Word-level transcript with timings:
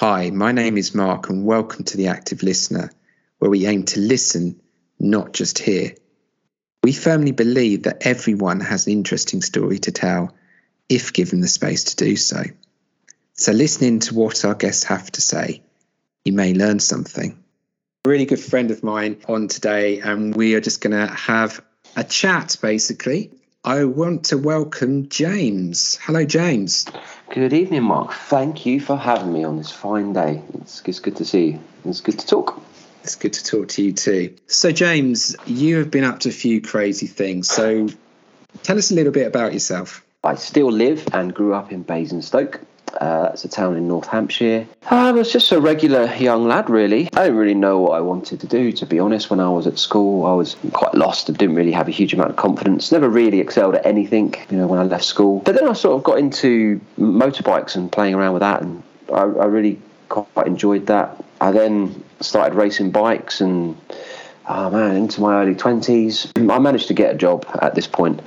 Hi, 0.00 0.30
my 0.30 0.52
name 0.52 0.78
is 0.78 0.94
Mark, 0.94 1.28
and 1.28 1.44
welcome 1.44 1.82
to 1.86 1.96
The 1.96 2.06
Active 2.06 2.44
Listener, 2.44 2.92
where 3.40 3.50
we 3.50 3.66
aim 3.66 3.82
to 3.86 3.98
listen, 3.98 4.60
not 5.00 5.32
just 5.32 5.58
hear. 5.58 5.92
We 6.84 6.92
firmly 6.92 7.32
believe 7.32 7.82
that 7.82 8.06
everyone 8.06 8.60
has 8.60 8.86
an 8.86 8.92
interesting 8.92 9.42
story 9.42 9.80
to 9.80 9.90
tell 9.90 10.36
if 10.88 11.12
given 11.12 11.40
the 11.40 11.48
space 11.48 11.82
to 11.82 11.96
do 11.96 12.14
so. 12.14 12.44
So, 13.32 13.50
listening 13.50 13.98
to 13.98 14.14
what 14.14 14.44
our 14.44 14.54
guests 14.54 14.84
have 14.84 15.10
to 15.10 15.20
say, 15.20 15.62
you 16.24 16.32
may 16.32 16.54
learn 16.54 16.78
something. 16.78 17.36
A 18.04 18.08
really 18.08 18.24
good 18.24 18.38
friend 18.38 18.70
of 18.70 18.84
mine 18.84 19.16
on 19.26 19.48
today, 19.48 19.98
and 19.98 20.32
we 20.32 20.54
are 20.54 20.60
just 20.60 20.80
going 20.80 20.96
to 20.96 21.12
have 21.12 21.60
a 21.96 22.04
chat 22.04 22.56
basically. 22.62 23.32
I 23.64 23.82
want 23.82 24.26
to 24.26 24.38
welcome 24.38 25.08
James. 25.08 25.98
Hello, 26.00 26.24
James. 26.24 26.86
Good 27.30 27.52
evening, 27.52 27.82
Mark. 27.82 28.14
Thank 28.14 28.64
you 28.64 28.80
for 28.80 28.96
having 28.96 29.34
me 29.34 29.44
on 29.44 29.58
this 29.58 29.70
fine 29.70 30.14
day. 30.14 30.42
It's, 30.54 30.80
it's 30.86 30.98
good 30.98 31.16
to 31.16 31.26
see 31.26 31.48
you. 31.48 31.60
It's 31.84 32.00
good 32.00 32.18
to 32.18 32.26
talk. 32.26 32.58
It's 33.04 33.16
good 33.16 33.34
to 33.34 33.44
talk 33.44 33.68
to 33.68 33.82
you 33.82 33.92
too. 33.92 34.34
So, 34.46 34.72
James, 34.72 35.36
you 35.44 35.76
have 35.76 35.90
been 35.90 36.04
up 36.04 36.20
to 36.20 36.30
a 36.30 36.32
few 36.32 36.62
crazy 36.62 37.06
things. 37.06 37.46
So, 37.48 37.90
tell 38.62 38.78
us 38.78 38.90
a 38.90 38.94
little 38.94 39.12
bit 39.12 39.26
about 39.26 39.52
yourself. 39.52 40.02
I 40.24 40.36
still 40.36 40.72
live 40.72 41.06
and 41.12 41.34
grew 41.34 41.52
up 41.52 41.70
in 41.70 41.82
Basingstoke. 41.82 42.62
Uh, 42.94 43.22
that's 43.22 43.44
a 43.44 43.48
town 43.48 43.76
in 43.76 43.86
North 43.86 44.06
Hampshire. 44.06 44.66
I 44.90 45.12
was 45.12 45.32
just 45.32 45.52
a 45.52 45.60
regular 45.60 46.12
young 46.14 46.48
lad, 46.48 46.68
really. 46.70 47.08
I 47.14 47.24
didn't 47.24 47.38
really 47.38 47.54
know 47.54 47.80
what 47.80 47.92
I 47.92 48.00
wanted 48.00 48.40
to 48.40 48.46
do, 48.46 48.72
to 48.72 48.86
be 48.86 48.98
honest. 48.98 49.30
When 49.30 49.40
I 49.40 49.48
was 49.48 49.66
at 49.66 49.78
school, 49.78 50.26
I 50.26 50.32
was 50.32 50.56
quite 50.72 50.94
lost 50.94 51.28
and 51.28 51.36
didn't 51.36 51.56
really 51.56 51.72
have 51.72 51.88
a 51.88 51.92
huge 51.92 52.12
amount 52.12 52.30
of 52.30 52.36
confidence. 52.36 52.90
Never 52.90 53.08
really 53.08 53.40
excelled 53.40 53.74
at 53.74 53.86
anything, 53.86 54.34
you 54.50 54.56
know, 54.56 54.66
when 54.66 54.78
I 54.80 54.84
left 54.84 55.04
school. 55.04 55.40
But 55.40 55.54
then 55.54 55.68
I 55.68 55.72
sort 55.74 55.96
of 55.96 56.04
got 56.04 56.18
into 56.18 56.80
motorbikes 56.98 57.76
and 57.76 57.90
playing 57.90 58.14
around 58.14 58.32
with 58.34 58.40
that, 58.40 58.62
and 58.62 58.82
I, 59.12 59.20
I 59.20 59.44
really 59.46 59.80
quite 60.08 60.46
enjoyed 60.46 60.86
that. 60.86 61.22
I 61.40 61.52
then 61.52 62.02
started 62.20 62.54
racing 62.54 62.90
bikes 62.90 63.40
and, 63.40 63.76
oh 64.48 64.70
man, 64.70 64.96
into 64.96 65.20
my 65.20 65.42
early 65.42 65.54
20s. 65.54 66.32
I 66.50 66.58
managed 66.58 66.88
to 66.88 66.94
get 66.94 67.14
a 67.14 67.18
job 67.18 67.46
at 67.62 67.74
this 67.74 67.86
point 67.86 68.20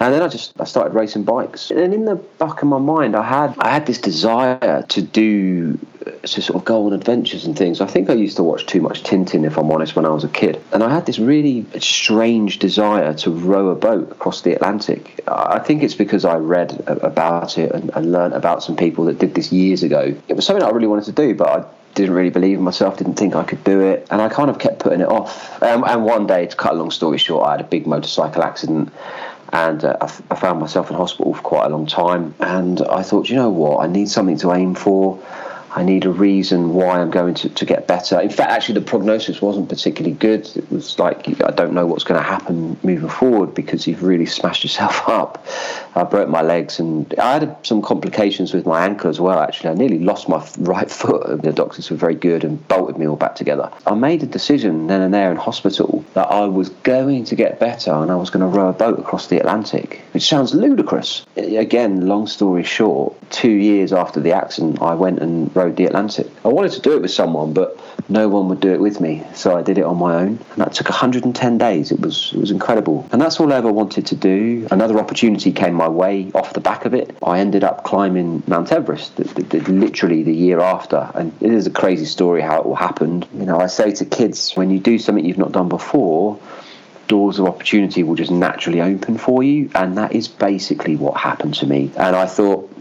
and 0.00 0.12
then 0.12 0.22
I 0.22 0.28
just 0.28 0.60
I 0.60 0.64
started 0.64 0.94
racing 0.94 1.24
bikes. 1.24 1.70
And 1.70 1.94
in 1.94 2.04
the 2.04 2.16
back 2.16 2.62
of 2.62 2.68
my 2.68 2.78
mind, 2.78 3.14
I 3.14 3.22
had 3.22 3.56
I 3.58 3.70
had 3.70 3.86
this 3.86 3.98
desire 3.98 4.82
to 4.88 5.02
do 5.02 5.78
to 6.22 6.42
sort 6.42 6.56
of 6.56 6.64
go 6.64 6.86
on 6.86 6.92
adventures 6.92 7.44
and 7.44 7.56
things. 7.56 7.80
I 7.80 7.86
think 7.86 8.10
I 8.10 8.14
used 8.14 8.36
to 8.36 8.42
watch 8.42 8.66
too 8.66 8.80
much 8.80 9.02
Tintin, 9.02 9.46
if 9.46 9.56
I'm 9.56 9.70
honest, 9.70 9.96
when 9.96 10.04
I 10.04 10.10
was 10.10 10.24
a 10.24 10.28
kid. 10.28 10.60
And 10.72 10.82
I 10.82 10.92
had 10.92 11.06
this 11.06 11.18
really 11.18 11.64
strange 11.78 12.58
desire 12.58 13.14
to 13.14 13.30
row 13.30 13.68
a 13.68 13.74
boat 13.74 14.10
across 14.10 14.42
the 14.42 14.52
Atlantic. 14.52 15.22
I 15.28 15.58
think 15.60 15.82
it's 15.82 15.94
because 15.94 16.24
I 16.24 16.36
read 16.36 16.82
about 16.86 17.56
it 17.56 17.72
and, 17.72 17.90
and 17.94 18.12
learned 18.12 18.34
about 18.34 18.62
some 18.62 18.76
people 18.76 19.04
that 19.06 19.18
did 19.18 19.34
this 19.34 19.52
years 19.52 19.82
ago. 19.82 20.14
It 20.28 20.34
was 20.34 20.44
something 20.44 20.64
I 20.64 20.70
really 20.70 20.88
wanted 20.88 21.06
to 21.06 21.12
do, 21.12 21.34
but 21.34 21.48
I 21.48 21.64
didn't 21.94 22.14
really 22.14 22.30
believe 22.30 22.58
in 22.58 22.64
myself, 22.64 22.98
didn't 22.98 23.14
think 23.14 23.36
I 23.36 23.44
could 23.44 23.62
do 23.64 23.80
it, 23.80 24.06
and 24.10 24.20
I 24.20 24.28
kind 24.28 24.50
of 24.50 24.58
kept 24.58 24.80
putting 24.80 25.00
it 25.00 25.08
off. 25.08 25.62
Um, 25.62 25.84
and 25.84 26.04
one 26.04 26.26
day, 26.26 26.46
to 26.46 26.56
cut 26.56 26.72
a 26.72 26.76
long 26.76 26.90
story 26.90 27.18
short, 27.18 27.46
I 27.46 27.52
had 27.52 27.60
a 27.60 27.64
big 27.64 27.86
motorcycle 27.86 28.42
accident 28.42 28.92
and 29.52 29.84
uh, 29.84 29.96
I, 30.00 30.04
f- 30.04 30.22
I 30.30 30.34
found 30.34 30.60
myself 30.60 30.90
in 30.90 30.96
hospital 30.96 31.34
for 31.34 31.42
quite 31.42 31.66
a 31.66 31.68
long 31.68 31.86
time. 31.86 32.34
And 32.40 32.80
I 32.82 33.02
thought, 33.02 33.28
you 33.28 33.36
know 33.36 33.50
what, 33.50 33.84
I 33.84 33.86
need 33.86 34.08
something 34.08 34.38
to 34.38 34.52
aim 34.52 34.74
for. 34.74 35.18
I 35.76 35.82
need 35.82 36.04
a 36.04 36.10
reason 36.10 36.72
why 36.72 37.00
I'm 37.00 37.10
going 37.10 37.34
to, 37.34 37.48
to 37.48 37.64
get 37.64 37.88
better. 37.88 38.20
In 38.20 38.30
fact, 38.30 38.50
actually, 38.50 38.78
the 38.78 38.86
prognosis 38.86 39.42
wasn't 39.42 39.68
particularly 39.68 40.14
good. 40.16 40.48
It 40.56 40.70
was 40.70 41.00
like, 41.00 41.28
I 41.42 41.50
don't 41.50 41.72
know 41.72 41.84
what's 41.84 42.04
going 42.04 42.20
to 42.20 42.26
happen 42.26 42.78
moving 42.84 43.08
forward 43.08 43.54
because 43.54 43.86
you've 43.86 44.04
really 44.04 44.26
smashed 44.26 44.62
yourself 44.62 45.08
up. 45.08 45.44
I 45.96 46.04
broke 46.04 46.28
my 46.28 46.42
legs 46.42 46.78
and 46.78 47.12
I 47.18 47.34
had 47.34 47.56
some 47.66 47.82
complications 47.82 48.54
with 48.54 48.66
my 48.66 48.84
ankle 48.84 49.10
as 49.10 49.20
well, 49.20 49.40
actually. 49.40 49.70
I 49.70 49.74
nearly 49.74 49.98
lost 49.98 50.28
my 50.28 50.46
right 50.58 50.90
foot. 51.00 51.42
The 51.42 51.52
doctors 51.52 51.90
were 51.90 51.96
very 51.96 52.14
good 52.14 52.44
and 52.44 52.66
bolted 52.68 52.96
me 52.96 53.08
all 53.08 53.16
back 53.16 53.34
together. 53.34 53.70
I 53.86 53.94
made 53.94 54.22
a 54.22 54.26
decision 54.26 54.86
then 54.86 55.00
and 55.00 55.12
there 55.12 55.32
in 55.32 55.36
hospital 55.36 56.04
that 56.14 56.30
I 56.30 56.46
was 56.46 56.68
going 56.68 57.24
to 57.24 57.34
get 57.34 57.58
better 57.58 57.92
and 57.92 58.12
I 58.12 58.16
was 58.16 58.30
going 58.30 58.48
to 58.48 58.58
row 58.58 58.68
a 58.68 58.72
boat 58.72 59.00
across 59.00 59.26
the 59.26 59.38
Atlantic, 59.38 60.02
which 60.12 60.28
sounds 60.28 60.54
ludicrous. 60.54 61.26
Again, 61.36 62.06
long 62.06 62.28
story 62.28 62.62
short, 62.62 63.14
two 63.30 63.50
years 63.50 63.92
after 63.92 64.20
the 64.20 64.32
accident, 64.32 64.80
I 64.80 64.94
went 64.94 65.18
and 65.18 65.54
rowed 65.64 65.76
the 65.76 65.86
Atlantic. 65.86 66.26
I 66.44 66.48
wanted 66.48 66.72
to 66.72 66.80
do 66.80 66.92
it 66.92 67.02
with 67.02 67.10
someone, 67.10 67.52
but 67.52 67.78
no 68.08 68.28
one 68.28 68.48
would 68.48 68.60
do 68.60 68.72
it 68.72 68.80
with 68.80 69.00
me, 69.00 69.22
so 69.34 69.56
I 69.56 69.62
did 69.62 69.78
it 69.78 69.84
on 69.84 69.96
my 69.96 70.14
own. 70.16 70.38
And 70.52 70.58
that 70.58 70.74
took 70.74 70.88
110 70.88 71.58
days. 71.58 71.90
It 71.90 72.00
was 72.00 72.32
it 72.34 72.40
was 72.40 72.50
incredible, 72.50 73.08
and 73.12 73.20
that's 73.20 73.40
all 73.40 73.52
I 73.52 73.56
ever 73.56 73.72
wanted 73.72 74.06
to 74.06 74.16
do. 74.16 74.68
Another 74.70 74.98
opportunity 74.98 75.52
came 75.52 75.74
my 75.74 75.88
way 75.88 76.30
off 76.34 76.52
the 76.52 76.60
back 76.60 76.84
of 76.84 76.94
it. 76.94 77.16
I 77.22 77.38
ended 77.38 77.64
up 77.64 77.84
climbing 77.84 78.42
Mount 78.46 78.72
Everest, 78.72 79.16
the, 79.16 79.24
the, 79.24 79.58
the, 79.58 79.72
literally 79.72 80.22
the 80.22 80.34
year 80.34 80.60
after, 80.60 81.10
and 81.14 81.32
it 81.40 81.52
is 81.52 81.66
a 81.66 81.70
crazy 81.70 82.04
story 82.04 82.42
how 82.42 82.60
it 82.60 82.66
all 82.66 82.74
happened. 82.74 83.26
You 83.34 83.46
know, 83.46 83.58
I 83.58 83.66
say 83.66 83.92
to 83.92 84.04
kids, 84.04 84.52
when 84.54 84.70
you 84.70 84.78
do 84.78 84.98
something 84.98 85.24
you've 85.24 85.38
not 85.38 85.52
done 85.52 85.68
before 85.68 86.38
doors 87.06 87.38
of 87.38 87.46
opportunity 87.46 88.02
will 88.02 88.14
just 88.14 88.30
naturally 88.30 88.80
open 88.80 89.18
for 89.18 89.42
you. 89.42 89.70
And 89.74 89.98
that 89.98 90.14
is 90.14 90.26
basically 90.26 90.96
what 90.96 91.20
happened 91.20 91.54
to 91.56 91.66
me. 91.66 91.90
And 91.96 92.16
I 92.16 92.26
thought, 92.26 92.73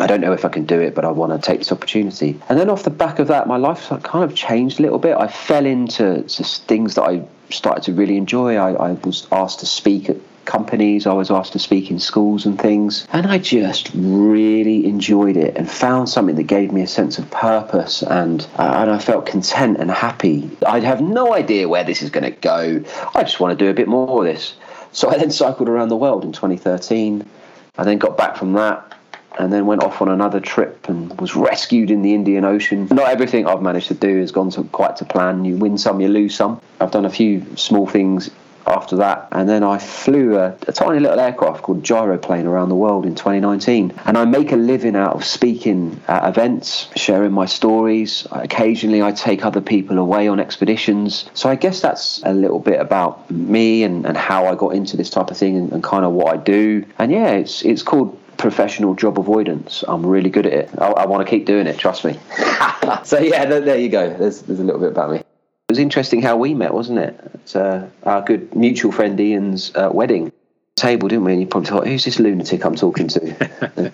I 0.00 0.06
don't 0.06 0.22
know 0.22 0.32
if 0.32 0.46
I 0.46 0.48
can 0.48 0.64
do 0.64 0.80
it, 0.80 0.94
but 0.94 1.04
I 1.04 1.10
want 1.10 1.32
to 1.32 1.46
take 1.46 1.58
this 1.58 1.70
opportunity. 1.70 2.40
And 2.48 2.58
then 2.58 2.70
off 2.70 2.84
the 2.84 2.90
back 2.90 3.18
of 3.18 3.28
that, 3.28 3.46
my 3.46 3.58
life 3.58 3.90
kind 4.02 4.24
of 4.24 4.34
changed 4.34 4.80
a 4.80 4.82
little 4.82 4.98
bit. 4.98 5.14
I 5.14 5.28
fell 5.28 5.66
into 5.66 6.22
things 6.22 6.94
that 6.94 7.02
I 7.02 7.22
started 7.50 7.84
to 7.84 7.92
really 7.92 8.16
enjoy. 8.16 8.56
I, 8.56 8.72
I 8.72 8.92
was 8.92 9.26
asked 9.30 9.60
to 9.60 9.66
speak 9.66 10.08
at 10.08 10.16
companies. 10.46 11.06
I 11.06 11.12
was 11.12 11.30
asked 11.30 11.52
to 11.52 11.58
speak 11.58 11.90
in 11.90 12.00
schools 12.00 12.46
and 12.46 12.58
things. 12.58 13.06
And 13.12 13.26
I 13.26 13.36
just 13.36 13.90
really 13.94 14.86
enjoyed 14.86 15.36
it 15.36 15.56
and 15.56 15.70
found 15.70 16.08
something 16.08 16.36
that 16.36 16.44
gave 16.44 16.72
me 16.72 16.80
a 16.80 16.86
sense 16.86 17.18
of 17.18 17.30
purpose 17.30 18.02
and 18.02 18.46
uh, 18.58 18.72
and 18.80 18.90
I 18.90 18.98
felt 18.98 19.26
content 19.26 19.76
and 19.78 19.90
happy. 19.90 20.50
I'd 20.66 20.82
have 20.82 21.02
no 21.02 21.34
idea 21.34 21.68
where 21.68 21.84
this 21.84 22.00
is 22.00 22.08
going 22.08 22.24
to 22.24 22.30
go. 22.30 22.82
I 23.14 23.22
just 23.22 23.38
want 23.38 23.56
to 23.56 23.64
do 23.64 23.70
a 23.70 23.74
bit 23.74 23.86
more 23.86 24.20
of 24.20 24.32
this. 24.32 24.54
So 24.92 25.10
I 25.10 25.18
then 25.18 25.30
cycled 25.30 25.68
around 25.68 25.90
the 25.90 25.96
world 25.96 26.24
in 26.24 26.32
2013. 26.32 27.28
I 27.76 27.84
then 27.84 27.98
got 27.98 28.16
back 28.16 28.36
from 28.36 28.54
that 28.54 28.96
and 29.40 29.50
then 29.52 29.64
went 29.64 29.82
off 29.82 30.02
on 30.02 30.08
another 30.08 30.38
trip 30.38 30.88
and 30.88 31.18
was 31.18 31.34
rescued 31.34 31.90
in 31.90 32.02
the 32.02 32.14
Indian 32.14 32.44
Ocean. 32.44 32.86
Not 32.90 33.08
everything 33.08 33.46
I've 33.46 33.62
managed 33.62 33.88
to 33.88 33.94
do 33.94 34.20
has 34.20 34.32
gone 34.32 34.50
to 34.50 34.64
quite 34.64 34.96
to 34.96 35.06
plan. 35.06 35.46
You 35.46 35.56
win 35.56 35.78
some, 35.78 36.00
you 36.00 36.08
lose 36.08 36.34
some. 36.34 36.60
I've 36.78 36.90
done 36.90 37.06
a 37.06 37.10
few 37.10 37.56
small 37.56 37.86
things 37.86 38.30
after 38.66 38.96
that, 38.96 39.28
and 39.32 39.48
then 39.48 39.64
I 39.64 39.78
flew 39.78 40.36
a, 40.36 40.54
a 40.68 40.72
tiny 40.72 41.00
little 41.00 41.18
aircraft 41.18 41.62
called 41.62 41.82
Gyroplane 41.82 42.44
around 42.44 42.68
the 42.68 42.76
world 42.76 43.06
in 43.06 43.14
2019. 43.14 43.94
And 44.04 44.18
I 44.18 44.26
make 44.26 44.52
a 44.52 44.56
living 44.56 44.94
out 44.94 45.14
of 45.14 45.24
speaking 45.24 46.00
at 46.06 46.28
events, 46.28 46.88
sharing 46.94 47.32
my 47.32 47.46
stories. 47.46 48.26
Occasionally, 48.30 49.02
I 49.02 49.12
take 49.12 49.44
other 49.44 49.62
people 49.62 49.98
away 49.98 50.28
on 50.28 50.38
expeditions. 50.38 51.24
So 51.32 51.48
I 51.48 51.56
guess 51.56 51.80
that's 51.80 52.22
a 52.24 52.34
little 52.34 52.60
bit 52.60 52.78
about 52.78 53.30
me 53.30 53.82
and, 53.84 54.04
and 54.04 54.16
how 54.16 54.46
I 54.46 54.54
got 54.54 54.74
into 54.74 54.98
this 54.98 55.08
type 55.08 55.30
of 55.30 55.38
thing 55.38 55.56
and, 55.56 55.72
and 55.72 55.82
kind 55.82 56.04
of 56.04 56.12
what 56.12 56.32
I 56.32 56.36
do. 56.36 56.84
And 56.98 57.10
yeah, 57.10 57.30
it's 57.30 57.62
it's 57.62 57.82
called 57.82 58.18
professional 58.40 58.94
job 58.94 59.18
avoidance. 59.18 59.84
I'm 59.86 60.04
really 60.04 60.30
good 60.30 60.46
at 60.46 60.52
it. 60.52 60.70
I, 60.78 60.86
I 60.86 61.06
want 61.06 61.26
to 61.26 61.30
keep 61.30 61.46
doing 61.46 61.66
it. 61.66 61.78
Trust 61.78 62.04
me. 62.04 62.18
so 63.04 63.18
yeah, 63.18 63.44
there, 63.44 63.60
there, 63.60 63.78
you 63.78 63.88
go. 63.88 64.12
There's 64.16 64.42
there's 64.42 64.58
a 64.58 64.64
little 64.64 64.80
bit 64.80 64.90
about 64.90 65.10
me. 65.12 65.18
It 65.18 65.26
was 65.68 65.78
interesting 65.78 66.22
how 66.22 66.36
we 66.36 66.54
met, 66.54 66.74
wasn't 66.74 66.98
it? 66.98 67.20
At 67.34 67.56
uh, 67.56 67.86
our 68.02 68.22
good 68.22 68.54
mutual 68.56 68.90
friend 68.90 69.18
Ian's 69.20 69.74
uh, 69.76 69.90
wedding 69.92 70.32
table, 70.74 71.08
didn't 71.08 71.24
we? 71.24 71.32
And 71.32 71.40
you 71.40 71.46
probably 71.46 71.70
thought, 71.70 71.86
"Who's 71.86 72.04
this 72.04 72.18
lunatic 72.18 72.64
I'm 72.64 72.74
talking 72.74 73.08
to?" 73.08 73.92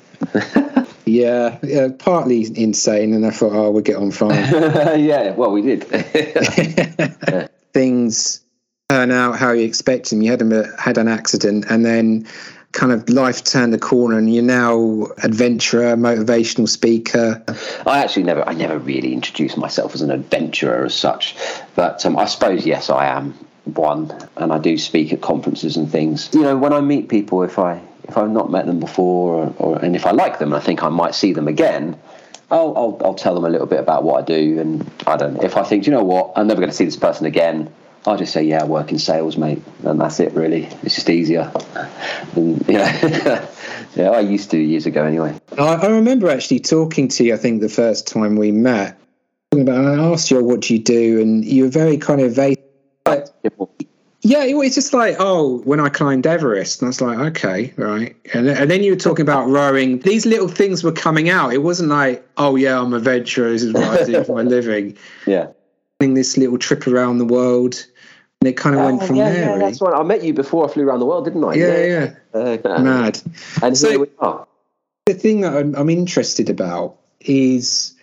yeah, 1.04 1.58
yeah, 1.62 1.88
partly 1.98 2.46
insane, 2.56 3.12
and 3.12 3.26
I 3.26 3.30
thought, 3.30 3.52
"Oh, 3.52 3.70
we'll 3.70 3.82
get 3.82 3.96
on 3.96 4.10
fine." 4.10 4.30
yeah, 5.00 5.32
well, 5.32 5.50
we 5.50 5.62
did. 5.62 5.84
Things 7.74 8.42
turn 8.88 9.10
out 9.10 9.36
how 9.36 9.52
you 9.52 9.64
expect 9.64 10.10
them. 10.10 10.22
You 10.22 10.30
had 10.30 10.42
a, 10.42 10.80
had 10.80 10.96
an 10.96 11.08
accident, 11.08 11.66
and 11.68 11.84
then 11.84 12.26
kind 12.76 12.92
of 12.92 13.09
life 13.09 13.42
turned 13.42 13.72
the 13.72 13.78
corner 13.78 14.19
and 14.19 14.32
you're 14.32 14.44
now 14.44 15.06
adventurer 15.22 15.97
motivational 15.97 16.69
speaker? 16.69 17.42
I 17.87 17.98
actually 18.00 18.25
never 18.25 18.47
i 18.47 18.53
never 18.53 18.78
really 18.78 19.14
introduced 19.14 19.56
myself 19.56 19.94
as 19.94 20.02
an 20.02 20.11
adventurer 20.11 20.84
as 20.84 20.94
such 20.94 21.34
but 21.75 22.05
um, 22.05 22.19
i 22.19 22.26
suppose 22.26 22.67
yes 22.67 22.90
i 22.90 23.06
am 23.06 23.32
one 23.64 24.12
and 24.37 24.52
i 24.52 24.58
do 24.58 24.76
speak 24.76 25.12
at 25.12 25.23
conferences 25.23 25.76
and 25.76 25.90
things. 25.90 26.28
You 26.34 26.43
know 26.43 26.56
when 26.56 26.75
i 26.75 26.81
meet 26.82 27.08
people 27.08 27.43
if 27.43 27.58
i 27.58 27.81
if 28.05 28.17
i've 28.19 28.31
not 28.31 28.50
met 28.50 28.67
them 28.67 28.78
before 28.78 29.34
or, 29.34 29.55
or 29.58 29.84
and 29.84 29.96
if 29.96 30.05
i 30.05 30.11
like 30.11 30.38
them 30.38 30.52
and 30.52 30.62
i 30.62 30.64
think 30.64 30.82
i 30.82 30.88
might 30.88 31.14
see 31.14 31.32
them 31.32 31.49
again 31.49 31.99
I'll, 32.50 32.76
I'll, 32.76 33.00
I'll 33.05 33.14
tell 33.14 33.34
them 33.34 33.44
a 33.44 33.49
little 33.49 33.67
bit 33.67 33.81
about 33.81 34.05
what 34.05 34.23
I 34.23 34.25
do, 34.25 34.61
and 34.61 34.88
I 35.05 35.17
don't. 35.17 35.43
If 35.43 35.56
I 35.56 35.64
think, 35.64 35.84
you 35.84 35.90
know 35.90 36.05
what, 36.05 36.32
I'm 36.37 36.46
never 36.46 36.61
going 36.61 36.70
to 36.70 36.76
see 36.76 36.84
this 36.84 36.96
person 36.96 37.26
again, 37.26 37.73
I'll 38.06 38.17
just 38.17 38.32
say, 38.32 38.44
yeah, 38.44 38.62
I 38.62 38.64
work 38.64 38.93
in 38.93 38.99
sales, 38.99 39.37
mate, 39.37 39.62
and 39.85 40.00
that's 40.00 40.20
it. 40.20 40.32
Really, 40.32 40.64
it's 40.82 40.94
just 40.94 41.11
easier. 41.11 41.53
And, 42.37 42.69
know, 42.69 43.49
yeah, 43.97 44.11
I 44.11 44.20
used 44.20 44.50
to 44.53 44.58
years 44.58 44.87
ago 44.87 45.05
anyway. 45.05 45.38
I, 45.58 45.75
I, 45.75 45.87
remember 45.88 46.31
actually 46.31 46.61
talking 46.61 47.08
to 47.08 47.25
you. 47.25 47.35
I 47.35 47.37
think 47.37 47.62
the 47.62 47.69
first 47.69 48.06
time 48.06 48.37
we 48.37 48.53
met, 48.53 48.97
about 49.53 49.85
I 49.85 50.12
asked 50.12 50.31
you 50.31 50.38
oh, 50.38 50.43
what 50.44 50.61
do 50.61 50.75
you 50.75 50.81
do, 50.81 51.20
and 51.20 51.44
you 51.44 51.64
were 51.64 51.70
very 51.70 51.97
kind 51.97 52.20
of 52.20 52.32
vague. 52.32 52.58
Yeah, 54.23 54.43
it 54.43 54.55
was 54.55 54.75
just 54.75 54.93
like, 54.93 55.17
oh, 55.20 55.59
when 55.59 55.79
I 55.79 55.88
climbed 55.88 56.26
Everest, 56.26 56.81
and 56.81 56.87
I 56.87 56.88
was 56.88 57.00
like, 57.00 57.19
okay, 57.19 57.73
right. 57.76 58.17
And, 58.35 58.49
and 58.49 58.70
then 58.70 58.82
you 58.82 58.93
were 58.93 58.99
talking 58.99 59.23
about 59.23 59.49
rowing. 59.49 60.00
These 60.00 60.26
little 60.26 60.49
things 60.49 60.82
were 60.82 60.93
coming 60.93 61.29
out. 61.29 61.52
It 61.52 61.62
wasn't 61.62 61.91
like, 61.91 62.26
oh, 62.37 62.56
yeah, 62.56 62.81
I'm 62.81 62.93
a 62.93 62.97
adventurer. 62.97 63.50
This 63.50 63.62
is 63.62 63.73
what 63.73 63.85
I 63.85 64.05
do 64.05 64.25
for 64.25 64.37
my 64.37 64.43
living. 64.49 64.97
Yeah. 65.26 65.49
This 66.00 66.37
little 66.37 66.59
trip 66.59 66.88
around 66.88 67.19
the 67.19 67.25
world. 67.25 67.87
And 68.41 68.49
it 68.49 68.56
kind 68.56 68.77
of 68.77 68.85
went 68.85 69.03
Oh, 69.03 69.06
from 69.06 69.17
yeah, 69.17 69.31
there. 69.31 69.41
yeah, 69.43 69.47
really. 69.49 69.59
that's 69.61 69.81
right. 69.81 69.94
I 69.94 70.03
met 70.03 70.23
you 70.23 70.35
before 70.35 70.69
I 70.69 70.73
flew 70.73 70.85
around 70.85 71.00
the 71.00 71.06
world, 71.06 71.25
didn't 71.25 71.43
I? 71.44 71.55
Yeah, 71.55 71.85
yeah. 72.35 72.59
Uh, 72.65 72.81
Mad. 72.83 73.21
And 73.62 73.77
So- 73.77 74.00
we 74.00 74.06
are. 74.19 74.47
the 75.06 75.15
thing 75.15 75.41
that 75.43 75.55
I'm, 75.56 75.75
I'm 75.75 75.88
interested 75.91 76.50
about 76.50 76.97
is 77.21 77.94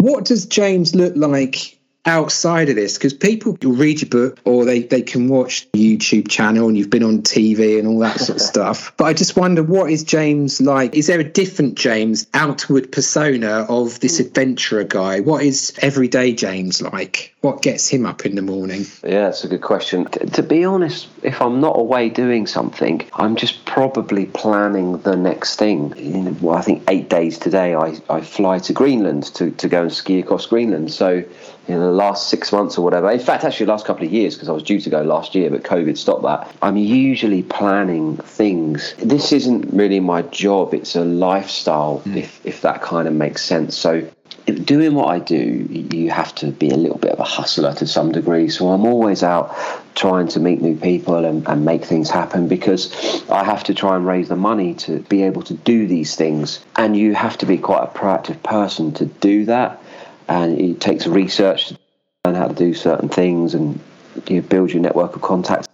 what 0.00 0.24
does 0.24 0.46
James 0.46 0.94
look 0.94 1.14
like 1.16 1.78
outside 2.06 2.68
of 2.68 2.76
this? 2.76 2.94
Because 2.98 3.14
people 3.14 3.56
read 3.62 4.00
your 4.02 4.10
book 4.10 4.38
or 4.44 4.64
they, 4.64 4.82
they 4.82 5.02
can 5.02 5.28
watch 5.28 5.66
the 5.72 5.96
YouTube 5.96 6.28
channel 6.28 6.68
and 6.68 6.76
you've 6.76 6.90
been 6.90 7.02
on 7.02 7.22
TV 7.22 7.78
and 7.78 7.88
all 7.88 7.98
that 8.00 8.20
sort 8.20 8.36
of 8.36 8.42
stuff. 8.46 8.92
But 8.96 9.06
I 9.06 9.12
just 9.14 9.36
wonder 9.36 9.62
what 9.62 9.90
is 9.90 10.04
James 10.04 10.60
like? 10.60 10.94
Is 10.94 11.06
there 11.08 11.18
a 11.20 11.24
different 11.24 11.74
James 11.76 12.26
outward 12.34 12.92
persona 12.92 13.66
of 13.68 13.98
this 14.00 14.20
adventurer 14.20 14.84
guy? 14.84 15.20
What 15.20 15.42
is 15.42 15.72
everyday 15.80 16.32
James 16.34 16.80
like? 16.82 17.33
What 17.44 17.60
gets 17.60 17.90
him 17.90 18.06
up 18.06 18.24
in 18.24 18.36
the 18.36 18.40
morning? 18.40 18.86
Yeah, 19.02 19.24
that's 19.24 19.44
a 19.44 19.48
good 19.48 19.60
question. 19.60 20.06
T- 20.06 20.24
to 20.24 20.42
be 20.42 20.64
honest, 20.64 21.08
if 21.22 21.42
I'm 21.42 21.60
not 21.60 21.78
away 21.78 22.08
doing 22.08 22.46
something, 22.46 23.06
I'm 23.12 23.36
just 23.36 23.66
probably 23.66 24.24
planning 24.24 24.96
the 25.02 25.14
next 25.14 25.56
thing. 25.56 25.94
In, 25.98 26.40
well, 26.40 26.56
I 26.56 26.62
think 26.62 26.84
eight 26.88 27.10
days 27.10 27.36
today, 27.36 27.74
I, 27.74 28.00
I 28.08 28.22
fly 28.22 28.60
to 28.60 28.72
Greenland 28.72 29.24
to, 29.34 29.50
to 29.50 29.68
go 29.68 29.82
and 29.82 29.92
ski 29.92 30.20
across 30.20 30.46
Greenland. 30.46 30.90
So, 30.90 31.22
in 31.68 31.78
the 31.78 31.90
last 31.90 32.30
six 32.30 32.50
months 32.50 32.78
or 32.78 32.82
whatever, 32.82 33.10
in 33.10 33.20
fact, 33.20 33.44
actually, 33.44 33.66
the 33.66 33.72
last 33.72 33.84
couple 33.84 34.06
of 34.06 34.12
years, 34.12 34.36
because 34.36 34.48
I 34.48 34.52
was 34.52 34.62
due 34.62 34.80
to 34.80 34.88
go 34.88 35.02
last 35.02 35.34
year, 35.34 35.50
but 35.50 35.64
COVID 35.64 35.98
stopped 35.98 36.22
that, 36.22 36.50
I'm 36.62 36.78
usually 36.78 37.42
planning 37.42 38.16
things. 38.16 38.94
This 38.96 39.32
isn't 39.32 39.70
really 39.70 40.00
my 40.00 40.22
job, 40.22 40.72
it's 40.72 40.96
a 40.96 41.04
lifestyle, 41.04 41.98
hmm. 41.98 42.16
if, 42.16 42.46
if 42.46 42.62
that 42.62 42.80
kind 42.80 43.06
of 43.06 43.12
makes 43.12 43.44
sense. 43.44 43.76
So, 43.76 44.10
doing 44.46 44.94
what 44.94 45.08
I 45.08 45.18
do, 45.18 45.36
you 45.36 46.10
have 46.10 46.34
to 46.36 46.50
be 46.50 46.70
a 46.70 46.76
little 46.76 46.98
bit 46.98 47.12
of 47.12 47.20
a 47.20 47.24
hustler 47.24 47.74
to 47.74 47.86
some 47.86 48.12
degree. 48.12 48.48
So 48.48 48.68
I'm 48.68 48.84
always 48.84 49.22
out 49.22 49.56
trying 49.94 50.28
to 50.28 50.40
meet 50.40 50.60
new 50.60 50.76
people 50.76 51.24
and, 51.24 51.46
and 51.48 51.64
make 51.64 51.84
things 51.84 52.10
happen 52.10 52.48
because 52.48 53.28
I 53.30 53.44
have 53.44 53.64
to 53.64 53.74
try 53.74 53.96
and 53.96 54.06
raise 54.06 54.28
the 54.28 54.36
money 54.36 54.74
to 54.74 55.00
be 55.00 55.22
able 55.22 55.42
to 55.42 55.54
do 55.54 55.86
these 55.86 56.16
things. 56.16 56.64
And 56.76 56.96
you 56.96 57.14
have 57.14 57.38
to 57.38 57.46
be 57.46 57.58
quite 57.58 57.84
a 57.84 57.86
proactive 57.86 58.42
person 58.42 58.92
to 58.94 59.06
do 59.06 59.46
that. 59.46 59.80
And 60.28 60.58
it 60.60 60.80
takes 60.80 61.06
research 61.06 61.68
to 61.68 61.78
learn 62.24 62.34
how 62.34 62.48
to 62.48 62.54
do 62.54 62.74
certain 62.74 63.08
things 63.08 63.54
and 63.54 63.80
you 64.28 64.42
build 64.42 64.72
your 64.72 64.82
network 64.82 65.16
of 65.16 65.22
contacts. 65.22 65.68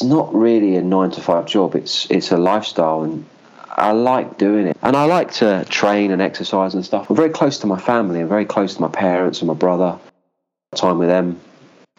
It's 0.00 0.08
not 0.08 0.34
really 0.34 0.76
a 0.76 0.82
nine 0.82 1.10
to 1.12 1.20
five 1.20 1.46
job. 1.46 1.74
It's 1.74 2.10
it's 2.10 2.32
a 2.32 2.36
lifestyle 2.36 3.02
and 3.02 3.24
I 3.74 3.92
like 3.92 4.38
doing 4.38 4.66
it. 4.66 4.76
And 4.82 4.96
I 4.96 5.04
like 5.04 5.32
to 5.34 5.64
train 5.68 6.10
and 6.10 6.20
exercise 6.20 6.74
and 6.74 6.84
stuff. 6.84 7.08
I'm 7.08 7.16
very 7.16 7.30
close 7.30 7.58
to 7.58 7.66
my 7.66 7.78
family. 7.78 8.20
I'm 8.20 8.28
very 8.28 8.44
close 8.44 8.74
to 8.74 8.80
my 8.80 8.88
parents 8.88 9.40
and 9.40 9.48
my 9.48 9.54
brother. 9.54 9.98
Time 10.74 10.98
with 10.98 11.08
them. 11.08 11.40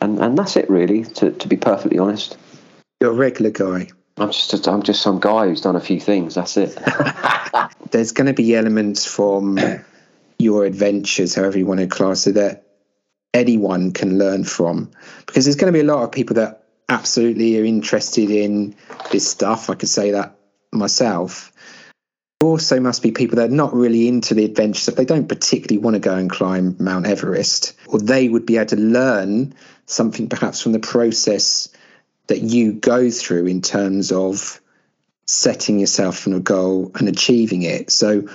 And 0.01 0.19
and 0.19 0.37
that's 0.37 0.55
it 0.57 0.69
really, 0.69 1.03
to, 1.03 1.31
to 1.31 1.47
be 1.47 1.57
perfectly 1.57 1.99
honest. 1.99 2.37
You're 2.99 3.11
a 3.11 3.15
regular 3.15 3.51
guy. 3.51 3.89
I'm 4.17 4.31
just 4.31 4.67
I'm 4.67 4.83
just 4.83 5.01
some 5.01 5.19
guy 5.19 5.47
who's 5.47 5.61
done 5.61 5.75
a 5.75 5.81
few 5.81 5.99
things. 5.99 6.35
That's 6.35 6.57
it. 6.57 6.75
there's 7.91 8.11
going 8.11 8.27
to 8.27 8.33
be 8.33 8.55
elements 8.55 9.05
from 9.05 9.59
your 10.37 10.65
adventures, 10.65 11.35
however 11.35 11.57
you 11.57 11.65
want 11.65 11.79
to 11.79 11.87
class 11.87 12.27
it, 12.27 12.35
that 12.35 12.67
anyone 13.33 13.91
can 13.91 14.19
learn 14.19 14.43
from. 14.43 14.91
Because 15.25 15.45
there's 15.45 15.55
going 15.55 15.71
to 15.71 15.77
be 15.77 15.85
a 15.85 15.91
lot 15.91 16.03
of 16.03 16.11
people 16.11 16.35
that 16.35 16.63
absolutely 16.89 17.59
are 17.59 17.63
interested 17.63 18.29
in 18.29 18.75
this 19.11 19.27
stuff. 19.29 19.69
I 19.69 19.75
could 19.75 19.89
say 19.89 20.11
that 20.11 20.37
myself. 20.71 21.52
Also 22.43 22.79
must 22.79 23.01
be 23.01 23.11
people 23.11 23.37
that 23.37 23.49
are 23.49 23.53
not 23.53 23.73
really 23.73 24.07
into 24.07 24.33
the 24.33 24.45
adventure 24.45 24.81
stuff. 24.81 24.95
They 24.95 25.05
don't 25.05 25.27
particularly 25.27 25.77
want 25.77 25.95
to 25.95 25.99
go 25.99 26.15
and 26.15 26.29
climb 26.29 26.75
Mount 26.79 27.07
Everest, 27.07 27.73
or 27.87 27.99
they 27.99 28.27
would 28.27 28.45
be 28.45 28.57
able 28.57 28.67
to 28.67 28.75
learn 28.75 29.53
something 29.85 30.27
perhaps 30.27 30.61
from 30.61 30.73
the 30.73 30.79
process 30.79 31.69
that 32.27 32.41
you 32.41 32.73
go 32.73 33.09
through 33.09 33.47
in 33.47 33.61
terms 33.61 34.11
of 34.11 34.59
setting 35.25 35.79
yourself 35.79 36.27
a 36.27 36.39
goal 36.39 36.91
and 36.95 37.07
achieving 37.07 37.63
it. 37.63 37.91
So, 37.91 38.27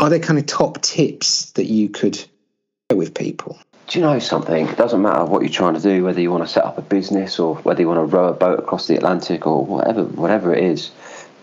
are 0.00 0.10
there 0.10 0.18
kind 0.18 0.38
of 0.38 0.46
top 0.46 0.80
tips 0.80 1.52
that 1.52 1.66
you 1.66 1.90
could 1.90 2.16
share 2.16 2.96
with 2.96 3.14
people? 3.14 3.58
do 3.86 3.98
you 3.98 4.04
know 4.04 4.18
something? 4.18 4.68
It 4.68 4.76
doesn't 4.76 5.02
matter 5.02 5.24
what 5.24 5.42
you're 5.42 5.50
trying 5.50 5.74
to 5.74 5.80
do, 5.80 6.04
whether 6.04 6.20
you 6.20 6.30
want 6.30 6.44
to 6.44 6.48
set 6.48 6.64
up 6.64 6.78
a 6.78 6.82
business 6.82 7.38
or 7.38 7.56
whether 7.56 7.80
you 7.80 7.88
want 7.88 7.98
to 7.98 8.16
row 8.16 8.28
a 8.28 8.32
boat 8.32 8.58
across 8.58 8.86
the 8.86 8.96
Atlantic 8.96 9.46
or 9.46 9.64
whatever, 9.64 10.04
whatever 10.04 10.54
it 10.54 10.64
is. 10.64 10.90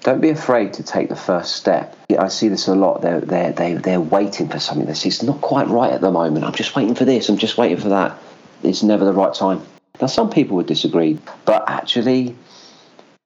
Don't 0.02 0.20
be 0.20 0.30
afraid 0.30 0.74
to 0.74 0.84
take 0.84 1.10
the 1.10 1.16
first 1.16 1.56
step. 1.56 1.96
I 2.18 2.28
see 2.28 2.48
this 2.48 2.68
a 2.68 2.76
lot. 2.76 3.02
They're 3.02 3.22
they're 3.22 3.52
they 3.52 3.74
they're 3.76 4.02
waiting 4.02 4.50
for 4.50 4.60
something. 4.60 4.88
They 4.88 4.96
say 4.96 5.10
it's 5.10 5.22
not 5.22 5.42
quite 5.42 5.68
right 5.68 5.94
at 5.94 6.02
the 6.02 6.12
moment. 6.12 6.44
I'm 6.44 6.54
just 6.54 6.76
waiting 6.76 6.96
for 6.96 7.06
this. 7.06 7.30
I'm 7.30 7.38
just 7.38 7.58
waiting 7.58 7.78
for 7.78 7.90
that. 7.90 8.18
It's 8.64 8.82
never 8.82 9.06
the 9.06 9.14
right 9.14 9.34
time. 9.34 9.62
Now, 10.00 10.08
some 10.08 10.32
people 10.32 10.56
would 10.58 10.66
disagree, 10.66 11.20
but 11.46 11.66
actually, 11.68 12.36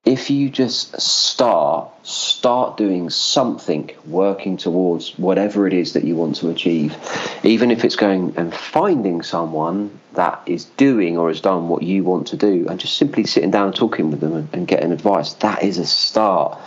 if 0.06 0.30
you 0.30 0.48
just 0.48 0.98
start 1.00 1.90
start 2.06 2.76
doing 2.76 3.10
something 3.10 3.90
working 4.06 4.56
towards 4.56 5.18
whatever 5.18 5.66
it 5.66 5.72
is 5.72 5.92
that 5.94 6.04
you 6.04 6.14
want 6.14 6.36
to 6.36 6.48
achieve 6.48 6.96
even 7.42 7.70
if 7.72 7.84
it's 7.84 7.96
going 7.96 8.32
and 8.36 8.54
finding 8.54 9.20
someone 9.20 9.90
that 10.14 10.40
is 10.46 10.64
doing 10.76 11.18
or 11.18 11.28
has 11.28 11.40
done 11.40 11.68
what 11.68 11.82
you 11.82 12.04
want 12.04 12.28
to 12.28 12.36
do 12.36 12.66
and 12.68 12.80
just 12.80 12.96
simply 12.96 13.24
sitting 13.24 13.50
down 13.50 13.66
and 13.66 13.76
talking 13.76 14.10
with 14.10 14.20
them 14.20 14.32
and, 14.32 14.48
and 14.52 14.68
getting 14.68 14.92
advice 14.92 15.34
that 15.34 15.62
is 15.62 15.78
a 15.78 15.86
start. 15.86 16.58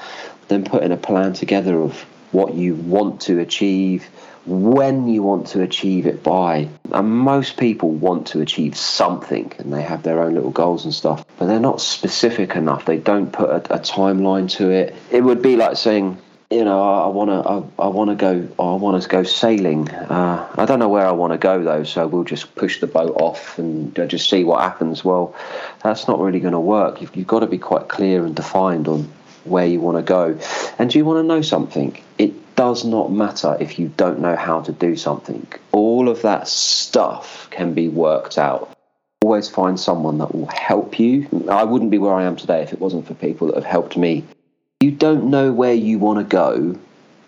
Then 0.48 0.64
putting 0.64 0.92
a 0.92 0.98
plan 0.98 1.34
together 1.34 1.80
of 1.80 2.02
what 2.32 2.54
you 2.54 2.76
want 2.76 3.22
to 3.22 3.40
achieve 3.40 4.08
when 4.50 5.08
you 5.08 5.22
want 5.22 5.48
to 5.48 5.62
achieve 5.62 6.08
it 6.08 6.24
by. 6.24 6.68
And 6.92 7.10
most 7.12 7.58
people 7.58 7.92
want 7.92 8.28
to 8.28 8.42
achieve 8.42 8.76
something 8.76 9.54
and 9.60 9.72
they 9.72 9.84
have 9.84 10.04
their 10.04 10.22
own 10.22 10.34
little 10.34 10.50
goals 10.50 10.86
and 10.86 10.94
stuff, 10.94 11.24
but 11.38 11.46
they're 11.46 11.60
not 11.60 11.82
specific 11.82 12.56
enough. 12.56 12.86
They 12.86 12.98
don't 12.98 13.32
put 13.32 13.50
a, 13.50 13.76
a 13.76 13.80
timeline 13.80 14.50
to 14.58 14.72
it. 14.72 14.96
It 15.12 15.22
would 15.22 15.42
be 15.42 15.56
like 15.56 15.78
saying, 15.78 16.18
you 16.50 16.66
know, 16.66 16.82
I 16.82 17.08
want 17.08 17.30
to, 17.30 17.48
I, 17.48 17.86
I 17.86 17.90
want 17.90 18.10
to 18.10 18.16
go, 18.16 18.50
I 18.58 18.74
want 18.76 19.02
to 19.02 19.08
go 19.08 19.22
sailing. 19.22 19.88
Uh, 19.90 20.52
I 20.58 20.66
don't 20.66 20.80
know 20.80 20.90
where 20.90 21.06
I 21.06 21.12
want 21.12 21.32
to 21.34 21.38
go 21.38 21.64
though, 21.64 21.84
so 21.84 22.08
we'll 22.08 22.24
just 22.24 22.56
push 22.56 22.80
the 22.80 22.88
boat 22.88 23.16
off 23.18 23.60
and 23.60 23.98
uh, 24.00 24.08
just 24.08 24.28
see 24.32 24.44
what 24.44 24.62
happens. 24.62 25.06
Well, 25.06 25.36
that's 25.84 26.08
not 26.08 26.20
really 26.20 26.40
going 26.40 26.54
to 26.54 26.60
work. 26.60 27.02
You've, 27.02 27.16
you've 27.16 27.28
got 27.28 27.42
to 27.42 27.48
be 27.48 27.60
quite 27.60 27.88
clear 27.88 28.26
and 28.26 28.36
defined 28.36 28.88
on 28.88 29.12
where 29.44 29.68
you 29.68 29.80
want 29.80 29.98
to 29.98 30.04
go. 30.04 30.40
And 30.80 30.90
do 30.90 30.98
you 30.98 31.06
want 31.06 31.24
to 31.24 31.24
know 31.24 31.44
something? 31.44 32.02
It 32.18 32.34
does 32.60 32.84
not 32.84 33.10
matter 33.10 33.56
if 33.62 33.80
you 33.80 33.88
don't 33.96 34.20
know 34.20 34.36
how 34.36 34.60
to 34.60 34.74
do 34.74 34.94
something. 34.98 35.48
All 35.72 36.10
of 36.10 36.24
that 36.24 36.46
stuff 36.46 37.48
can 37.52 37.74
be 37.74 37.88
worked 37.88 38.38
out. 38.38 38.76
Always 39.22 39.48
find 39.48 39.80
someone 39.80 40.18
that 40.18 40.36
will 40.36 40.48
help 40.48 41.00
you. 41.00 41.26
I 41.50 41.64
wouldn't 41.64 41.90
be 41.90 42.00
where 42.00 42.14
I 42.14 42.26
am 42.26 42.36
today 42.36 42.62
if 42.62 42.74
it 42.74 42.82
wasn't 42.82 43.08
for 43.08 43.14
people 43.14 43.48
that 43.48 43.56
have 43.56 43.64
helped 43.64 43.96
me. 43.96 44.26
You 44.82 44.92
don't 44.92 45.30
know 45.30 45.54
where 45.54 45.74
you 45.74 46.00
want 46.00 46.20
to 46.20 46.26
go, 46.26 46.78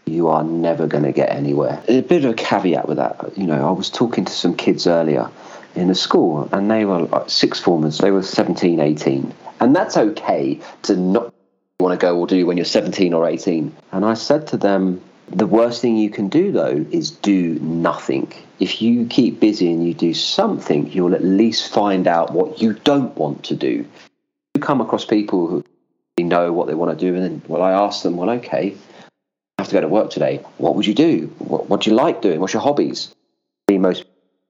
you 0.06 0.28
are 0.28 0.44
never 0.44 0.86
going 0.86 1.06
to 1.06 1.14
get 1.14 1.30
anywhere. 1.30 1.82
A 1.88 2.02
bit 2.02 2.26
of 2.26 2.32
a 2.32 2.34
caveat 2.34 2.90
with 2.90 2.98
that. 2.98 3.38
You 3.38 3.48
know, 3.48 3.66
I 3.66 3.72
was 3.72 3.90
talking 3.90 4.26
to 4.26 4.34
some 4.34 4.58
kids 4.58 4.86
earlier 4.86 5.32
in 5.76 5.90
a 5.90 5.96
school 5.96 6.50
and 6.52 6.70
they 6.70 6.84
were 6.84 7.04
like 7.04 7.30
sixth 7.30 7.64
formers, 7.64 8.00
they 8.00 8.12
were 8.12 8.22
17, 8.22 8.82
18. 8.82 9.34
And 9.62 9.74
that's 9.74 9.96
okay 9.96 10.60
to 10.82 10.98
not 10.98 11.34
want 11.80 11.98
to 11.98 12.06
go 12.06 12.20
or 12.20 12.28
do 12.28 12.46
when 12.46 12.58
you're 12.58 12.66
17 12.66 13.14
or 13.14 13.26
18. 13.26 13.74
And 13.94 14.04
I 14.04 14.16
said 14.16 14.48
to 14.48 14.58
them, 14.58 15.02
the 15.32 15.48
worst 15.48 15.82
thing 15.82 15.98
you 15.98 16.10
can 16.10 16.30
do 16.30 16.52
though 16.52 16.86
is 16.92 17.12
do 17.12 17.56
nothing. 17.60 18.32
If 18.60 18.82
you 18.82 19.06
keep 19.08 19.40
busy 19.40 19.72
and 19.72 19.86
you 19.86 19.94
do 19.94 20.14
something, 20.14 20.92
you'll 20.92 21.16
at 21.16 21.24
least 21.24 21.74
find 21.74 22.08
out 22.08 22.32
what 22.32 22.62
you 22.62 22.74
don't 22.74 23.16
want 23.18 23.46
to 23.46 23.56
do. 23.56 23.86
You 24.54 24.62
come 24.62 24.82
across 24.82 25.06
people 25.06 25.48
who 25.48 25.64
know 26.20 26.54
what 26.54 26.68
they 26.68 26.76
want 26.76 26.98
to 26.98 27.06
do, 27.06 27.16
and 27.16 27.24
then, 27.24 27.42
well, 27.48 27.62
I 27.62 27.72
ask 27.72 28.04
them, 28.04 28.18
well, 28.18 28.30
okay, 28.30 28.76
I 29.58 29.62
have 29.62 29.70
to 29.70 29.74
go 29.74 29.82
to 29.82 29.88
work 29.88 30.12
today. 30.12 30.38
What 30.58 30.76
would 30.76 30.86
you 30.86 30.94
do? 30.94 31.34
What, 31.40 31.70
what 31.70 31.82
do 31.82 31.90
you 31.90 31.96
like 31.96 32.22
doing? 32.22 32.40
What's 32.40 32.54
your 32.54 32.62
hobbies? 32.62 33.14
The 33.68 33.78
most 33.78 34.06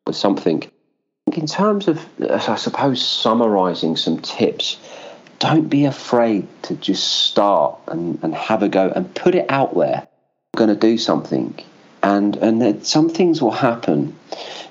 was 0.05 0.17
something. 0.17 0.69
In 1.31 1.47
terms 1.47 1.88
of, 1.88 2.05
uh, 2.21 2.43
I 2.47 2.55
suppose, 2.55 3.07
summarizing 3.07 3.95
some 3.95 4.19
tips, 4.19 4.77
don't 5.39 5.69
be 5.69 5.85
afraid 5.85 6.47
to 6.63 6.75
just 6.75 7.07
start 7.07 7.79
and, 7.88 8.19
and 8.23 8.35
have 8.35 8.63
a 8.63 8.69
go 8.69 8.89
and 8.89 9.13
put 9.15 9.35
it 9.35 9.50
out 9.50 9.77
there. 9.77 10.07
Going 10.55 10.70
to 10.70 10.75
do 10.75 10.98
something. 10.98 11.58
And, 12.03 12.36
and 12.38 12.62
then 12.62 12.84
some 12.84 13.10
things 13.10 13.41
will 13.41 13.51
happen. 13.51 14.17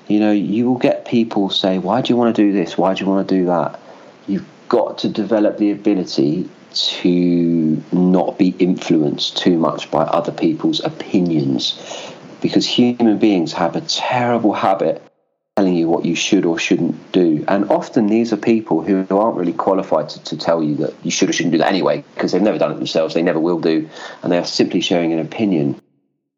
You 0.07 0.19
know, 0.19 0.31
you 0.31 0.69
will 0.69 0.77
get 0.77 1.05
people 1.05 1.49
say, 1.49 1.79
Why 1.79 2.01
do 2.01 2.13
you 2.13 2.17
want 2.17 2.35
to 2.35 2.41
do 2.41 2.51
this? 2.51 2.77
Why 2.77 2.93
do 2.93 3.03
you 3.03 3.09
want 3.09 3.27
to 3.27 3.35
do 3.35 3.45
that? 3.45 3.79
You've 4.27 4.45
got 4.69 4.99
to 4.99 5.09
develop 5.09 5.57
the 5.57 5.71
ability 5.71 6.49
to 6.73 7.83
not 7.91 8.37
be 8.37 8.49
influenced 8.59 9.37
too 9.37 9.57
much 9.57 9.91
by 9.91 10.03
other 10.03 10.31
people's 10.31 10.79
opinions 10.81 11.77
because 12.41 12.65
human 12.65 13.17
beings 13.17 13.53
have 13.53 13.75
a 13.75 13.81
terrible 13.81 14.53
habit 14.53 15.10
telling 15.57 15.75
you 15.75 15.89
what 15.89 16.05
you 16.05 16.15
should 16.15 16.45
or 16.45 16.57
shouldn't 16.57 17.11
do. 17.11 17.43
And 17.47 17.69
often 17.69 18.07
these 18.07 18.31
are 18.31 18.37
people 18.37 18.81
who 18.81 19.05
aren't 19.09 19.37
really 19.37 19.53
qualified 19.53 20.09
to, 20.09 20.23
to 20.23 20.37
tell 20.37 20.63
you 20.63 20.75
that 20.75 20.93
you 21.03 21.11
should 21.11 21.29
or 21.29 21.33
shouldn't 21.33 21.51
do 21.51 21.57
that 21.59 21.67
anyway, 21.67 22.03
because 22.15 22.31
they've 22.31 22.41
never 22.41 22.57
done 22.57 22.71
it 22.71 22.75
themselves, 22.75 23.13
they 23.13 23.21
never 23.21 23.39
will 23.39 23.59
do, 23.59 23.89
and 24.23 24.31
they 24.31 24.37
are 24.37 24.45
simply 24.45 24.81
sharing 24.81 25.11
an 25.13 25.19
opinion. 25.19 25.79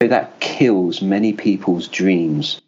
So 0.01 0.07
that 0.09 0.39
kills 0.39 1.01
many 1.01 1.31
people's 1.33 1.87
dreams. 1.87 2.59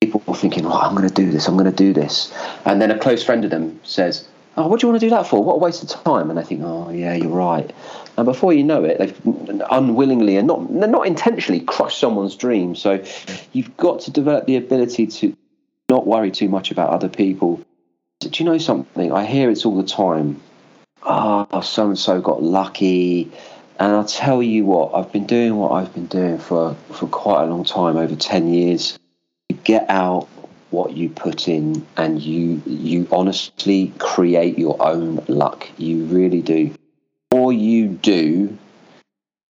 People 0.00 0.22
are 0.28 0.36
thinking, 0.36 0.64
oh, 0.64 0.72
I'm 0.72 0.94
going 0.94 1.08
to 1.08 1.14
do 1.14 1.30
this, 1.30 1.48
I'm 1.48 1.56
going 1.56 1.70
to 1.70 1.76
do 1.76 1.92
this. 1.92 2.32
And 2.64 2.80
then 2.80 2.90
a 2.90 2.98
close 2.98 3.22
friend 3.22 3.44
of 3.44 3.50
them 3.50 3.80
says, 3.82 4.26
oh, 4.56 4.68
what 4.68 4.80
do 4.80 4.86
you 4.86 4.92
want 4.92 5.00
to 5.00 5.06
do 5.06 5.10
that 5.10 5.26
for? 5.26 5.42
What 5.42 5.54
a 5.54 5.58
waste 5.58 5.82
of 5.82 5.88
time. 5.88 6.30
And 6.30 6.38
they 6.38 6.44
think, 6.44 6.62
oh, 6.64 6.90
yeah, 6.90 7.14
you're 7.14 7.28
right. 7.28 7.70
And 8.16 8.24
before 8.24 8.52
you 8.52 8.62
know 8.64 8.84
it, 8.84 8.98
they've 8.98 9.20
unwillingly 9.70 10.36
and 10.36 10.46
not, 10.46 10.70
not 10.70 11.06
intentionally 11.06 11.60
crushed 11.60 11.98
someone's 11.98 12.36
dream. 12.36 12.74
So 12.74 13.04
you've 13.52 13.76
got 13.76 14.00
to 14.02 14.10
develop 14.10 14.46
the 14.46 14.56
ability 14.56 15.06
to 15.08 15.36
not 15.90 16.06
worry 16.06 16.30
too 16.30 16.48
much 16.48 16.70
about 16.70 16.90
other 16.90 17.10
people. 17.10 17.60
Do 18.20 18.30
you 18.32 18.44
know 18.44 18.58
something? 18.58 19.12
I 19.12 19.26
hear 19.26 19.50
it's 19.50 19.66
all 19.66 19.76
the 19.76 19.88
time. 19.88 20.40
Ah, 21.02 21.46
oh, 21.50 21.60
so 21.60 21.88
and 21.88 21.98
so 21.98 22.20
got 22.20 22.42
lucky. 22.42 23.30
And 23.78 23.92
I'll 23.92 24.04
tell 24.04 24.42
you 24.42 24.64
what, 24.64 24.94
I've 24.94 25.10
been 25.12 25.26
doing 25.26 25.56
what 25.56 25.72
I've 25.72 25.92
been 25.92 26.06
doing 26.06 26.38
for, 26.38 26.74
for 26.92 27.06
quite 27.08 27.42
a 27.42 27.46
long 27.46 27.64
time, 27.64 27.96
over 27.96 28.14
10 28.14 28.52
years. 28.52 28.98
You 29.48 29.56
get 29.56 29.90
out 29.90 30.28
what 30.70 30.92
you 30.92 31.08
put 31.08 31.48
in 31.48 31.84
and 31.96 32.22
you 32.22 32.62
you 32.64 33.08
honestly 33.10 33.92
create 33.98 34.58
your 34.58 34.80
own 34.80 35.24
luck. 35.26 35.68
You 35.78 36.04
really 36.04 36.42
do. 36.42 36.72
The 37.30 37.36
more 37.36 37.52
you 37.52 37.88
do, 37.88 38.56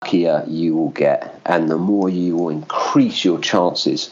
luckier 0.01 0.43
you 0.47 0.75
will 0.75 0.89
get. 0.89 1.39
And 1.45 1.69
the 1.69 1.77
more 1.77 2.09
you 2.09 2.35
will 2.35 2.49
increase 2.49 3.23
your 3.23 3.39
chances 3.39 4.09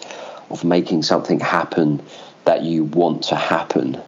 of 0.54 0.64
making 0.64 1.04
something 1.04 1.40
happen 1.40 2.02
that 2.46 2.64
you 2.64 2.84
want 2.84 3.24
to 3.24 3.36
happen. 3.36 4.02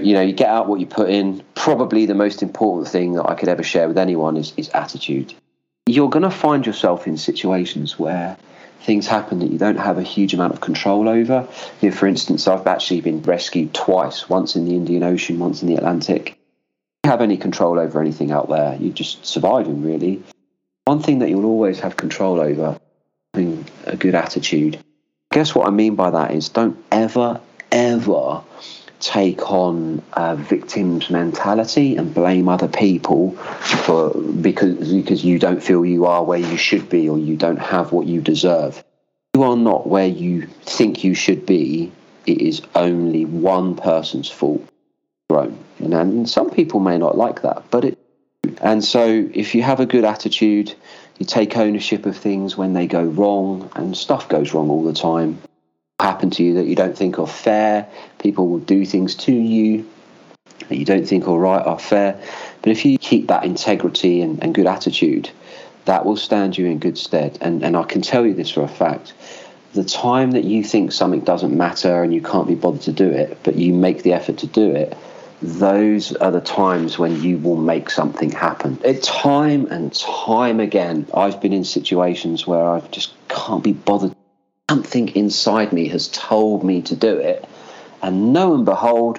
You 0.00 0.14
know, 0.14 0.20
you 0.20 0.32
get 0.32 0.48
out 0.48 0.68
what 0.68 0.78
you 0.78 0.86
put 0.86 1.10
in. 1.10 1.42
Probably 1.54 2.06
the 2.06 2.14
most 2.14 2.42
important 2.42 2.88
thing 2.88 3.14
that 3.14 3.28
I 3.28 3.34
could 3.34 3.48
ever 3.48 3.62
share 3.62 3.88
with 3.88 3.98
anyone 3.98 4.36
is, 4.36 4.52
is 4.56 4.68
attitude. 4.70 5.34
You're 5.86 6.10
going 6.10 6.22
to 6.22 6.30
find 6.30 6.64
yourself 6.64 7.06
in 7.06 7.16
situations 7.16 7.98
where 7.98 8.36
things 8.82 9.06
happen 9.06 9.40
that 9.40 9.50
you 9.50 9.58
don't 9.58 9.78
have 9.78 9.98
a 9.98 10.02
huge 10.02 10.34
amount 10.34 10.52
of 10.52 10.60
control 10.60 11.08
over. 11.08 11.48
You 11.80 11.90
know, 11.90 11.96
for 11.96 12.06
instance, 12.06 12.46
I've 12.46 12.66
actually 12.66 13.00
been 13.00 13.22
rescued 13.22 13.74
twice 13.74 14.28
once 14.28 14.56
in 14.56 14.66
the 14.66 14.76
Indian 14.76 15.02
Ocean, 15.02 15.38
once 15.38 15.62
in 15.62 15.68
the 15.68 15.76
Atlantic. 15.76 16.38
You 17.04 17.10
have 17.10 17.20
any 17.20 17.36
control 17.36 17.78
over 17.78 18.00
anything 18.00 18.30
out 18.30 18.48
there. 18.48 18.76
You're 18.78 18.92
just 18.92 19.24
surviving, 19.24 19.82
really. 19.82 20.22
One 20.84 21.00
thing 21.00 21.20
that 21.20 21.30
you'll 21.30 21.46
always 21.46 21.80
have 21.80 21.96
control 21.96 22.40
over 22.40 22.78
having 23.34 23.66
a 23.86 23.96
good 23.96 24.14
attitude 24.14 24.82
guess 25.32 25.54
what 25.54 25.66
I 25.66 25.70
mean 25.70 25.94
by 25.94 26.10
that 26.10 26.32
is 26.32 26.48
don't 26.48 26.76
ever, 26.90 27.40
ever 27.70 28.42
take 28.98 29.50
on 29.50 30.02
a 30.12 30.36
victim's 30.36 31.08
mentality 31.08 31.96
and 31.96 32.12
blame 32.12 32.48
other 32.48 32.68
people 32.68 33.32
for 33.32 34.10
because 34.12 34.92
because 34.92 35.24
you 35.24 35.38
don't 35.38 35.62
feel 35.62 35.86
you 35.86 36.04
are 36.04 36.22
where 36.22 36.38
you 36.38 36.56
should 36.56 36.88
be 36.90 37.08
or 37.08 37.18
you 37.18 37.36
don't 37.36 37.58
have 37.58 37.92
what 37.92 38.06
you 38.06 38.20
deserve. 38.20 38.84
You 39.34 39.44
are 39.44 39.56
not 39.56 39.86
where 39.86 40.08
you 40.08 40.46
think 40.62 41.04
you 41.04 41.14
should 41.14 41.46
be. 41.46 41.92
It 42.26 42.40
is 42.42 42.60
only 42.74 43.24
one 43.24 43.76
person's 43.76 44.28
fault. 44.28 44.68
Right. 45.30 45.52
And 45.78 46.28
some 46.28 46.50
people 46.50 46.80
may 46.80 46.98
not 46.98 47.16
like 47.16 47.42
that, 47.42 47.62
but 47.70 47.84
it 47.84 47.98
and 48.60 48.84
so 48.84 49.28
if 49.32 49.54
you 49.54 49.62
have 49.62 49.80
a 49.80 49.86
good 49.86 50.04
attitude 50.04 50.74
you 51.20 51.26
take 51.26 51.56
ownership 51.56 52.06
of 52.06 52.16
things 52.16 52.56
when 52.56 52.72
they 52.72 52.86
go 52.86 53.04
wrong, 53.04 53.70
and 53.76 53.96
stuff 53.96 54.28
goes 54.28 54.52
wrong 54.52 54.70
all 54.70 54.82
the 54.82 54.94
time. 54.94 55.40
Happen 56.00 56.30
to 56.30 56.42
you 56.42 56.54
that 56.54 56.66
you 56.66 56.74
don't 56.74 56.96
think 56.96 57.18
are 57.18 57.26
fair. 57.26 57.86
People 58.18 58.48
will 58.48 58.58
do 58.58 58.84
things 58.86 59.14
to 59.16 59.32
you 59.32 59.88
that 60.68 60.76
you 60.76 60.84
don't 60.84 61.06
think 61.06 61.28
are 61.28 61.38
right 61.38 61.64
are 61.64 61.78
fair. 61.78 62.20
But 62.62 62.72
if 62.72 62.84
you 62.86 62.96
keep 62.96 63.28
that 63.28 63.44
integrity 63.44 64.22
and, 64.22 64.42
and 64.42 64.54
good 64.54 64.66
attitude, 64.66 65.30
that 65.84 66.06
will 66.06 66.16
stand 66.16 66.56
you 66.56 66.66
in 66.66 66.78
good 66.78 66.96
stead. 66.96 67.36
And, 67.42 67.62
and 67.62 67.76
I 67.76 67.82
can 67.84 68.00
tell 68.00 68.26
you 68.26 68.32
this 68.32 68.50
for 68.50 68.62
a 68.62 68.68
fact 68.68 69.12
the 69.72 69.84
time 69.84 70.32
that 70.32 70.44
you 70.44 70.64
think 70.64 70.90
something 70.90 71.20
doesn't 71.20 71.56
matter 71.56 72.02
and 72.02 72.12
you 72.12 72.20
can't 72.20 72.48
be 72.48 72.56
bothered 72.56 72.82
to 72.82 72.92
do 72.92 73.08
it, 73.08 73.38
but 73.44 73.54
you 73.54 73.72
make 73.72 74.02
the 74.02 74.12
effort 74.12 74.38
to 74.38 74.46
do 74.48 74.72
it, 74.74 74.96
those 75.42 76.14
are 76.16 76.30
the 76.30 76.40
times 76.40 76.98
when 76.98 77.22
you 77.22 77.38
will 77.38 77.56
make 77.56 77.90
something 77.90 78.30
happen. 78.30 78.78
It, 78.84 79.02
time 79.02 79.66
and 79.66 79.92
time 79.94 80.60
again, 80.60 81.06
I've 81.14 81.40
been 81.40 81.52
in 81.52 81.64
situations 81.64 82.46
where 82.46 82.64
I 82.64 82.80
just 82.90 83.12
can't 83.28 83.64
be 83.64 83.72
bothered. 83.72 84.14
Something 84.68 85.08
inside 85.08 85.72
me 85.72 85.88
has 85.88 86.08
told 86.08 86.62
me 86.62 86.82
to 86.82 86.96
do 86.96 87.18
it. 87.18 87.44
And 88.02 88.32
lo 88.32 88.54
and 88.54 88.64
behold, 88.64 89.18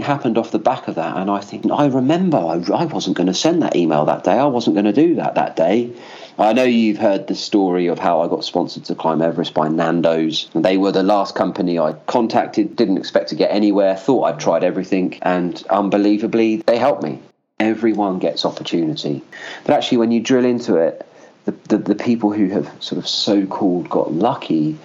happened 0.00 0.38
off 0.38 0.50
the 0.50 0.58
back 0.58 0.88
of 0.88 0.94
that 0.94 1.16
and 1.16 1.30
i 1.30 1.40
think 1.40 1.64
i 1.72 1.86
remember 1.86 2.38
i, 2.38 2.54
I 2.74 2.84
wasn't 2.84 3.16
going 3.16 3.26
to 3.26 3.34
send 3.34 3.62
that 3.62 3.76
email 3.76 4.04
that 4.06 4.24
day 4.24 4.32
i 4.32 4.46
wasn't 4.46 4.74
going 4.74 4.86
to 4.86 4.92
do 4.92 5.16
that 5.16 5.34
that 5.34 5.56
day 5.56 5.92
I 6.38 6.54
know 6.54 6.64
you've 6.64 6.98
heard 6.98 7.26
the 7.26 7.34
story 7.34 7.88
of 7.88 7.98
how 7.98 8.22
I 8.22 8.28
got 8.28 8.44
sponsored 8.44 8.86
to 8.86 8.94
climb 8.94 9.20
Everest 9.20 9.52
by 9.52 9.68
Nando's. 9.68 10.48
They 10.54 10.78
were 10.78 10.90
the 10.90 11.02
last 11.02 11.34
company 11.34 11.78
I 11.78 11.92
contacted, 12.06 12.74
didn't 12.74 12.96
expect 12.96 13.28
to 13.28 13.34
get 13.34 13.50
anywhere, 13.50 13.94
thought 13.96 14.24
I'd 14.24 14.40
tried 14.40 14.64
everything, 14.64 15.18
and 15.22 15.62
unbelievably, 15.68 16.62
they 16.66 16.78
helped 16.78 17.02
me. 17.02 17.20
Everyone 17.60 18.18
gets 18.18 18.46
opportunity. 18.46 19.22
But 19.64 19.74
actually, 19.74 19.98
when 19.98 20.10
you 20.10 20.20
drill 20.20 20.44
into 20.44 20.76
it, 20.76 21.06
the, 21.44 21.52
the, 21.68 21.78
the 21.78 21.94
people 21.94 22.32
who 22.32 22.48
have 22.48 22.70
sort 22.80 22.98
of 22.98 23.06
so 23.06 23.46
called 23.46 23.90
got 23.90 24.12
lucky 24.12 24.78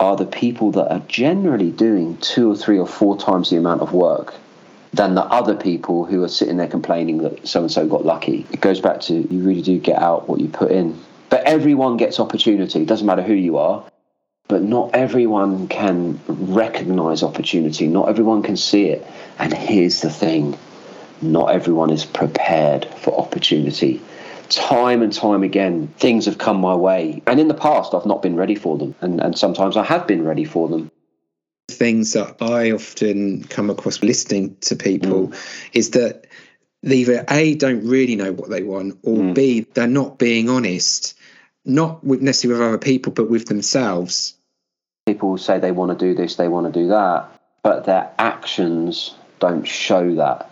are 0.00 0.16
the 0.16 0.26
people 0.26 0.72
that 0.72 0.90
are 0.90 1.02
generally 1.08 1.70
doing 1.70 2.16
two 2.18 2.50
or 2.50 2.56
three 2.56 2.78
or 2.78 2.86
four 2.86 3.18
times 3.18 3.50
the 3.50 3.56
amount 3.56 3.82
of 3.82 3.92
work 3.92 4.34
than 4.96 5.14
the 5.14 5.24
other 5.24 5.54
people 5.54 6.04
who 6.04 6.24
are 6.24 6.28
sitting 6.28 6.56
there 6.56 6.68
complaining 6.68 7.18
that 7.18 7.46
so 7.46 7.60
and 7.60 7.70
so 7.70 7.86
got 7.86 8.04
lucky. 8.04 8.46
It 8.50 8.60
goes 8.60 8.80
back 8.80 9.00
to 9.02 9.14
you 9.14 9.42
really 9.42 9.62
do 9.62 9.78
get 9.78 10.00
out 10.00 10.28
what 10.28 10.40
you 10.40 10.48
put 10.48 10.70
in. 10.70 10.98
But 11.28 11.44
everyone 11.44 11.96
gets 11.96 12.18
opportunity. 12.18 12.82
It 12.82 12.88
doesn't 12.88 13.06
matter 13.06 13.22
who 13.22 13.34
you 13.34 13.58
are. 13.58 13.84
But 14.48 14.62
not 14.62 14.94
everyone 14.94 15.68
can 15.68 16.20
recognize 16.28 17.22
opportunity. 17.22 17.88
Not 17.88 18.08
everyone 18.08 18.42
can 18.42 18.56
see 18.56 18.86
it. 18.86 19.06
And 19.38 19.52
here's 19.52 20.00
the 20.00 20.10
thing 20.10 20.56
not 21.20 21.46
everyone 21.46 21.90
is 21.90 22.04
prepared 22.04 22.86
for 22.98 23.18
opportunity. 23.18 24.00
Time 24.48 25.02
and 25.02 25.12
time 25.12 25.42
again, 25.42 25.88
things 25.98 26.26
have 26.26 26.38
come 26.38 26.60
my 26.60 26.74
way. 26.74 27.22
And 27.26 27.40
in 27.40 27.48
the 27.48 27.54
past, 27.54 27.94
I've 27.94 28.06
not 28.06 28.22
been 28.22 28.36
ready 28.36 28.54
for 28.54 28.78
them. 28.78 28.94
And, 29.00 29.20
and 29.20 29.36
sometimes 29.36 29.76
I 29.76 29.82
have 29.82 30.06
been 30.06 30.24
ready 30.24 30.44
for 30.44 30.68
them 30.68 30.90
things 31.68 32.12
that 32.12 32.36
I 32.40 32.70
often 32.70 33.44
come 33.44 33.70
across 33.70 34.02
listening 34.02 34.56
to 34.62 34.76
people 34.76 35.28
mm. 35.28 35.68
is 35.72 35.90
that 35.90 36.26
they 36.82 36.96
either 36.98 37.24
A, 37.28 37.54
don't 37.56 37.86
really 37.86 38.14
know 38.14 38.32
what 38.32 38.50
they 38.50 38.62
want, 38.62 38.98
or 39.02 39.16
mm. 39.16 39.34
B, 39.34 39.66
they're 39.74 39.88
not 39.88 40.18
being 40.18 40.48
honest, 40.48 41.14
not 41.64 42.04
with 42.04 42.22
necessarily 42.22 42.60
with 42.60 42.68
other 42.68 42.78
people, 42.78 43.12
but 43.12 43.28
with 43.28 43.46
themselves. 43.46 44.34
People 45.06 45.38
say 45.38 45.58
they 45.58 45.72
want 45.72 45.96
to 45.96 46.04
do 46.04 46.14
this, 46.14 46.36
they 46.36 46.48
want 46.48 46.72
to 46.72 46.80
do 46.80 46.88
that, 46.88 47.28
but 47.62 47.84
their 47.84 48.10
actions 48.18 49.14
don't 49.40 49.66
show 49.66 50.14
that. 50.16 50.50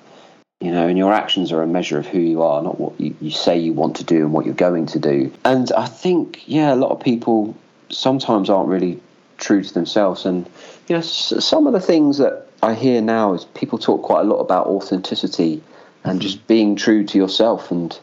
You 0.61 0.71
know, 0.71 0.88
and 0.88 0.97
your 0.97 1.12
actions 1.12 1.52
are 1.52 1.62
a 1.62 1.66
measure 1.66 1.99
of 1.99 2.06
who 2.06 2.18
you 2.18 2.42
are, 2.42 2.62
not 2.62 2.80
what 2.80 2.99
you, 2.99 3.14
you 3.21 3.30
say 3.30 3.59
you 3.59 3.73
want 3.73 3.97
to 3.97 4.04
do 4.04 4.16
and 4.18 4.33
what 4.33 4.47
you're 4.47 4.54
going 4.54 4.87
to 4.87 4.99
do. 4.99 5.33
And 5.44 5.71
I 5.73 5.87
think, 5.87 6.42
yeah, 6.47 6.73
a 6.73 6.76
lot 6.76 6.90
of 6.90 7.00
people 7.00 7.54
sometimes 7.90 8.49
aren't 8.49 8.68
really 8.68 9.00
true 9.38 9.62
to 9.62 9.74
themselves. 9.74 10.24
And 10.24 10.48
you 10.88 10.96
know, 10.96 11.02
some 11.02 11.66
of 11.66 11.72
the 11.72 11.80
things 11.80 12.18
that 12.18 12.46
I 12.62 12.74
hear 12.74 13.00
now 13.00 13.34
is 13.34 13.44
people 13.44 13.78
talk 13.78 14.02
quite 14.02 14.20
a 14.20 14.24
lot 14.24 14.38
about 14.38 14.66
authenticity 14.66 15.62
and 16.04 16.20
just 16.20 16.38
mm-hmm. 16.38 16.46
being 16.46 16.76
true 16.76 17.04
to 17.04 17.18
yourself 17.18 17.70
and 17.70 17.98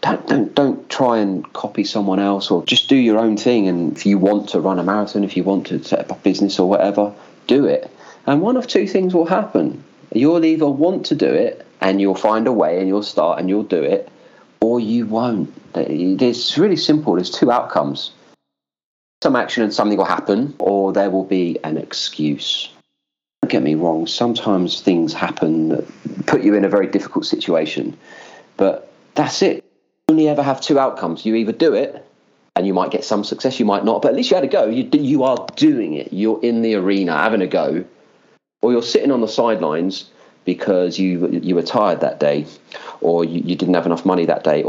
don't 0.00 0.26
don't 0.26 0.54
don't 0.54 0.90
try 0.90 1.18
and 1.18 1.50
copy 1.52 1.84
someone 1.84 2.20
else 2.20 2.50
or 2.50 2.64
just 2.64 2.88
do 2.88 2.96
your 2.96 3.18
own 3.18 3.36
thing. 3.36 3.68
And 3.68 3.96
if 3.96 4.04
you 4.04 4.18
want 4.18 4.50
to 4.50 4.60
run 4.60 4.78
a 4.78 4.82
marathon, 4.82 5.24
if 5.24 5.36
you 5.36 5.44
want 5.44 5.66
to 5.68 5.82
set 5.82 6.00
up 6.00 6.10
a 6.10 6.14
business 6.20 6.58
or 6.58 6.68
whatever, 6.68 7.14
do 7.46 7.66
it. 7.66 7.90
And 8.26 8.40
one 8.40 8.56
of 8.56 8.66
two 8.66 8.86
things 8.86 9.14
will 9.14 9.26
happen. 9.26 9.82
You'll 10.12 10.44
either 10.44 10.68
want 10.68 11.06
to 11.06 11.14
do 11.14 11.26
it 11.26 11.66
and 11.80 12.00
you'll 12.00 12.14
find 12.14 12.46
a 12.46 12.52
way 12.52 12.78
and 12.78 12.88
you'll 12.88 13.02
start 13.02 13.38
and 13.38 13.48
you'll 13.48 13.62
do 13.64 13.82
it, 13.82 14.08
or 14.60 14.80
you 14.80 15.06
won't. 15.06 15.52
It's 15.74 16.56
really 16.56 16.76
simple. 16.76 17.14
There's 17.14 17.30
two 17.30 17.50
outcomes 17.50 18.12
some 19.24 19.36
action 19.36 19.62
and 19.62 19.72
something 19.72 19.96
will 19.96 20.04
happen, 20.04 20.54
or 20.58 20.92
there 20.92 21.08
will 21.08 21.24
be 21.24 21.58
an 21.64 21.78
excuse. 21.78 22.68
Don't 23.40 23.50
get 23.50 23.62
me 23.62 23.74
wrong, 23.74 24.06
sometimes 24.06 24.82
things 24.82 25.14
happen 25.14 25.70
that 25.70 26.26
put 26.26 26.42
you 26.42 26.52
in 26.52 26.62
a 26.62 26.68
very 26.68 26.86
difficult 26.86 27.24
situation, 27.24 27.96
but 28.58 28.92
that's 29.14 29.40
it. 29.40 29.64
You 30.08 30.12
only 30.12 30.28
ever 30.28 30.42
have 30.42 30.60
two 30.60 30.78
outcomes. 30.78 31.24
You 31.24 31.36
either 31.36 31.52
do 31.52 31.72
it, 31.72 32.06
and 32.54 32.66
you 32.66 32.74
might 32.74 32.90
get 32.90 33.02
some 33.02 33.24
success, 33.24 33.58
you 33.58 33.64
might 33.64 33.82
not, 33.82 34.02
but 34.02 34.08
at 34.08 34.14
least 34.14 34.30
you 34.30 34.34
had 34.34 34.44
a 34.44 34.48
go. 34.58 34.66
You, 34.66 34.90
you 34.92 35.22
are 35.22 35.46
doing 35.56 35.94
it. 35.94 36.12
You're 36.12 36.42
in 36.42 36.60
the 36.60 36.74
arena 36.74 37.16
having 37.16 37.40
a 37.40 37.46
go, 37.46 37.82
or 38.60 38.72
you're 38.72 38.82
sitting 38.82 39.10
on 39.10 39.22
the 39.22 39.28
sidelines 39.28 40.10
because 40.44 40.98
you 40.98 41.28
you 41.30 41.54
were 41.54 41.62
tired 41.62 42.00
that 42.02 42.20
day, 42.20 42.44
or 43.00 43.24
you, 43.24 43.40
you 43.40 43.56
didn't 43.56 43.72
have 43.72 43.86
enough 43.86 44.04
money 44.04 44.26
that 44.26 44.44
day. 44.44 44.64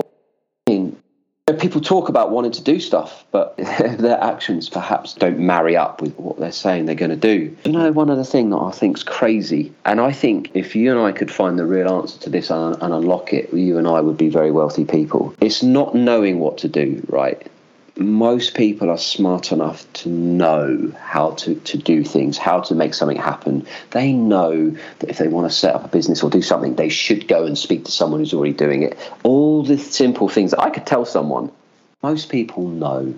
People 1.54 1.80
talk 1.80 2.10
about 2.10 2.32
wanting 2.32 2.54
to 2.54 2.64
do 2.64 2.80
stuff, 2.80 3.24
but 3.30 3.56
their 3.58 4.20
actions 4.20 4.68
perhaps 4.68 5.14
don't 5.14 5.38
marry 5.38 5.78
up 5.78 6.02
with 6.02 6.18
what 6.18 6.40
they're 6.40 6.52
saying 6.52 6.88
they're 6.88 6.96
going 6.96 7.12
to 7.12 7.16
do. 7.16 7.56
You 7.66 7.72
know, 7.72 7.92
one 7.92 8.10
other 8.10 8.24
thing 8.24 8.50
that 8.50 8.58
I 8.58 8.72
think's 8.72 9.04
crazy, 9.04 9.72
and 9.86 10.02
I 10.02 10.12
think 10.12 10.50
if 10.56 10.76
you 10.76 10.90
and 10.90 11.00
I 11.00 11.12
could 11.12 11.32
find 11.32 11.60
the 11.60 11.66
real 11.68 11.88
answer 11.88 12.20
to 12.22 12.32
this 12.32 12.50
and, 12.50 12.76
and 12.82 12.92
unlock 12.92 13.32
it, 13.32 13.54
you 13.54 13.78
and 13.78 13.88
I 13.88 14.02
would 14.02 14.18
be 14.18 14.28
very 14.28 14.50
wealthy 14.50 14.86
people. 14.86 15.36
It's 15.40 15.62
not 15.62 15.94
knowing 15.94 16.40
what 16.40 16.58
to 16.60 16.68
do, 16.68 17.06
right? 17.10 17.46
Most 17.98 18.56
people 18.56 18.90
are 18.90 18.98
smart 18.98 19.52
enough 19.52 19.92
to 19.94 20.10
know 20.10 20.94
how 21.00 21.32
to, 21.32 21.56
to 21.56 21.78
do 21.78 22.04
things, 22.04 22.38
how 22.38 22.60
to 22.60 22.76
make 22.76 22.94
something 22.94 23.18
happen. 23.18 23.66
They 23.92 24.12
know 24.12 24.76
that 25.00 25.10
if 25.10 25.18
they 25.18 25.30
want 25.30 25.50
to 25.50 25.56
set 25.56 25.76
up 25.76 25.86
a 25.86 25.88
business 25.88 26.22
or 26.22 26.30
do 26.30 26.42
something, 26.42 26.76
they 26.76 26.90
should 26.90 27.28
go 27.28 27.46
and 27.46 27.58
speak 27.58 27.86
to 27.86 27.92
someone 27.92 28.20
who's 28.20 28.34
already 28.34 28.54
doing 28.54 28.84
it. 28.84 28.98
All 29.24 29.64
the 29.64 29.78
simple 29.78 30.28
things 30.28 30.54
I 30.54 30.72
could 30.72 30.86
tell 30.86 31.06
someone, 31.06 31.52
most 32.04 32.30
people 32.30 32.68
know. 32.68 33.16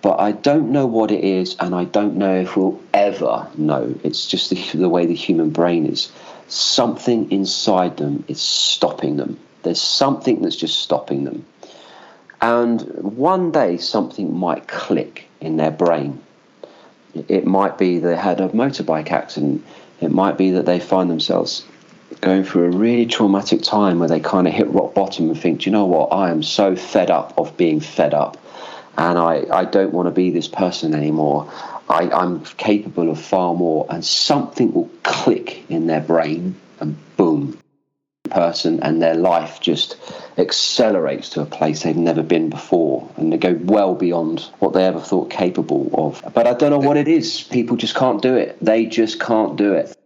But 0.00 0.18
I 0.18 0.32
don't 0.32 0.72
know 0.72 0.86
what 0.86 1.10
it 1.10 1.22
is, 1.22 1.56
and 1.60 1.74
I 1.74 1.84
don't 1.84 2.16
know 2.16 2.40
if 2.40 2.56
we'll 2.56 2.80
ever 2.92 3.48
know. 3.56 3.94
It's 4.02 4.26
just 4.26 4.50
the, 4.50 4.78
the 4.78 4.88
way 4.88 5.06
the 5.06 5.14
human 5.14 5.50
brain 5.50 5.86
is. 5.86 6.10
Something 6.48 7.30
inside 7.30 7.98
them 7.98 8.24
is 8.28 8.40
stopping 8.40 9.16
them. 9.16 9.38
There's 9.62 9.80
something 9.80 10.42
that's 10.42 10.56
just 10.56 10.78
stopping 10.78 11.24
them 11.24 11.46
and 12.44 12.82
one 13.16 13.52
day 13.52 13.78
something 13.78 14.36
might 14.36 14.68
click 14.68 15.26
in 15.40 15.56
their 15.56 15.70
brain. 15.70 16.20
It 17.14 17.46
might 17.46 17.78
be 17.78 18.00
they 18.00 18.14
had 18.14 18.38
a 18.42 18.50
motorbike 18.50 19.10
accident. 19.10 19.64
It 20.02 20.10
might 20.10 20.36
be 20.36 20.50
that 20.50 20.66
they 20.66 20.78
find 20.78 21.08
themselves 21.08 21.64
going 22.20 22.44
through 22.44 22.64
a 22.64 22.76
really 22.76 23.06
traumatic 23.06 23.62
time 23.62 23.98
where 23.98 24.10
they 24.10 24.20
kind 24.20 24.46
of 24.46 24.52
hit 24.52 24.68
rock 24.68 24.92
bottom 24.92 25.30
and 25.30 25.40
think, 25.40 25.64
you 25.64 25.72
know 25.72 25.86
what, 25.86 26.12
I 26.12 26.30
am 26.30 26.42
so 26.42 26.76
fed 26.76 27.10
up 27.10 27.32
of 27.38 27.56
being 27.56 27.80
fed 27.80 28.12
up 28.12 28.36
and 28.98 29.18
I, 29.18 29.46
I 29.50 29.64
don't 29.64 29.94
want 29.94 30.08
to 30.08 30.12
be 30.12 30.30
this 30.30 30.46
person 30.46 30.94
anymore. 30.94 31.50
I, 31.88 32.10
I'm 32.10 32.44
capable 32.44 33.10
of 33.10 33.18
far 33.18 33.54
more. 33.54 33.86
And 33.88 34.04
something 34.04 34.74
will 34.74 34.90
click 35.02 35.64
in 35.70 35.86
their 35.86 36.02
brain 36.02 36.56
and 36.78 36.96
boom, 37.16 37.58
person 38.30 38.82
and 38.82 39.02
their 39.02 39.14
life 39.14 39.60
just 39.60 39.96
accelerates 40.38 41.28
to 41.30 41.42
a 41.42 41.46
place 41.46 41.82
they've 41.82 41.96
never 41.96 42.22
been 42.22 42.48
before 42.48 43.08
and 43.16 43.32
they 43.32 43.36
go 43.36 43.52
well 43.64 43.94
beyond 43.94 44.40
what 44.60 44.72
they 44.72 44.84
ever 44.84 45.00
thought 45.00 45.30
capable 45.30 45.90
of. 45.92 46.22
But 46.32 46.46
I 46.46 46.54
don't 46.54 46.70
know 46.70 46.78
what 46.78 46.96
it 46.96 47.06
is. 47.06 47.42
People 47.42 47.76
just 47.76 47.94
can't 47.94 48.22
do 48.22 48.34
it. 48.34 48.56
They 48.62 48.86
just 48.86 49.20
can't 49.20 49.56
do 49.56 49.74
it. 49.74 49.96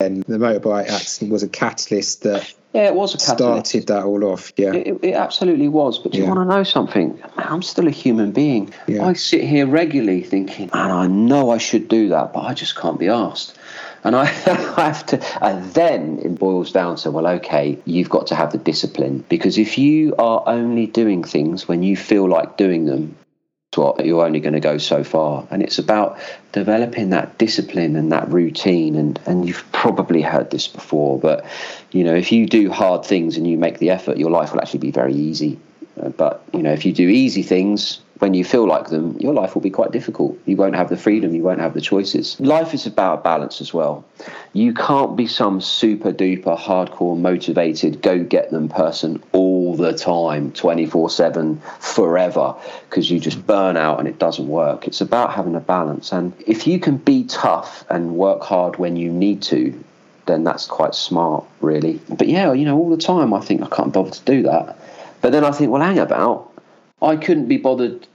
And 0.00 0.24
the 0.24 0.38
motorbike 0.38 0.88
accident 0.88 1.30
was 1.30 1.42
a 1.42 1.48
catalyst 1.48 2.22
that 2.22 2.52
yeah, 2.72 2.86
it 2.86 2.94
was 2.94 3.14
a 3.14 3.18
catalyst. 3.18 3.68
started 3.70 3.88
that 3.88 4.04
all 4.04 4.24
off. 4.24 4.52
Yeah, 4.56 4.72
it, 4.72 4.98
it 5.02 5.14
absolutely 5.14 5.68
was. 5.68 5.98
But 5.98 6.12
do 6.12 6.18
you 6.18 6.26
want 6.26 6.38
to 6.38 6.44
know 6.44 6.62
something? 6.62 7.20
I'm 7.36 7.62
still 7.62 7.86
a 7.86 7.90
human 7.90 8.32
being. 8.32 8.72
Yeah. 8.86 9.06
I 9.06 9.12
sit 9.12 9.44
here 9.44 9.66
regularly 9.66 10.22
thinking, 10.22 10.70
man, 10.72 10.90
I 10.90 11.06
know 11.06 11.50
I 11.50 11.58
should 11.58 11.88
do 11.88 12.08
that, 12.10 12.32
but 12.32 12.40
I 12.40 12.54
just 12.54 12.76
can't 12.76 12.98
be 12.98 13.08
asked. 13.08 13.58
And 14.04 14.16
I 14.16 14.24
have 14.24 15.06
to, 15.06 15.44
and 15.44 15.72
then 15.72 16.20
it 16.22 16.38
boils 16.38 16.72
down 16.72 16.96
to, 16.96 17.10
well, 17.10 17.26
okay, 17.26 17.78
you've 17.84 18.10
got 18.10 18.28
to 18.28 18.34
have 18.34 18.52
the 18.52 18.58
discipline. 18.58 19.24
Because 19.28 19.58
if 19.58 19.78
you 19.78 20.14
are 20.16 20.42
only 20.46 20.86
doing 20.86 21.24
things 21.24 21.68
when 21.68 21.82
you 21.82 21.96
feel 21.96 22.28
like 22.28 22.56
doing 22.56 22.86
them, 22.86 23.16
you're 23.76 24.24
only 24.24 24.40
going 24.40 24.54
to 24.54 24.60
go 24.60 24.78
so 24.78 25.04
far. 25.04 25.46
And 25.50 25.62
it's 25.62 25.78
about 25.78 26.18
developing 26.52 27.10
that 27.10 27.38
discipline 27.38 27.94
and 27.94 28.10
that 28.10 28.28
routine. 28.28 28.96
And 28.96 29.20
and 29.26 29.46
you've 29.46 29.64
probably 29.72 30.22
heard 30.22 30.50
this 30.50 30.66
before 30.66 31.18
but 31.18 31.46
you 31.92 32.04
know 32.04 32.14
if 32.14 32.32
you 32.32 32.46
do 32.46 32.70
hard 32.70 33.04
things 33.04 33.36
and 33.36 33.46
you 33.46 33.56
make 33.56 33.78
the 33.78 33.90
effort 33.90 34.18
your 34.18 34.30
life 34.30 34.52
will 34.52 34.60
actually 34.60 34.80
be 34.80 34.90
very 34.90 35.14
easy. 35.14 35.58
Uh, 36.00 36.08
but 36.08 36.42
you 36.52 36.62
know 36.62 36.72
if 36.72 36.84
you 36.84 36.92
do 36.92 37.08
easy 37.08 37.42
things 37.42 38.00
when 38.20 38.34
you 38.34 38.44
feel 38.44 38.66
like 38.66 38.88
them, 38.88 39.16
your 39.18 39.32
life 39.32 39.54
will 39.54 39.62
be 39.62 39.70
quite 39.70 39.92
difficult. 39.92 40.38
You 40.44 40.54
won't 40.56 40.76
have 40.76 40.90
the 40.90 40.96
freedom, 40.96 41.34
you 41.34 41.42
won't 41.42 41.60
have 41.60 41.72
the 41.72 41.80
choices. 41.80 42.38
Life 42.38 42.74
is 42.74 42.86
about 42.86 43.24
balance 43.24 43.62
as 43.62 43.72
well. 43.72 44.04
You 44.52 44.74
can't 44.74 45.16
be 45.16 45.26
some 45.26 45.62
super 45.62 46.12
duper 46.12 46.58
hardcore 46.58 47.18
motivated 47.18 48.02
go 48.02 48.22
get 48.22 48.50
them 48.50 48.68
person 48.68 49.22
all 49.32 49.74
the 49.74 49.94
time, 49.94 50.52
24 50.52 51.08
7, 51.08 51.62
forever, 51.78 52.54
because 52.88 53.10
you 53.10 53.18
just 53.18 53.46
burn 53.46 53.78
out 53.78 53.98
and 53.98 54.06
it 54.06 54.18
doesn't 54.18 54.48
work. 54.48 54.86
It's 54.86 55.00
about 55.00 55.32
having 55.32 55.54
a 55.54 55.60
balance. 55.60 56.12
And 56.12 56.34
if 56.46 56.66
you 56.66 56.78
can 56.78 56.98
be 56.98 57.24
tough 57.24 57.86
and 57.88 58.16
work 58.16 58.42
hard 58.42 58.76
when 58.76 58.96
you 58.96 59.10
need 59.10 59.40
to, 59.44 59.82
then 60.26 60.44
that's 60.44 60.66
quite 60.66 60.94
smart, 60.94 61.44
really. 61.62 62.00
But 62.10 62.28
yeah, 62.28 62.52
you 62.52 62.66
know, 62.66 62.76
all 62.76 62.90
the 62.90 63.02
time 63.02 63.32
I 63.32 63.40
think 63.40 63.62
I 63.62 63.68
can't 63.74 63.94
bother 63.94 64.10
to 64.10 64.24
do 64.24 64.42
that. 64.42 64.78
But 65.22 65.32
then 65.32 65.42
I 65.42 65.52
think, 65.52 65.70
well, 65.70 65.80
hang 65.80 65.98
about. 65.98 66.48
I 67.02 67.16
couldn't 67.16 67.46
be 67.46 67.56
bothered 67.56 68.06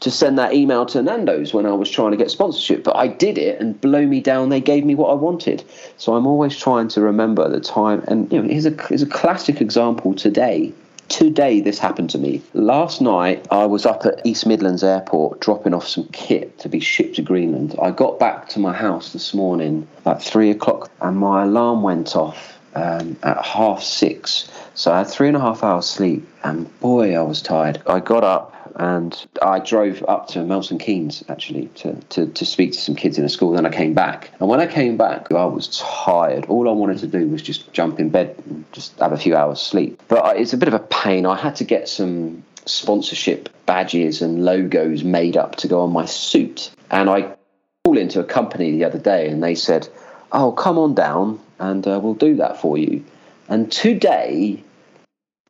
to 0.00 0.10
send 0.10 0.38
that 0.38 0.52
email 0.52 0.84
to 0.86 1.02
Nando's 1.02 1.54
when 1.54 1.66
I 1.66 1.72
was 1.72 1.90
trying 1.90 2.10
to 2.10 2.16
get 2.16 2.30
sponsorship, 2.30 2.84
but 2.84 2.96
I 2.96 3.08
did 3.08 3.38
it 3.38 3.60
and 3.60 3.80
blow 3.80 4.06
me 4.06 4.20
down. 4.20 4.50
They 4.50 4.60
gave 4.60 4.84
me 4.84 4.94
what 4.94 5.10
I 5.10 5.14
wanted. 5.14 5.64
So 5.96 6.14
I'm 6.14 6.26
always 6.26 6.58
trying 6.58 6.88
to 6.88 7.00
remember 7.00 7.48
the 7.48 7.60
time. 7.60 8.04
And 8.06 8.30
you 8.30 8.42
know, 8.42 8.48
here's 8.48 8.66
a, 8.66 8.76
here's 8.88 9.02
a 9.02 9.06
classic 9.06 9.60
example 9.60 10.14
today. 10.14 10.72
Today, 11.08 11.60
this 11.60 11.78
happened 11.78 12.10
to 12.10 12.18
me. 12.18 12.42
Last 12.54 13.00
night, 13.02 13.46
I 13.50 13.66
was 13.66 13.84
up 13.84 14.06
at 14.06 14.24
East 14.24 14.46
Midlands 14.46 14.82
Airport 14.82 15.40
dropping 15.40 15.74
off 15.74 15.86
some 15.86 16.08
kit 16.08 16.58
to 16.60 16.68
be 16.68 16.80
shipped 16.80 17.16
to 17.16 17.22
Greenland. 17.22 17.74
I 17.80 17.90
got 17.90 18.18
back 18.18 18.48
to 18.50 18.58
my 18.58 18.72
house 18.72 19.12
this 19.12 19.34
morning 19.34 19.86
at 20.06 20.22
three 20.22 20.50
o'clock, 20.50 20.90
and 21.02 21.18
my 21.18 21.44
alarm 21.44 21.82
went 21.82 22.16
off 22.16 22.58
um, 22.74 23.16
at 23.22 23.44
half 23.44 23.82
six. 23.82 24.50
So 24.74 24.92
I 24.92 24.98
had 24.98 25.06
three 25.06 25.28
and 25.28 25.36
a 25.36 25.40
half 25.40 25.62
hours 25.62 25.86
sleep, 25.86 26.26
and 26.42 26.80
boy, 26.80 27.14
I 27.14 27.22
was 27.22 27.42
tired. 27.42 27.82
I 27.86 28.00
got 28.00 28.24
up, 28.24 28.53
and 28.76 29.26
I 29.40 29.60
drove 29.60 30.04
up 30.08 30.28
to 30.28 30.42
Milton 30.42 30.78
Keynes 30.78 31.22
actually 31.28 31.68
to, 31.76 31.94
to, 32.10 32.26
to 32.26 32.44
speak 32.44 32.72
to 32.72 32.78
some 32.78 32.94
kids 32.94 33.18
in 33.18 33.24
a 33.24 33.28
school. 33.28 33.52
Then 33.52 33.66
I 33.66 33.70
came 33.70 33.94
back, 33.94 34.32
and 34.40 34.48
when 34.48 34.60
I 34.60 34.66
came 34.66 34.96
back, 34.96 35.30
I 35.30 35.44
was 35.44 35.80
tired. 35.80 36.46
All 36.46 36.68
I 36.68 36.72
wanted 36.72 36.98
to 36.98 37.06
do 37.06 37.28
was 37.28 37.42
just 37.42 37.72
jump 37.72 38.00
in 38.00 38.10
bed 38.10 38.36
and 38.46 38.64
just 38.72 38.98
have 38.98 39.12
a 39.12 39.16
few 39.16 39.36
hours 39.36 39.60
sleep. 39.60 40.02
But 40.08 40.36
it's 40.36 40.52
a 40.52 40.56
bit 40.56 40.68
of 40.68 40.74
a 40.74 40.80
pain. 40.80 41.26
I 41.26 41.36
had 41.36 41.56
to 41.56 41.64
get 41.64 41.88
some 41.88 42.44
sponsorship 42.66 43.48
badges 43.66 44.22
and 44.22 44.44
logos 44.44 45.04
made 45.04 45.36
up 45.36 45.56
to 45.56 45.68
go 45.68 45.82
on 45.82 45.92
my 45.92 46.06
suit, 46.06 46.70
and 46.90 47.08
I 47.08 47.34
called 47.84 47.98
into 47.98 48.20
a 48.20 48.24
company 48.24 48.72
the 48.72 48.84
other 48.84 48.98
day, 48.98 49.28
and 49.28 49.42
they 49.42 49.54
said, 49.54 49.88
"Oh, 50.32 50.50
come 50.52 50.78
on 50.78 50.94
down, 50.94 51.38
and 51.60 51.86
uh, 51.86 52.00
we'll 52.02 52.14
do 52.14 52.36
that 52.36 52.60
for 52.60 52.76
you." 52.76 53.04
And 53.48 53.70
today, 53.70 54.64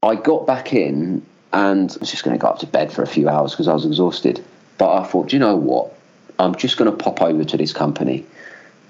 I 0.03 0.17
got 0.17 0.47
back 0.47 0.75
in 0.75 1.25
and 1.55 1.89
I 1.93 1.97
was 2.01 2.11
just 2.11 2.25
going 2.25 2.37
to 2.37 2.43
go 2.43 2.49
up 2.49 2.59
to 2.59 2.67
bed 2.67 2.93
for 2.93 3.03
a 3.03 3.07
few 3.07 3.29
hours 3.29 3.53
because 3.53 3.69
I 3.69 3.73
was 3.73 3.87
exhausted. 3.87 4.45
But 4.77 4.93
I 4.93 5.05
thought, 5.05 5.33
you 5.33 5.39
know 5.39 5.55
what? 5.55 5.95
I'm 6.41 6.57
just 6.57 6.77
going 6.77 6.91
to 6.91 6.97
pop 6.97 7.23
over 7.23 7.45
to 7.45 7.57
this 7.57 7.73
company 7.73 8.27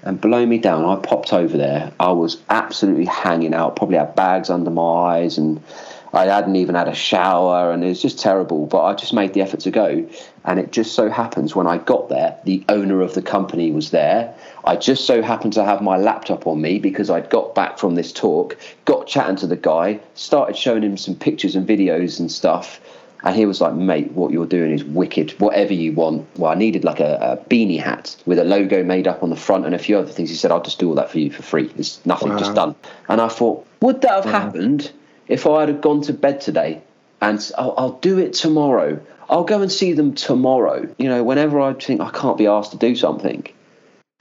and 0.01 0.19
blow 0.19 0.43
me 0.47 0.57
down. 0.57 0.83
I 0.83 0.99
popped 0.99 1.31
over 1.31 1.57
there. 1.57 1.93
I 1.99 2.11
was 2.11 2.41
absolutely 2.49 3.05
hanging 3.05 3.53
out, 3.53 3.75
probably 3.75 3.97
had 3.97 4.15
bags 4.15 4.49
under 4.49 4.71
my 4.71 5.17
eyes 5.17 5.37
and 5.37 5.61
I 6.15 6.25
hadn't 6.25 6.55
even 6.55 6.75
had 6.75 6.87
a 6.87 6.95
shower 6.95 7.71
and 7.71 7.83
it 7.83 7.87
was 7.87 8.01
just 8.01 8.19
terrible, 8.19 8.65
but 8.67 8.83
I 8.83 8.93
just 8.93 9.13
made 9.13 9.33
the 9.33 9.41
effort 9.41 9.59
to 9.61 9.71
go. 9.71 10.07
And 10.45 10.59
it 10.59 10.71
just 10.71 10.93
so 10.93 11.09
happens 11.09 11.55
when 11.55 11.67
I 11.67 11.77
got 11.77 12.09
there, 12.09 12.37
the 12.45 12.63
owner 12.69 13.01
of 13.01 13.13
the 13.13 13.21
company 13.21 13.71
was 13.71 13.91
there. 13.91 14.33
I 14.63 14.77
just 14.77 15.05
so 15.05 15.21
happened 15.21 15.53
to 15.53 15.65
have 15.65 15.81
my 15.81 15.97
laptop 15.97 16.47
on 16.47 16.61
me 16.61 16.79
because 16.79 17.09
I'd 17.09 17.29
got 17.29 17.53
back 17.53 17.77
from 17.77 17.95
this 17.95 18.13
talk, 18.13 18.57
got 18.85 19.07
chatting 19.07 19.35
to 19.37 19.47
the 19.47 19.57
guy, 19.57 19.99
started 20.13 20.55
showing 20.55 20.83
him 20.83 20.97
some 20.97 21.15
pictures 21.15 21.55
and 21.55 21.67
videos 21.67 22.19
and 22.19 22.31
stuff. 22.31 22.79
And 23.23 23.35
he 23.35 23.45
was 23.47 23.59
like, 23.59 23.73
mate, 23.73 24.11
what 24.11 24.31
you're 24.31 24.45
doing 24.45 24.71
is 24.71 24.83
wicked. 24.83 25.31
Whatever 25.39 25.73
you 25.73 25.93
want. 25.93 26.27
Well, 26.37 26.51
I 26.51 26.55
needed 26.55 26.83
like 26.83 26.99
a, 26.99 27.17
a, 27.41 27.49
beanie 27.49 27.81
hat 27.81 28.15
with 28.27 28.37
a 28.37 28.43
logo 28.43 28.83
made 28.83 29.07
up 29.07 29.23
on 29.23 29.31
the 29.31 29.35
front 29.35 29.65
and 29.65 29.73
a 29.73 29.79
few 29.79 29.97
other 29.97 30.11
things. 30.11 30.29
He 30.29 30.35
said, 30.35 30.51
I'll 30.51 30.61
just 30.61 30.77
do 30.77 30.89
all 30.89 30.95
that 30.95 31.09
for 31.09 31.17
you 31.17 31.31
for 31.31 31.41
free. 31.41 31.71
It's 31.75 32.05
nothing, 32.05 32.29
wow. 32.29 32.37
just 32.37 32.53
done. 32.53 32.75
And 33.09 33.19
I 33.19 33.27
thought, 33.27 33.65
would 33.81 34.01
that 34.01 34.11
have 34.11 34.25
wow. 34.25 34.31
happened 34.31 34.91
if 35.27 35.47
I 35.47 35.61
had 35.61 35.81
gone 35.81 36.01
to 36.01 36.13
bed 36.13 36.41
today 36.41 36.81
and 37.21 37.51
I'll, 37.57 37.73
I'll, 37.77 37.91
do 37.93 38.19
it 38.19 38.33
tomorrow. 38.33 38.99
I'll 39.29 39.43
go 39.43 39.61
and 39.61 39.71
see 39.71 39.93
them 39.93 40.13
tomorrow. 40.13 40.93
You 40.97 41.09
know, 41.09 41.23
whenever 41.23 41.59
I 41.59 41.73
think 41.73 42.01
I 42.01 42.09
can't 42.11 42.37
be 42.37 42.47
asked 42.47 42.71
to 42.71 42.77
do 42.77 42.95
something, 42.95 43.47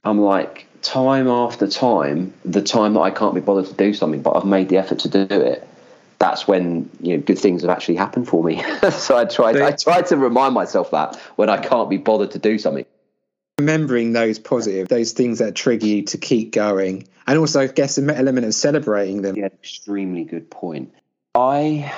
I'm 0.05 0.21
like, 0.21 0.67
time 0.83 1.29
after 1.29 1.67
time, 1.67 2.33
the 2.45 2.63
time 2.63 2.95
that 2.95 3.01
I 3.01 3.11
can't 3.11 3.35
be 3.35 3.41
bothered 3.41 3.67
to 3.67 3.75
do 3.75 3.93
something, 3.95 4.23
but 4.23 4.37
I've 4.37 4.45
made 4.45 4.69
the 4.69 4.79
effort 4.79 5.01
to 5.01 5.09
do 5.09 5.41
it. 5.41 5.67
That's 6.19 6.47
when 6.47 6.89
you 7.01 7.17
know 7.17 7.23
good 7.23 7.39
things 7.39 7.63
have 7.63 7.71
actually 7.71 7.97
happened 7.97 8.29
for 8.29 8.43
me. 8.43 8.63
so 8.91 9.17
I 9.17 9.25
try, 9.25 9.67
I 9.67 9.73
try 9.73 10.03
to 10.03 10.17
remind 10.17 10.55
myself 10.55 10.93
that 10.93 11.17
when 11.37 11.51
I 11.51 11.59
can't 11.59 11.91
be 11.91 11.99
bothered 11.99 12.31
to 12.31 12.39
do 12.39 12.59
something 12.59 12.87
remembering 13.59 14.13
those 14.13 14.39
positive, 14.39 14.89
those 14.89 15.13
things 15.13 15.39
that 15.39 15.55
trigger 15.55 15.87
you 15.87 16.03
to 16.03 16.19
keep 16.19 16.53
going, 16.53 17.07
and 17.27 17.39
also, 17.39 17.61
I 17.61 17.67
guess, 17.69 17.99
an 17.99 18.11
element 18.11 18.47
of 18.47 18.55
celebrating 18.55 19.23
them. 19.23 19.37
Yeah, 19.37 19.47
extremely 19.47 20.25
good 20.25 20.51
point. 20.51 20.93
I 21.35 21.93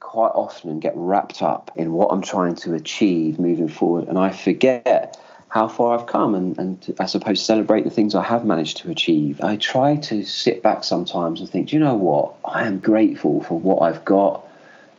quite 0.00 0.32
often 0.34 0.80
get 0.80 0.94
wrapped 0.96 1.42
up 1.42 1.70
in 1.76 1.92
what 1.92 2.08
I'm 2.10 2.22
trying 2.22 2.56
to 2.56 2.74
achieve 2.74 3.38
moving 3.38 3.68
forward, 3.68 4.08
and 4.08 4.18
I 4.18 4.30
forget 4.30 5.18
how 5.48 5.68
far 5.68 5.98
I've 5.98 6.06
come 6.06 6.34
and, 6.34 6.58
and 6.58 6.94
I 6.98 7.04
suppose 7.04 7.44
celebrate 7.44 7.84
the 7.84 7.90
things 7.90 8.14
I 8.14 8.22
have 8.22 8.46
managed 8.46 8.78
to 8.78 8.90
achieve. 8.90 9.42
I 9.42 9.56
try 9.56 9.96
to 9.96 10.24
sit 10.24 10.62
back 10.62 10.82
sometimes 10.82 11.40
and 11.40 11.50
think, 11.50 11.68
do 11.68 11.76
you 11.76 11.80
know 11.80 11.94
what? 11.94 12.36
I 12.42 12.66
am 12.66 12.78
grateful 12.78 13.42
for 13.42 13.58
what 13.58 13.82
I've 13.82 14.02
got 14.02 14.46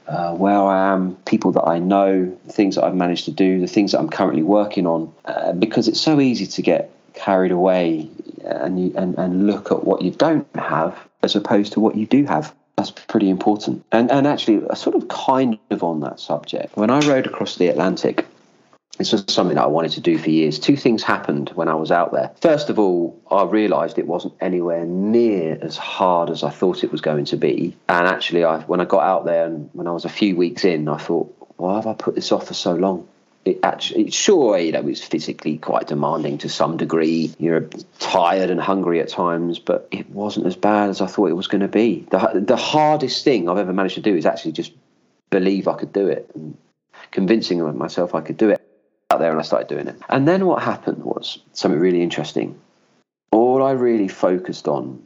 uh, 0.07 0.33
where 0.33 0.57
I 0.57 0.93
am, 0.93 1.15
people 1.25 1.51
that 1.53 1.63
I 1.63 1.79
know, 1.79 2.37
things 2.49 2.75
that 2.75 2.83
I've 2.83 2.95
managed 2.95 3.25
to 3.25 3.31
do, 3.31 3.59
the 3.59 3.67
things 3.67 3.91
that 3.91 3.99
I'm 3.99 4.09
currently 4.09 4.43
working 4.43 4.85
on, 4.85 5.13
uh, 5.25 5.53
because 5.53 5.87
it's 5.87 6.01
so 6.01 6.19
easy 6.19 6.45
to 6.47 6.61
get 6.61 6.91
carried 7.13 7.51
away 7.51 8.09
and, 8.43 8.83
you, 8.83 8.93
and 8.97 9.17
and 9.17 9.47
look 9.47 9.71
at 9.71 9.83
what 9.83 10.01
you 10.01 10.11
don't 10.11 10.47
have 10.55 10.97
as 11.21 11.35
opposed 11.35 11.73
to 11.73 11.79
what 11.79 11.95
you 11.95 12.05
do 12.05 12.25
have. 12.25 12.53
That's 12.75 12.91
pretty 12.91 13.29
important. 13.29 13.85
And 13.91 14.11
and 14.11 14.27
actually, 14.27 14.65
a 14.69 14.75
sort 14.75 14.95
of 14.95 15.07
kind 15.07 15.59
of 15.69 15.83
on 15.83 16.01
that 16.01 16.19
subject, 16.19 16.75
when 16.75 16.89
I 16.89 16.99
rowed 16.99 17.27
across 17.27 17.55
the 17.55 17.67
Atlantic, 17.67 18.25
this 18.97 19.11
was 19.11 19.25
something 19.27 19.55
that 19.55 19.63
I 19.63 19.67
wanted 19.67 19.93
to 19.93 20.01
do 20.01 20.19
for 20.19 20.29
years. 20.29 20.59
Two 20.59 20.77
things 20.77 21.01
happened 21.01 21.49
when 21.55 21.67
I 21.67 21.73
was 21.73 21.91
out 21.91 22.13
there. 22.13 22.31
First 22.41 22.69
of 22.69 22.77
all, 22.77 23.19
I 23.29 23.43
realised 23.43 23.97
it 23.97 24.05
wasn't 24.05 24.35
anywhere 24.39 24.85
near 24.85 25.57
as 25.61 25.77
hard 25.77 26.29
as 26.29 26.43
I 26.43 26.51
thought 26.51 26.83
it 26.83 26.91
was 26.91 27.01
going 27.01 27.25
to 27.25 27.37
be. 27.37 27.75
And 27.89 28.07
actually, 28.07 28.45
I, 28.45 28.59
when 28.59 28.81
I 28.81 28.85
got 28.85 29.03
out 29.03 29.25
there 29.25 29.45
and 29.45 29.69
when 29.73 29.87
I 29.87 29.91
was 29.91 30.05
a 30.05 30.09
few 30.09 30.35
weeks 30.35 30.63
in, 30.63 30.87
I 30.87 30.97
thought, 30.97 31.35
why 31.57 31.75
have 31.75 31.87
I 31.87 31.93
put 31.93 32.13
this 32.13 32.31
off 32.31 32.47
for 32.47 32.53
so 32.53 32.75
long? 32.75 33.07
It 33.45 33.59
actually, 33.63 34.11
sure, 34.11 34.57
you 34.59 34.71
know, 34.71 34.79
it 34.79 34.85
was 34.85 35.03
physically 35.03 35.57
quite 35.57 35.87
demanding 35.87 36.37
to 36.39 36.49
some 36.49 36.77
degree. 36.77 37.33
You're 37.39 37.67
tired 37.99 38.51
and 38.51 38.61
hungry 38.61 39.01
at 39.01 39.09
times, 39.09 39.57
but 39.57 39.87
it 39.91 40.09
wasn't 40.11 40.45
as 40.45 40.55
bad 40.55 40.91
as 40.91 41.01
I 41.01 41.07
thought 41.07 41.29
it 41.29 41.33
was 41.33 41.47
going 41.47 41.61
to 41.61 41.67
be. 41.67 42.05
The, 42.11 42.43
the 42.45 42.55
hardest 42.55 43.23
thing 43.23 43.49
I've 43.49 43.57
ever 43.57 43.73
managed 43.73 43.95
to 43.95 44.01
do 44.01 44.15
is 44.15 44.25
actually 44.27 44.53
just 44.53 44.71
believe 45.31 45.67
I 45.67 45.73
could 45.73 45.91
do 45.91 46.07
it 46.07 46.29
and 46.35 46.55
convincing 47.11 47.77
myself 47.77 48.15
I 48.15 48.21
could 48.21 48.37
do 48.37 48.49
it 48.49 48.62
out 49.13 49.19
there 49.19 49.31
and 49.31 49.39
I 49.39 49.43
started 49.43 49.67
doing 49.67 49.87
it. 49.87 49.95
And 50.09 50.27
then 50.27 50.45
what 50.45 50.63
happened 50.63 51.03
was 51.03 51.39
something 51.53 51.79
really 51.79 52.01
interesting. 52.01 52.59
All 53.31 53.63
I 53.63 53.71
really 53.71 54.07
focused 54.07 54.67
on 54.67 55.01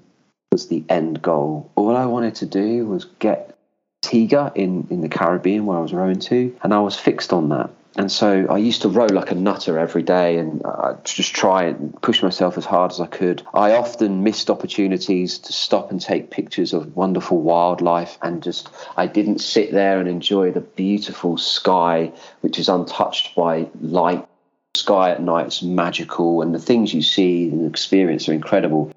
was 0.51 0.67
the 0.67 0.83
end 0.89 1.21
goal. 1.21 1.69
All 1.75 1.95
I 1.95 2.05
wanted 2.05 2.35
to 2.35 2.45
do 2.45 2.85
was 2.85 3.05
get 3.19 3.57
Antigua 4.03 4.51
in, 4.55 4.87
in 4.89 5.01
the 5.01 5.09
Caribbean 5.09 5.65
where 5.65 5.77
I 5.77 5.81
was 5.81 5.93
rowing 5.93 6.19
to, 6.19 6.55
and 6.63 6.73
I 6.73 6.79
was 6.79 6.97
fixed 6.97 7.33
on 7.33 7.49
that. 7.49 7.69
And 7.97 8.11
so 8.11 8.45
I 8.47 8.57
used 8.57 8.83
to 8.83 8.89
row 8.89 9.07
like 9.07 9.31
a 9.31 9.35
nutter 9.35 9.79
every 9.79 10.03
day 10.03 10.37
and 10.37 10.61
I'd 10.63 11.03
just 11.03 11.35
try 11.35 11.63
and 11.63 11.99
push 11.99 12.21
myself 12.21 12.55
as 12.55 12.65
hard 12.65 12.91
as 12.91 12.99
I 12.99 13.07
could. 13.07 13.41
I 13.55 13.73
often 13.73 14.23
missed 14.23 14.51
opportunities 14.51 15.39
to 15.39 15.53
stop 15.53 15.89
and 15.89 15.99
take 15.99 16.29
pictures 16.29 16.73
of 16.73 16.95
wonderful 16.95 17.41
wildlife 17.41 18.19
and 18.21 18.43
just, 18.43 18.69
I 18.95 19.07
didn't 19.07 19.39
sit 19.39 19.71
there 19.71 19.99
and 19.99 20.07
enjoy 20.07 20.51
the 20.51 20.61
beautiful 20.61 21.37
sky, 21.37 22.11
which 22.41 22.59
is 22.59 22.69
untouched 22.69 23.35
by 23.35 23.67
light. 23.81 24.27
Sky 24.75 25.09
at 25.09 25.23
night 25.23 25.47
is 25.47 25.63
magical 25.63 26.43
and 26.43 26.53
the 26.53 26.59
things 26.59 26.93
you 26.93 27.01
see 27.01 27.49
and 27.49 27.67
experience 27.67 28.29
are 28.29 28.33
incredible 28.33 28.91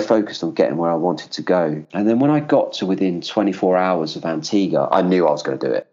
I 0.00 0.04
focused 0.04 0.42
on 0.42 0.54
getting 0.54 0.76
where 0.76 0.90
I 0.90 0.96
wanted 0.96 1.30
to 1.32 1.42
go. 1.42 1.84
And 1.92 2.08
then 2.08 2.18
when 2.18 2.32
I 2.32 2.40
got 2.40 2.72
to 2.74 2.86
within 2.86 3.20
24 3.20 3.76
hours 3.76 4.16
of 4.16 4.24
Antigua, 4.24 4.88
I 4.90 5.02
knew 5.02 5.28
I 5.28 5.30
was 5.30 5.44
going 5.44 5.56
to 5.56 5.68
do 5.68 5.72
it 5.72 5.86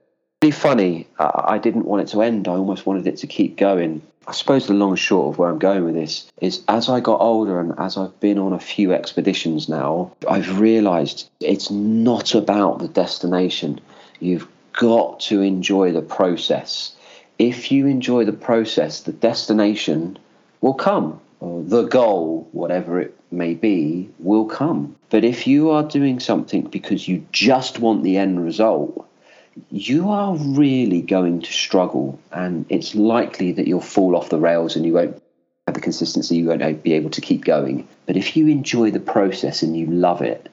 really 0.43 0.52
funny. 0.52 1.08
I 1.17 1.58
didn't 1.58 1.86
want 1.86 2.04
it 2.04 2.12
to 2.12 2.21
end. 2.21 2.47
I 2.47 2.52
almost 2.52 2.86
wanted 2.86 3.08
it 3.08 3.17
to 3.17 3.28
keep 3.28 3.58
going. 3.58 4.04
I 4.28 4.34
suppose 4.34 4.67
the 4.67 4.73
long 4.73 4.91
and 4.91 5.00
short 5.00 5.34
of 5.34 5.39
where 5.39 5.50
I'm 5.50 5.58
going 5.58 5.86
with 5.86 5.95
this 5.95 6.30
is 6.41 6.62
as 6.67 6.89
I 6.89 7.00
got 7.00 7.21
older 7.21 7.60
and 7.60 7.73
as 7.80 7.97
I've 7.97 8.19
been 8.19 8.38
on 8.38 8.54
a 8.54 8.60
few 8.60 8.93
expeditions 8.93 9.67
now, 9.67 10.13
I've 10.30 10.60
realized 10.60 11.28
it's 11.39 11.71
not 11.71 12.36
about 12.36 12.80
the 12.80 12.88
destination. 12.88 13.82
You've 14.19 14.47
got 14.73 15.21
to 15.21 15.41
enjoy 15.41 15.91
the 15.91 16.04
process. 16.04 16.95
If 17.39 17.71
you 17.71 17.88
enjoy 17.88 18.26
the 18.26 18.34
process, 18.34 19.02
the 19.02 19.13
destination 19.13 20.19
will 20.62 20.76
come, 20.76 21.19
or 21.39 21.63
the 21.63 21.84
goal, 21.84 22.47
whatever 22.52 23.00
it 23.00 23.17
may 23.32 23.56
be, 23.56 24.10
will 24.19 24.45
come. 24.45 24.95
But 25.10 25.23
if 25.23 25.47
you 25.47 25.71
are 25.71 25.84
doing 25.84 26.19
something 26.19 26.63
because 26.63 27.08
you 27.08 27.26
just 27.32 27.80
want 27.80 28.04
the 28.04 28.17
end 28.17 28.43
result, 28.43 29.08
you 29.70 30.10
are 30.10 30.36
really 30.36 31.02
going 31.02 31.41
to 31.41 31.52
struggle, 31.52 32.20
and 32.32 32.65
it's 32.70 32.96
likely 32.96 33.52
that 33.54 33.67
you'll 33.67 33.82
fall 33.82 34.15
off 34.15 34.30
the 34.30 34.39
rails 34.39 34.76
and 34.76 34.86
you 34.86 34.93
won't 34.93 35.22
have 35.67 35.76
the 35.76 35.82
consistency, 35.82 36.38
you 36.38 36.48
won't 36.48 36.84
be 36.84 36.93
able 36.93 37.10
to 37.12 37.22
keep 37.22 37.43
going. 37.43 37.88
But 38.06 38.17
if 38.17 38.38
you 38.38 38.48
enjoy 38.48 38.91
the 38.91 39.00
process 39.00 39.63
and 39.63 39.78
you 39.78 39.86
love 39.88 40.22
it, 40.22 40.50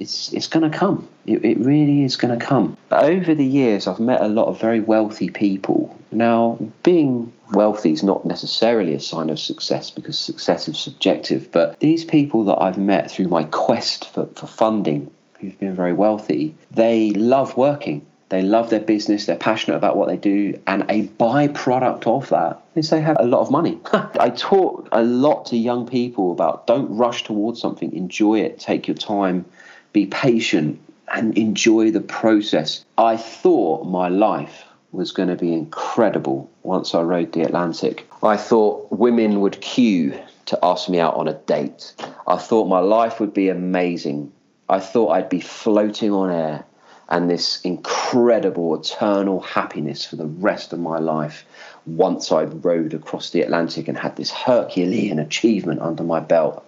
it's 0.00 0.32
it's 0.32 0.46
going 0.46 0.70
to 0.70 0.76
come. 0.76 1.08
It, 1.26 1.44
it 1.44 1.58
really 1.58 2.04
is 2.04 2.16
going 2.16 2.38
to 2.38 2.44
come. 2.44 2.76
Over 2.90 3.34
the 3.34 3.44
years, 3.44 3.86
I've 3.86 4.00
met 4.00 4.20
a 4.20 4.28
lot 4.28 4.46
of 4.46 4.60
very 4.60 4.80
wealthy 4.80 5.28
people. 5.28 5.96
Now, 6.10 6.58
being 6.82 7.32
wealthy 7.52 7.92
is 7.92 8.02
not 8.02 8.24
necessarily 8.24 8.94
a 8.94 9.00
sign 9.00 9.30
of 9.30 9.38
success 9.38 9.90
because 9.90 10.18
success 10.18 10.68
is 10.68 10.78
subjective. 10.78 11.50
But 11.52 11.80
these 11.80 12.04
people 12.04 12.44
that 12.44 12.62
I've 12.62 12.78
met 12.78 13.10
through 13.10 13.28
my 13.28 13.44
quest 13.44 14.08
for, 14.12 14.26
for 14.26 14.46
funding, 14.46 15.10
who've 15.40 15.58
been 15.58 15.74
very 15.74 15.92
wealthy, 15.92 16.54
they 16.70 17.10
love 17.10 17.56
working. 17.56 18.06
They 18.28 18.42
love 18.42 18.68
their 18.68 18.80
business, 18.80 19.24
they're 19.24 19.36
passionate 19.36 19.76
about 19.76 19.96
what 19.96 20.08
they 20.08 20.16
do, 20.16 20.60
and 20.66 20.82
a 20.90 21.06
byproduct 21.06 22.06
of 22.06 22.28
that 22.28 22.60
is 22.74 22.90
they 22.90 23.00
have 23.00 23.16
a 23.18 23.24
lot 23.24 23.40
of 23.40 23.50
money. 23.50 23.78
I 23.92 24.30
talk 24.30 24.88
a 24.92 25.02
lot 25.02 25.46
to 25.46 25.56
young 25.56 25.86
people 25.86 26.32
about 26.32 26.66
don't 26.66 26.94
rush 26.94 27.24
towards 27.24 27.60
something, 27.60 27.92
enjoy 27.94 28.40
it, 28.40 28.58
take 28.58 28.86
your 28.86 28.96
time, 28.96 29.46
be 29.92 30.06
patient, 30.06 30.78
and 31.12 31.36
enjoy 31.38 31.90
the 31.90 32.02
process. 32.02 32.84
I 32.98 33.16
thought 33.16 33.86
my 33.86 34.08
life 34.08 34.64
was 34.92 35.12
going 35.12 35.28
to 35.28 35.36
be 35.36 35.52
incredible 35.52 36.50
once 36.62 36.94
I 36.94 37.02
rowed 37.02 37.32
the 37.32 37.42
Atlantic. 37.42 38.06
I 38.22 38.36
thought 38.36 38.90
women 38.90 39.40
would 39.40 39.60
queue 39.60 40.18
to 40.46 40.58
ask 40.62 40.88
me 40.88 40.98
out 40.98 41.14
on 41.14 41.28
a 41.28 41.34
date. 41.34 41.94
I 42.26 42.36
thought 42.36 42.68
my 42.68 42.80
life 42.80 43.20
would 43.20 43.34
be 43.34 43.48
amazing. 43.48 44.32
I 44.68 44.80
thought 44.80 45.10
I'd 45.10 45.28
be 45.28 45.40
floating 45.40 46.12
on 46.12 46.30
air 46.30 46.64
and 47.08 47.30
this 47.30 47.60
incredible 47.62 48.78
eternal 48.78 49.40
happiness 49.40 50.04
for 50.04 50.16
the 50.16 50.26
rest 50.26 50.72
of 50.72 50.78
my 50.78 50.98
life 50.98 51.44
once 51.86 52.30
I'd 52.30 52.64
rowed 52.64 52.92
across 52.92 53.30
the 53.30 53.40
Atlantic 53.40 53.88
and 53.88 53.96
had 53.96 54.16
this 54.16 54.30
Herculean 54.30 55.18
achievement 55.18 55.80
under 55.80 56.02
my 56.02 56.20
belt. 56.20 56.64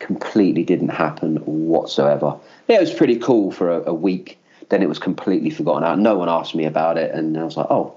Completely 0.00 0.64
didn't 0.64 0.88
happen 0.88 1.36
whatsoever. 1.36 2.36
It 2.66 2.80
was 2.80 2.92
pretty 2.92 3.16
cool 3.16 3.52
for 3.52 3.70
a, 3.70 3.90
a 3.90 3.94
week. 3.94 4.38
Then 4.70 4.82
it 4.82 4.88
was 4.88 4.98
completely 4.98 5.50
forgotten 5.50 5.84
out. 5.84 5.98
No 5.98 6.16
one 6.16 6.28
asked 6.28 6.54
me 6.54 6.64
about 6.64 6.96
it, 6.96 7.12
and 7.14 7.36
I 7.36 7.44
was 7.44 7.56
like, 7.56 7.66
oh, 7.70 7.94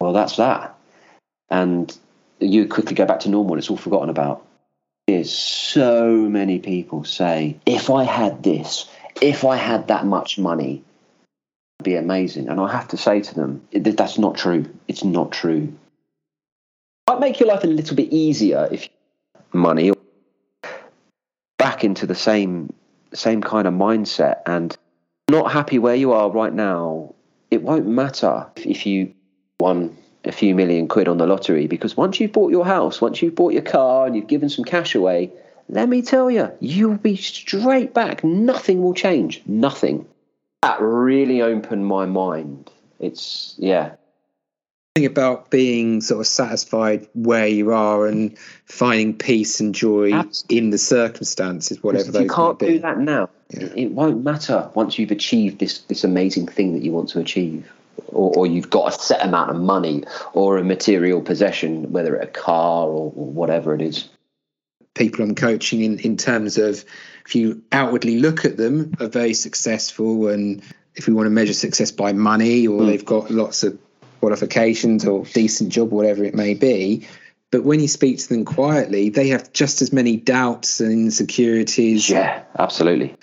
well, 0.00 0.12
that's 0.12 0.36
that. 0.36 0.76
And 1.50 1.96
you 2.40 2.66
quickly 2.66 2.94
go 2.94 3.06
back 3.06 3.20
to 3.20 3.28
normal. 3.28 3.58
It's 3.58 3.70
all 3.70 3.76
forgotten 3.76 4.08
about. 4.08 4.44
There's 5.06 5.32
so 5.32 6.12
many 6.12 6.58
people 6.58 7.04
say, 7.04 7.58
if 7.66 7.90
I 7.90 8.04
had 8.04 8.42
this, 8.42 8.88
if 9.20 9.44
I 9.44 9.56
had 9.56 9.88
that 9.88 10.04
much 10.04 10.38
money, 10.38 10.82
be 11.82 11.94
amazing. 11.94 12.48
And 12.48 12.60
I 12.60 12.70
have 12.72 12.88
to 12.88 12.96
say 12.96 13.20
to 13.20 13.34
them, 13.34 13.66
that's 13.72 14.18
not 14.18 14.36
true. 14.36 14.66
It's 14.88 15.04
not 15.04 15.32
true. 15.32 15.72
Might 17.08 17.20
make 17.20 17.38
your 17.38 17.48
life 17.48 17.64
a 17.64 17.68
little 17.68 17.96
bit 17.96 18.12
easier 18.12 18.68
if 18.70 18.88
money 19.52 19.92
back 21.58 21.84
into 21.84 22.06
the 22.06 22.14
same 22.14 22.72
same 23.14 23.40
kind 23.40 23.66
of 23.66 23.72
mindset 23.72 24.40
and 24.46 24.76
not 25.30 25.52
happy 25.52 25.78
where 25.78 25.94
you 25.94 26.12
are 26.12 26.28
right 26.28 26.52
now. 26.52 27.14
It 27.50 27.62
won't 27.62 27.86
matter 27.86 28.46
if 28.56 28.84
you 28.84 29.14
won 29.60 29.96
a 30.24 30.32
few 30.32 30.54
million 30.54 30.88
quid 30.88 31.06
on 31.06 31.18
the 31.18 31.26
lottery 31.26 31.68
because 31.68 31.96
once 31.96 32.18
you've 32.18 32.32
bought 32.32 32.50
your 32.50 32.64
house, 32.64 33.00
once 33.00 33.22
you've 33.22 33.36
bought 33.36 33.52
your 33.52 33.62
car 33.62 34.06
and 34.06 34.16
you've 34.16 34.26
given 34.26 34.48
some 34.48 34.64
cash 34.64 34.96
away, 34.96 35.30
let 35.68 35.88
me 35.88 36.02
tell 36.02 36.30
you, 36.30 36.50
you'll 36.58 36.96
be 36.96 37.16
straight 37.16 37.94
back. 37.94 38.24
Nothing 38.24 38.82
will 38.82 38.94
change. 38.94 39.42
Nothing 39.46 40.06
that 40.66 40.80
really 40.80 41.42
opened 41.42 41.86
my 41.86 42.06
mind. 42.06 42.70
It's 42.98 43.54
yeah. 43.56 43.94
Thing 44.96 45.06
about 45.06 45.50
being 45.50 46.00
sort 46.00 46.20
of 46.20 46.26
satisfied 46.26 47.06
where 47.14 47.46
you 47.46 47.72
are 47.72 48.06
and 48.06 48.36
finding 48.64 49.16
peace 49.16 49.60
and 49.60 49.74
joy 49.74 50.12
Absolutely. 50.12 50.58
in 50.58 50.70
the 50.70 50.78
circumstances, 50.78 51.82
whatever 51.82 52.10
those. 52.10 52.22
You 52.22 52.28
can't 52.28 52.58
do 52.58 52.78
that 52.80 52.98
now. 52.98 53.28
Yeah. 53.50 53.68
It, 53.76 53.92
won't 53.92 54.24
matter 54.24 54.70
once 54.74 54.98
you've 54.98 55.12
achieved 55.12 55.60
this 55.60 55.78
this 55.82 56.02
amazing 56.02 56.48
thing 56.48 56.72
that 56.72 56.82
you 56.82 56.92
want 56.92 57.10
to 57.10 57.20
achieve. 57.20 57.70
Or, 58.08 58.32
or, 58.36 58.46
you've 58.46 58.68
got 58.68 58.88
a 58.88 58.92
set 58.92 59.24
amount 59.24 59.50
of 59.50 59.56
money 59.56 60.04
or 60.34 60.58
a 60.58 60.64
material 60.64 61.22
possession, 61.22 61.90
whether 61.92 62.14
it's 62.14 62.24
a 62.24 62.40
car 62.40 62.86
or, 62.86 63.12
or 63.16 63.26
whatever 63.26 63.74
it 63.74 63.80
is. 63.80 64.08
People 64.96 65.24
I'm 65.24 65.34
coaching 65.34 65.82
in, 65.82 65.98
in 66.00 66.16
terms 66.16 66.58
of 66.58 66.84
if 67.26 67.34
you 67.34 67.62
outwardly 67.72 68.18
look 68.18 68.44
at 68.44 68.56
them, 68.56 68.94
are 68.98 69.08
very 69.08 69.34
successful. 69.34 70.28
And 70.28 70.62
if 70.94 71.06
we 71.06 71.12
want 71.12 71.26
to 71.26 71.30
measure 71.30 71.52
success 71.52 71.92
by 71.92 72.12
money 72.12 72.66
or 72.66 72.80
mm. 72.80 72.86
they've 72.86 73.04
got 73.04 73.30
lots 73.30 73.62
of 73.62 73.78
qualifications 74.20 75.04
or 75.04 75.24
decent 75.24 75.70
job, 75.70 75.90
whatever 75.90 76.24
it 76.24 76.34
may 76.34 76.54
be. 76.54 77.06
But 77.52 77.62
when 77.62 77.78
you 77.78 77.88
speak 77.88 78.18
to 78.18 78.28
them 78.28 78.44
quietly, 78.44 79.10
they 79.10 79.28
have 79.28 79.52
just 79.52 79.80
as 79.82 79.92
many 79.92 80.16
doubts 80.16 80.80
and 80.80 80.90
insecurities. 80.90 82.10
Yeah, 82.10 82.42
absolutely 82.58 83.14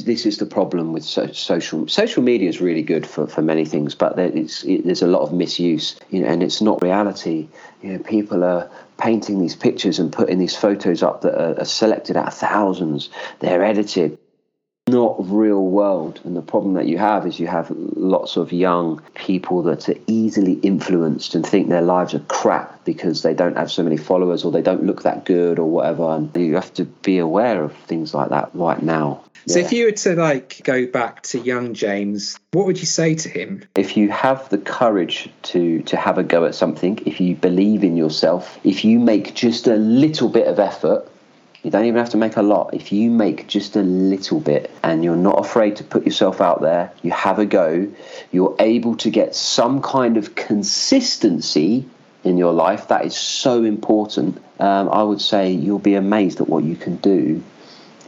this 0.00 0.24
is 0.24 0.38
the 0.38 0.46
problem 0.46 0.92
with 0.92 1.04
social 1.04 1.86
social 1.86 2.22
media 2.22 2.48
is 2.48 2.60
really 2.60 2.82
good 2.82 3.06
for, 3.06 3.26
for 3.26 3.42
many 3.42 3.64
things 3.64 3.94
but 3.94 4.16
there, 4.16 4.34
it, 4.34 4.84
there's 4.84 5.02
a 5.02 5.06
lot 5.06 5.20
of 5.20 5.32
misuse 5.32 5.96
you 6.10 6.20
know 6.20 6.26
and 6.26 6.42
it's 6.42 6.62
not 6.62 6.80
reality. 6.82 7.46
You 7.82 7.92
know 7.92 7.98
people 7.98 8.42
are 8.42 8.70
painting 8.98 9.40
these 9.40 9.54
pictures 9.54 9.98
and 9.98 10.12
putting 10.12 10.38
these 10.38 10.56
photos 10.56 11.02
up 11.02 11.20
that 11.22 11.34
are, 11.34 11.60
are 11.60 11.64
selected 11.64 12.16
out 12.16 12.28
of 12.28 12.34
thousands. 12.34 13.10
They're 13.40 13.62
edited 13.62 14.18
not 14.92 15.16
real 15.18 15.64
world. 15.64 16.20
And 16.24 16.36
the 16.36 16.42
problem 16.42 16.74
that 16.74 16.86
you 16.86 16.98
have 16.98 17.26
is 17.26 17.40
you 17.40 17.46
have 17.48 17.70
lots 17.70 18.36
of 18.36 18.52
young 18.52 19.02
people 19.14 19.62
that 19.64 19.88
are 19.88 19.96
easily 20.06 20.54
influenced 20.54 21.34
and 21.34 21.44
think 21.44 21.68
their 21.68 21.82
lives 21.82 22.14
are 22.14 22.20
crap 22.20 22.84
because 22.84 23.22
they 23.22 23.34
don't 23.34 23.56
have 23.56 23.70
so 23.70 23.82
many 23.82 23.96
followers 23.96 24.44
or 24.44 24.52
they 24.52 24.62
don't 24.62 24.84
look 24.84 25.02
that 25.02 25.24
good 25.24 25.58
or 25.58 25.68
whatever. 25.68 26.08
And 26.10 26.34
you 26.36 26.54
have 26.54 26.72
to 26.74 26.84
be 26.84 27.18
aware 27.18 27.62
of 27.62 27.74
things 27.86 28.14
like 28.14 28.30
that 28.30 28.50
right 28.54 28.82
now. 28.82 29.24
So 29.46 29.58
if 29.58 29.72
you 29.72 29.86
were 29.86 29.92
to 29.92 30.14
like 30.14 30.60
go 30.62 30.86
back 30.86 31.22
to 31.24 31.38
young 31.38 31.74
James, 31.74 32.38
what 32.52 32.66
would 32.66 32.78
you 32.78 32.86
say 32.86 33.14
to 33.16 33.28
him? 33.28 33.64
If 33.74 33.96
you 33.96 34.08
have 34.10 34.48
the 34.50 34.58
courage 34.58 35.28
to 35.42 35.82
to 35.82 35.96
have 35.96 36.18
a 36.18 36.22
go 36.22 36.44
at 36.44 36.54
something, 36.54 37.00
if 37.06 37.20
you 37.20 37.34
believe 37.34 37.82
in 37.82 37.96
yourself, 37.96 38.58
if 38.62 38.84
you 38.84 39.00
make 39.00 39.34
just 39.34 39.66
a 39.66 39.74
little 39.74 40.28
bit 40.28 40.46
of 40.46 40.60
effort, 40.60 41.08
you 41.62 41.70
don't 41.70 41.84
even 41.84 41.98
have 41.98 42.10
to 42.10 42.16
make 42.16 42.36
a 42.36 42.42
lot. 42.42 42.74
If 42.74 42.90
you 42.90 43.10
make 43.10 43.46
just 43.46 43.76
a 43.76 43.82
little 43.82 44.40
bit 44.40 44.70
and 44.82 45.04
you're 45.04 45.16
not 45.16 45.38
afraid 45.38 45.76
to 45.76 45.84
put 45.84 46.04
yourself 46.04 46.40
out 46.40 46.60
there, 46.60 46.92
you 47.02 47.12
have 47.12 47.38
a 47.38 47.46
go, 47.46 47.88
you're 48.32 48.56
able 48.58 48.96
to 48.96 49.10
get 49.10 49.34
some 49.34 49.80
kind 49.80 50.16
of 50.16 50.34
consistency 50.34 51.88
in 52.24 52.36
your 52.36 52.52
life. 52.52 52.88
That 52.88 53.04
is 53.04 53.16
so 53.16 53.62
important. 53.62 54.42
Um, 54.58 54.88
I 54.88 55.02
would 55.02 55.20
say 55.20 55.52
you'll 55.52 55.78
be 55.78 55.94
amazed 55.94 56.40
at 56.40 56.48
what 56.48 56.64
you 56.64 56.74
can 56.74 56.96
do. 56.96 57.42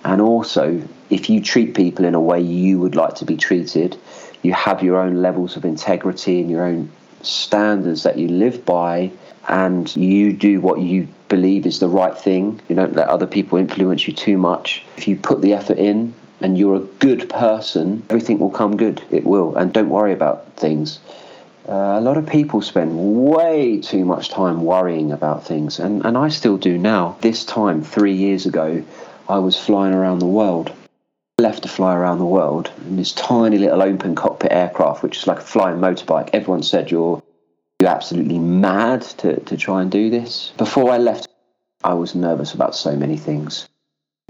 And 0.05 0.21
also, 0.21 0.83
if 1.09 1.31
you 1.31 1.41
treat 1.41 1.75
people 1.75 2.05
in 2.05 2.15
a 2.15 2.21
way 2.21 2.41
you 2.41 2.81
would 2.81 2.97
like 2.97 3.15
to 3.17 3.25
be 3.25 3.37
treated, 3.37 3.97
you 4.43 4.53
have 4.53 4.83
your 4.83 4.99
own 4.99 5.23
levels 5.23 5.57
of 5.57 5.65
integrity 5.65 6.41
and 6.41 6.51
your 6.51 6.65
own 6.65 6.91
standards 7.23 8.03
that 8.03 8.19
you 8.19 8.29
live 8.29 8.67
by, 8.67 9.11
and 9.49 9.95
you 9.97 10.33
do 10.33 10.61
what 10.61 10.81
you 10.81 11.09
believe 11.35 11.67
is 11.67 11.81
the 11.81 11.89
right 11.89 12.17
thing. 12.17 12.61
You 12.69 12.77
don't 12.77 12.95
let 12.95 13.09
other 13.09 13.27
people 13.27 13.59
influence 13.59 14.07
you 14.07 14.15
too 14.15 14.39
much. 14.39 14.85
If 14.97 15.09
you 15.09 15.17
put 15.17 15.43
the 15.43 15.53
effort 15.55 15.79
in 15.79 16.15
and 16.41 16.57
you're 16.57 16.77
a 16.77 16.89
good 17.07 17.29
person, 17.29 18.05
everything 18.09 18.39
will 18.39 18.51
come 18.61 18.77
good. 18.77 19.03
It 19.11 19.25
will. 19.25 19.57
And 19.57 19.73
don't 19.73 19.89
worry 19.89 20.13
about 20.13 20.55
things. 20.55 21.01
Uh, 21.69 21.99
a 21.99 22.01
lot 22.01 22.17
of 22.19 22.27
people 22.29 22.63
spend 22.63 22.91
way 23.33 23.81
too 23.81 24.05
much 24.05 24.29
time 24.29 24.63
worrying 24.63 25.11
about 25.11 25.45
things, 25.45 25.81
and, 25.81 26.05
and 26.07 26.17
I 26.17 26.29
still 26.29 26.57
do 26.57 26.79
now. 26.79 27.17
This 27.21 27.45
time, 27.45 27.83
three 27.83 28.15
years 28.15 28.47
ago, 28.47 28.85
I 29.29 29.39
was 29.39 29.59
flying 29.59 29.95
around 29.95 30.21
the 30.21 30.35
world. 30.41 30.71
Left 31.39 31.63
to 31.63 31.69
fly 31.69 31.97
around 31.97 32.19
the 32.19 32.35
world 32.39 32.71
in 32.87 32.97
this 32.97 33.13
tiny 33.13 33.59
little 33.59 33.83
open 33.83 34.15
cockpit 34.15 34.53
aircraft, 34.53 35.03
which 35.03 35.17
is 35.17 35.27
like 35.27 35.39
a 35.39 35.51
flying 35.55 35.79
motorbike. 35.79 36.31
Everyone 36.33 36.63
said 36.63 36.93
you're 36.93 37.21
you're 37.85 37.93
absolutely 37.93 38.39
mad 38.39 39.03
to, 39.03 39.41
to 39.41 39.59
try 39.59 39.83
and 39.83 39.91
do 39.91 40.09
this. 40.09 40.55
Before 40.57 40.91
I 40.91 40.97
left, 40.97 41.29
I 41.85 41.93
was 41.93 42.15
nervous 42.15 42.55
about 42.55 42.75
so 42.75 42.97
many 42.97 43.19
things. 43.19 43.69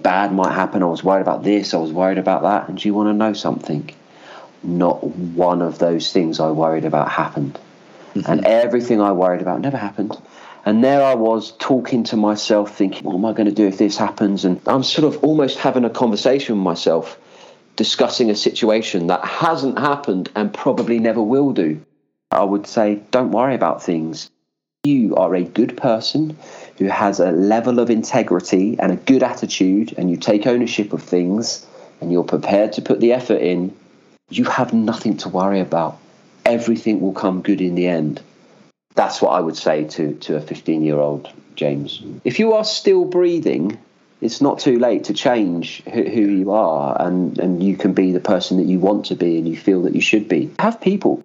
Bad 0.02 0.32
might 0.32 0.52
happen. 0.52 0.82
I 0.82 0.86
was 0.86 1.04
worried 1.04 1.20
about 1.20 1.44
this. 1.44 1.72
I 1.72 1.76
was 1.76 1.92
worried 1.92 2.18
about 2.18 2.42
that. 2.42 2.68
And 2.68 2.76
do 2.76 2.88
you 2.88 2.94
want 2.94 3.10
to 3.10 3.12
know 3.12 3.32
something? 3.32 3.90
Not 4.64 5.04
one 5.04 5.62
of 5.62 5.78
those 5.78 6.12
things 6.12 6.40
I 6.40 6.50
worried 6.50 6.84
about 6.84 7.12
happened. 7.12 7.56
Mm-hmm. 8.16 8.28
And 8.28 8.44
everything 8.44 9.00
I 9.00 9.12
worried 9.12 9.40
about 9.40 9.60
never 9.60 9.76
happened. 9.76 10.20
And 10.64 10.82
there 10.82 11.04
I 11.04 11.14
was 11.14 11.52
talking 11.56 12.02
to 12.04 12.16
myself, 12.16 12.76
thinking, 12.76 13.04
what 13.04 13.14
am 13.14 13.24
I 13.24 13.34
going 13.34 13.48
to 13.48 13.54
do 13.54 13.68
if 13.68 13.78
this 13.78 13.96
happens? 13.96 14.44
And 14.44 14.60
I'm 14.66 14.82
sort 14.82 15.14
of 15.14 15.22
almost 15.22 15.58
having 15.58 15.84
a 15.84 15.90
conversation 15.90 16.56
with 16.56 16.64
myself, 16.64 17.16
discussing 17.76 18.30
a 18.30 18.34
situation 18.34 19.06
that 19.06 19.24
hasn't 19.24 19.78
happened 19.78 20.28
and 20.34 20.52
probably 20.52 20.98
never 20.98 21.22
will 21.22 21.52
do. 21.52 21.80
I 22.34 22.42
would 22.42 22.66
say, 22.66 23.00
don't 23.10 23.30
worry 23.30 23.54
about 23.54 23.82
things. 23.82 24.30
You 24.84 25.16
are 25.16 25.34
a 25.34 25.42
good 25.42 25.76
person 25.76 26.36
who 26.78 26.86
has 26.86 27.20
a 27.20 27.30
level 27.30 27.78
of 27.78 27.88
integrity 27.88 28.76
and 28.78 28.92
a 28.92 28.96
good 28.96 29.22
attitude, 29.22 29.94
and 29.96 30.10
you 30.10 30.16
take 30.16 30.46
ownership 30.46 30.92
of 30.92 31.02
things, 31.02 31.66
and 32.00 32.12
you're 32.12 32.24
prepared 32.24 32.74
to 32.74 32.82
put 32.82 33.00
the 33.00 33.12
effort 33.12 33.40
in. 33.40 33.74
You 34.28 34.44
have 34.44 34.74
nothing 34.74 35.16
to 35.18 35.28
worry 35.28 35.60
about. 35.60 35.98
Everything 36.44 37.00
will 37.00 37.12
come 37.12 37.40
good 37.40 37.60
in 37.60 37.76
the 37.76 37.86
end. 37.86 38.20
That's 38.94 39.22
what 39.22 39.30
I 39.30 39.40
would 39.40 39.56
say 39.56 39.84
to, 39.84 40.14
to 40.14 40.36
a 40.36 40.40
15 40.40 40.82
year 40.82 40.98
old 40.98 41.28
James. 41.56 42.02
If 42.24 42.38
you 42.38 42.52
are 42.52 42.64
still 42.64 43.04
breathing, 43.04 43.78
it's 44.20 44.40
not 44.40 44.58
too 44.58 44.78
late 44.78 45.04
to 45.04 45.14
change 45.14 45.82
who, 45.84 46.02
you 46.02 46.52
are 46.52 47.00
and, 47.00 47.38
and 47.38 47.62
you 47.62 47.76
can 47.76 47.92
be 47.92 48.12
the 48.12 48.20
person 48.20 48.56
that 48.58 48.66
you 48.66 48.78
want 48.78 49.06
to 49.06 49.14
be 49.14 49.38
and 49.38 49.48
you 49.48 49.56
feel 49.56 49.82
that 49.82 49.94
you 49.94 50.00
should 50.00 50.28
be. 50.28 50.50
Have 50.58 50.80
people 50.80 51.24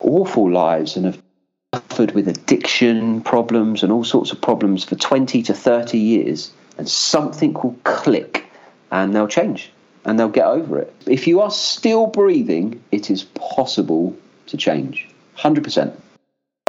awful 0.00 0.50
lives 0.50 0.96
and 0.96 1.06
have 1.06 1.22
suffered 1.74 2.12
with 2.12 2.28
addiction 2.28 3.20
problems 3.22 3.82
and 3.82 3.92
all 3.92 4.04
sorts 4.04 4.32
of 4.32 4.40
problems 4.40 4.84
for 4.84 4.94
20 4.94 5.42
to 5.42 5.54
30 5.54 5.98
years 5.98 6.52
and 6.78 6.88
something 6.88 7.52
will 7.54 7.76
click 7.84 8.46
and 8.90 9.14
they'll 9.14 9.28
change 9.28 9.70
and 10.04 10.18
they'll 10.18 10.28
get 10.28 10.46
over 10.46 10.78
it. 10.78 10.94
If 11.06 11.26
you 11.26 11.40
are 11.40 11.50
still 11.50 12.06
breathing, 12.06 12.82
it 12.92 13.10
is 13.10 13.24
possible 13.24 14.16
to 14.46 14.56
change. 14.56 15.08
100% 15.38 15.94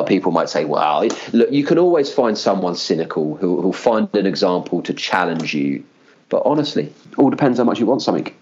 people 0.07 0.31
might 0.31 0.49
say, 0.49 0.65
well, 0.65 1.07
look, 1.33 1.51
you 1.51 1.63
can 1.63 1.77
always 1.77 2.11
find 2.11 2.37
someone 2.37 2.75
cynical 2.75 3.35
who 3.35 3.55
will 3.55 3.73
find 3.73 4.13
an 4.15 4.25
example 4.25 4.81
to 4.83 4.93
challenge 4.93 5.53
you. 5.53 5.83
But 6.29 6.43
honestly, 6.45 6.93
all 7.17 7.29
depends 7.29 7.57
how 7.57 7.63
much 7.63 7.79
you 7.79 7.85
want 7.85 8.01
something. 8.01 8.33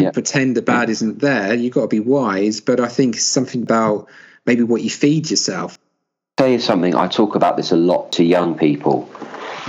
Yeah. 0.00 0.10
Pretend 0.10 0.56
the 0.56 0.62
bad 0.62 0.90
isn't 0.90 1.20
there. 1.20 1.54
You've 1.54 1.74
got 1.74 1.82
to 1.82 1.88
be 1.88 2.00
wise. 2.00 2.60
But 2.60 2.80
I 2.80 2.88
think 2.88 3.16
something 3.16 3.62
about 3.62 4.08
maybe 4.44 4.62
what 4.62 4.82
you 4.82 4.90
feed 4.90 5.30
yourself. 5.30 5.78
Tell 6.36 6.48
you 6.48 6.58
something, 6.58 6.94
I 6.94 7.08
talk 7.08 7.34
about 7.34 7.56
this 7.56 7.72
a 7.72 7.76
lot 7.76 8.12
to 8.12 8.24
young 8.24 8.58
people. 8.58 9.08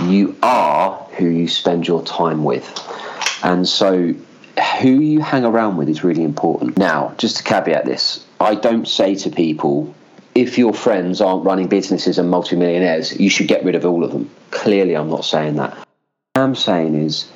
You 0.00 0.36
are 0.42 0.98
who 1.16 1.26
you 1.26 1.48
spend 1.48 1.88
your 1.88 2.04
time 2.04 2.44
with. 2.44 2.68
And 3.42 3.66
so 3.66 4.14
who 4.80 4.88
you 4.88 5.20
hang 5.20 5.44
around 5.44 5.76
with 5.76 5.88
is 5.88 6.04
really 6.04 6.22
important. 6.22 6.76
Now, 6.76 7.14
just 7.16 7.38
to 7.38 7.42
caveat 7.42 7.86
this, 7.86 8.24
I 8.38 8.54
don't 8.54 8.86
say 8.86 9.14
to 9.14 9.30
people, 9.30 9.94
if 10.34 10.58
your 10.58 10.74
friends 10.74 11.20
aren't 11.20 11.44
running 11.44 11.68
businesses 11.68 12.18
and 12.18 12.30
multimillionaires, 12.30 13.18
you 13.18 13.30
should 13.30 13.48
get 13.48 13.64
rid 13.64 13.74
of 13.74 13.86
all 13.86 14.04
of 14.04 14.12
them. 14.12 14.30
Clearly, 14.50 14.94
I'm 14.94 15.08
not 15.08 15.24
saying 15.24 15.56
that. 15.56 15.76
What 15.76 16.42
I'm 16.42 16.54
saying 16.54 16.94
is, 16.94 17.30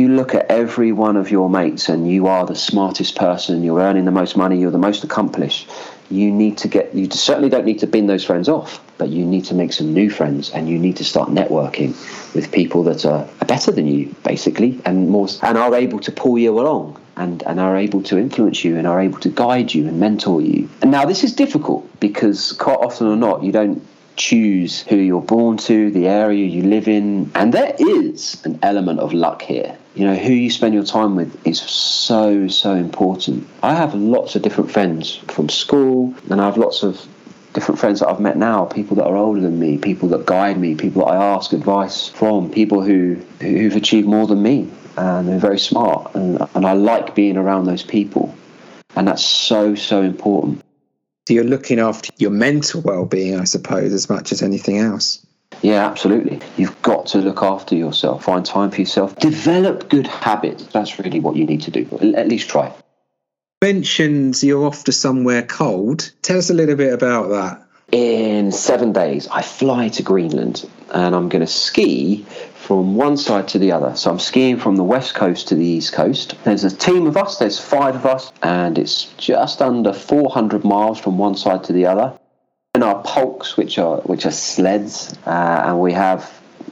you 0.00 0.08
look 0.08 0.34
at 0.34 0.46
every 0.50 0.92
one 0.92 1.16
of 1.16 1.30
your 1.30 1.50
mates 1.50 1.88
and 1.88 2.10
you 2.10 2.26
are 2.26 2.46
the 2.46 2.54
smartest 2.54 3.16
person, 3.16 3.62
you're 3.62 3.80
earning 3.80 4.06
the 4.06 4.10
most 4.10 4.36
money, 4.36 4.58
you're 4.58 4.70
the 4.70 4.78
most 4.78 5.04
accomplished. 5.04 5.68
You 6.10 6.32
need 6.32 6.58
to 6.58 6.68
get, 6.68 6.92
you 6.94 7.08
certainly 7.10 7.50
don't 7.50 7.66
need 7.66 7.78
to 7.80 7.86
bin 7.86 8.06
those 8.06 8.24
friends 8.24 8.48
off, 8.48 8.82
but 8.98 9.10
you 9.10 9.24
need 9.24 9.44
to 9.44 9.54
make 9.54 9.72
some 9.72 9.92
new 9.92 10.10
friends 10.10 10.50
and 10.50 10.68
you 10.68 10.78
need 10.78 10.96
to 10.96 11.04
start 11.04 11.28
networking 11.28 11.90
with 12.34 12.50
people 12.50 12.82
that 12.84 13.04
are, 13.04 13.28
better 13.46 13.70
than 13.70 13.86
you, 13.86 14.14
basically, 14.24 14.80
and 14.84 15.08
more, 15.08 15.28
and 15.42 15.58
are 15.58 15.74
able 15.74 15.98
to 16.00 16.10
pull 16.10 16.38
you 16.38 16.58
along 16.58 17.00
and, 17.16 17.42
and 17.42 17.60
are 17.60 17.76
able 17.76 18.02
to 18.04 18.16
influence 18.16 18.64
you 18.64 18.76
and 18.76 18.86
are 18.86 19.00
able 19.00 19.18
to 19.20 19.28
guide 19.28 19.74
you 19.74 19.86
and 19.86 20.00
mentor 20.00 20.40
you. 20.40 20.68
And 20.82 20.90
now 20.90 21.04
this 21.04 21.22
is 21.24 21.34
difficult 21.34 22.00
because 22.00 22.52
quite 22.52 22.78
often 22.78 23.06
or 23.06 23.16
not, 23.16 23.42
you 23.42 23.52
don't 23.52 23.86
choose 24.16 24.82
who 24.82 24.96
you're 24.96 25.20
born 25.20 25.56
to, 25.56 25.90
the 25.90 26.06
area 26.06 26.46
you 26.46 26.62
live 26.62 26.88
in, 26.88 27.30
and 27.34 27.54
there 27.54 27.74
is 27.78 28.40
an 28.44 28.58
element 28.62 29.00
of 29.00 29.12
luck 29.12 29.42
here. 29.42 29.76
You 29.94 30.06
know, 30.06 30.14
who 30.14 30.32
you 30.32 30.50
spend 30.50 30.74
your 30.74 30.84
time 30.84 31.16
with 31.16 31.46
is 31.46 31.60
so, 31.60 32.48
so 32.48 32.74
important. 32.74 33.48
I 33.62 33.74
have 33.74 33.94
lots 33.94 34.36
of 34.36 34.42
different 34.42 34.70
friends 34.70 35.16
from 35.28 35.48
school, 35.48 36.14
and 36.30 36.40
I 36.40 36.44
have 36.44 36.56
lots 36.56 36.82
of 36.82 37.04
different 37.52 37.80
friends 37.80 37.98
that 37.98 38.08
I've 38.08 38.20
met 38.20 38.36
now, 38.36 38.64
people 38.66 38.96
that 38.96 39.06
are 39.06 39.16
older 39.16 39.40
than 39.40 39.58
me, 39.58 39.78
people 39.78 40.08
that 40.10 40.26
guide 40.26 40.58
me, 40.58 40.76
people 40.76 41.04
that 41.04 41.12
I 41.12 41.34
ask 41.34 41.52
advice 41.52 42.06
from, 42.06 42.50
people 42.52 42.82
who 42.82 43.16
who've 43.40 43.74
achieved 43.74 44.06
more 44.06 44.28
than 44.28 44.40
me 44.40 44.70
and 44.96 45.28
they're 45.28 45.38
very 45.38 45.58
smart 45.58 46.14
and, 46.14 46.38
and 46.54 46.66
I 46.66 46.72
like 46.72 47.14
being 47.14 47.36
around 47.36 47.64
those 47.64 47.82
people 47.82 48.34
and 48.96 49.06
that's 49.06 49.24
so 49.24 49.74
so 49.74 50.02
important 50.02 50.62
so 51.26 51.34
you're 51.34 51.44
looking 51.44 51.78
after 51.78 52.12
your 52.18 52.30
mental 52.30 52.80
well-being 52.80 53.38
i 53.38 53.44
suppose 53.44 53.92
as 53.92 54.08
much 54.08 54.32
as 54.32 54.42
anything 54.42 54.78
else 54.78 55.24
yeah 55.62 55.86
absolutely. 55.86 56.40
You've 56.56 56.80
got 56.82 57.06
to 57.06 57.18
look 57.18 57.42
after 57.42 57.74
yourself. 57.74 58.24
Find 58.24 58.44
time 58.44 58.70
for 58.70 58.80
yourself. 58.80 59.16
Develop 59.16 59.88
good 59.88 60.06
habits. 60.06 60.64
That's 60.66 60.98
really 60.98 61.20
what 61.20 61.36
you 61.36 61.46
need 61.46 61.62
to 61.62 61.70
do. 61.70 62.14
At 62.16 62.28
least 62.28 62.48
try. 62.48 62.72
Mentions 63.62 64.42
you're 64.42 64.64
off 64.64 64.84
to 64.84 64.92
somewhere 64.92 65.42
cold. 65.42 66.12
Tell 66.22 66.38
us 66.38 66.50
a 66.50 66.54
little 66.54 66.76
bit 66.76 66.92
about 66.92 67.28
that. 67.28 67.66
In 67.92 68.52
seven 68.52 68.92
days 68.92 69.26
i 69.32 69.42
fly 69.42 69.88
to 69.88 70.04
greenland 70.04 70.64
and 70.94 71.12
i'm 71.12 71.28
going 71.28 71.40
to 71.40 71.46
ski 71.48 72.24
from 72.70 72.94
one 72.94 73.16
side 73.16 73.48
to 73.48 73.58
the 73.58 73.72
other. 73.72 73.96
So 73.96 74.12
I'm 74.12 74.20
skiing 74.20 74.56
from 74.56 74.76
the 74.76 74.84
west 74.84 75.16
coast 75.16 75.48
to 75.48 75.56
the 75.56 75.64
east 75.64 75.92
coast. 75.92 76.36
There's 76.44 76.62
a 76.62 76.70
team 76.70 77.08
of 77.08 77.16
us, 77.16 77.36
there's 77.36 77.58
five 77.58 77.96
of 77.96 78.06
us, 78.06 78.30
and 78.44 78.78
it's 78.78 79.06
just 79.16 79.60
under 79.60 79.92
400 79.92 80.62
miles 80.62 81.00
from 81.00 81.18
one 81.18 81.34
side 81.34 81.64
to 81.64 81.72
the 81.72 81.86
other. 81.86 82.16
Our 82.82 83.02
pulks, 83.02 83.56
which 83.56 83.78
are 83.78 83.98
which 84.02 84.26
are 84.26 84.30
sleds, 84.30 85.16
uh, 85.26 85.62
and 85.66 85.80
we 85.80 85.92
have 85.92 86.22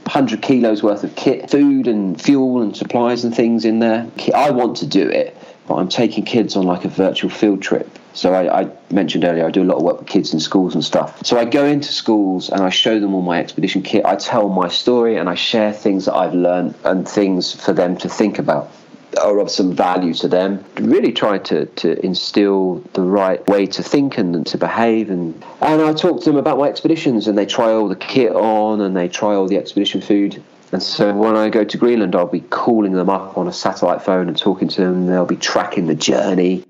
100 0.05 0.43
kilos 0.43 0.83
worth 0.83 1.05
of 1.05 1.15
kit, 1.17 1.51
food 1.51 1.87
and 1.87 2.21
fuel 2.21 2.63
and 2.63 2.77
supplies 2.77 3.25
and 3.25 3.35
things 3.35 3.65
in 3.65 3.79
there. 3.79 4.07
I 4.35 4.51
want 4.51 4.79
to 4.79 4.87
do 4.87 5.09
it, 5.09 5.37
but 5.67 5.75
I'm 5.75 5.89
taking 5.89 6.25
kids 6.25 6.57
on 6.57 6.65
like 6.65 6.85
a 6.85 6.89
virtual 6.89 7.31
field 7.31 7.63
trip. 7.63 7.91
So 8.15 8.33
I, 8.33 8.63
I, 8.63 8.71
mentioned 8.91 9.25
earlier, 9.25 9.47
I 9.47 9.51
do 9.51 9.63
a 9.63 9.65
lot 9.65 9.77
of 9.77 9.83
work 9.83 9.99
with 10.01 10.09
kids 10.09 10.33
in 10.33 10.41
schools 10.41 10.75
and 10.75 10.83
stuff. 10.83 11.25
So 11.25 11.39
I 11.39 11.45
go 11.45 11.65
into 11.65 11.93
schools 11.93 12.49
and 12.49 12.63
I 12.63 12.71
show 12.71 12.99
them 12.99 13.15
all 13.15 13.23
my 13.23 13.39
expedition 13.39 13.83
kit. 13.83 14.05
I 14.05 14.17
tell 14.17 14.49
my 14.49 14.69
story 14.69 15.17
and 15.17 15.29
I 15.29 15.35
share 15.35 15.73
things 15.73 16.07
that 16.07 16.15
I've 16.15 16.35
learned 16.35 16.75
and 16.85 17.09
things 17.09 17.55
for 17.55 17.73
them 17.73 17.97
to 17.99 18.09
think 18.09 18.39
about. 18.39 18.73
Are 19.17 19.39
of 19.39 19.51
some 19.51 19.75
value 19.75 20.15
to 20.15 20.29
them. 20.29 20.65
Really 20.77 21.13
try 21.13 21.39
to, 21.39 21.67
to 21.67 22.05
instill 22.05 22.85
the 22.93 23.03
right 23.03 23.47
way 23.49 23.67
to 23.67 23.83
think 23.83 24.19
and 24.19 24.47
to 24.47 24.59
behave. 24.59 25.11
And, 25.11 25.35
and 25.61 25.83
I 25.83 25.93
talk 25.95 26.21
to 26.21 26.31
them 26.31 26.37
about 26.37 26.59
my 26.59 26.69
expeditions, 26.69 27.27
and 27.29 27.37
they 27.39 27.47
try 27.47 27.73
all 27.73 27.89
the 27.89 27.97
kit 27.97 28.33
on 28.33 28.81
and 28.81 28.97
they 28.97 29.09
try 29.09 29.35
all 29.35 29.47
the 29.47 29.57
expedition 29.57 30.01
food. 30.01 30.43
And 30.73 30.83
so 30.83 31.15
when 31.15 31.35
I 31.35 31.49
go 31.49 31.65
to 31.65 31.79
Greenland, 31.79 32.15
I'll 32.15 32.27
be 32.27 32.41
calling 32.41 32.93
them 32.93 33.09
up 33.09 33.39
on 33.39 33.49
a 33.49 33.53
satellite 33.53 34.03
phone 34.03 34.29
and 34.29 34.37
talking 34.37 34.69
to 34.69 34.83
them. 34.83 35.07
They'll 35.07 35.25
be 35.25 35.37
tracking 35.37 35.87
the 35.87 35.95
journey. 35.95 36.65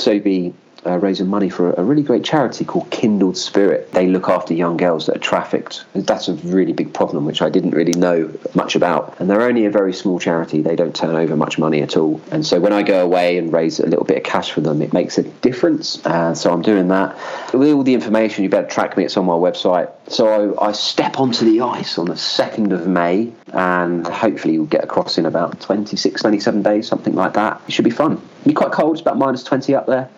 So 0.00 0.18
be 0.18 0.52
uh, 0.86 0.98
raising 0.98 1.26
money 1.26 1.48
for 1.48 1.72
a 1.72 1.82
really 1.82 2.02
great 2.02 2.24
charity 2.24 2.64
called 2.64 2.90
Kindled 2.90 3.36
Spirit. 3.36 3.92
They 3.92 4.06
look 4.06 4.28
after 4.28 4.54
young 4.54 4.76
girls 4.76 5.06
that 5.06 5.16
are 5.16 5.20
trafficked. 5.20 5.84
That's 5.94 6.28
a 6.28 6.34
really 6.34 6.72
big 6.72 6.94
problem, 6.94 7.24
which 7.24 7.42
I 7.42 7.50
didn't 7.50 7.72
really 7.72 7.92
know 7.92 8.32
much 8.54 8.76
about. 8.76 9.18
And 9.18 9.28
they're 9.28 9.42
only 9.42 9.66
a 9.66 9.70
very 9.70 9.92
small 9.92 10.18
charity. 10.18 10.62
They 10.62 10.76
don't 10.76 10.94
turn 10.94 11.14
over 11.14 11.36
much 11.36 11.58
money 11.58 11.82
at 11.82 11.96
all. 11.96 12.20
And 12.30 12.46
so 12.46 12.60
when 12.60 12.72
I 12.72 12.82
go 12.82 13.04
away 13.04 13.38
and 13.38 13.52
raise 13.52 13.80
a 13.80 13.86
little 13.86 14.04
bit 14.04 14.18
of 14.18 14.22
cash 14.22 14.52
for 14.52 14.60
them, 14.60 14.82
it 14.82 14.92
makes 14.92 15.18
a 15.18 15.22
difference. 15.22 16.04
Uh, 16.06 16.34
so 16.34 16.52
I'm 16.52 16.62
doing 16.62 16.88
that. 16.88 17.16
With 17.52 17.72
all 17.72 17.82
the 17.82 17.94
information, 17.94 18.44
you 18.44 18.50
better 18.50 18.68
track 18.68 18.96
me. 18.96 19.04
It's 19.04 19.16
on 19.16 19.26
my 19.26 19.34
website. 19.34 19.90
So 20.08 20.58
I 20.58 20.72
step 20.72 21.18
onto 21.18 21.44
the 21.44 21.62
ice 21.62 21.98
on 21.98 22.06
the 22.06 22.14
2nd 22.14 22.72
of 22.72 22.86
May 22.86 23.32
and 23.52 24.06
hopefully 24.06 24.58
we'll 24.58 24.66
get 24.66 24.84
across 24.84 25.18
in 25.18 25.26
about 25.26 25.60
26, 25.60 26.20
27 26.20 26.62
days, 26.62 26.86
something 26.86 27.14
like 27.14 27.34
that. 27.34 27.60
It 27.66 27.72
should 27.72 27.84
be 27.84 27.90
fun. 27.90 28.12
It'll 28.12 28.48
be 28.48 28.54
quite 28.54 28.72
cold. 28.72 28.92
It's 28.92 29.00
about 29.00 29.18
minus 29.18 29.42
20 29.42 29.74
up 29.74 29.86
there. 29.86 30.08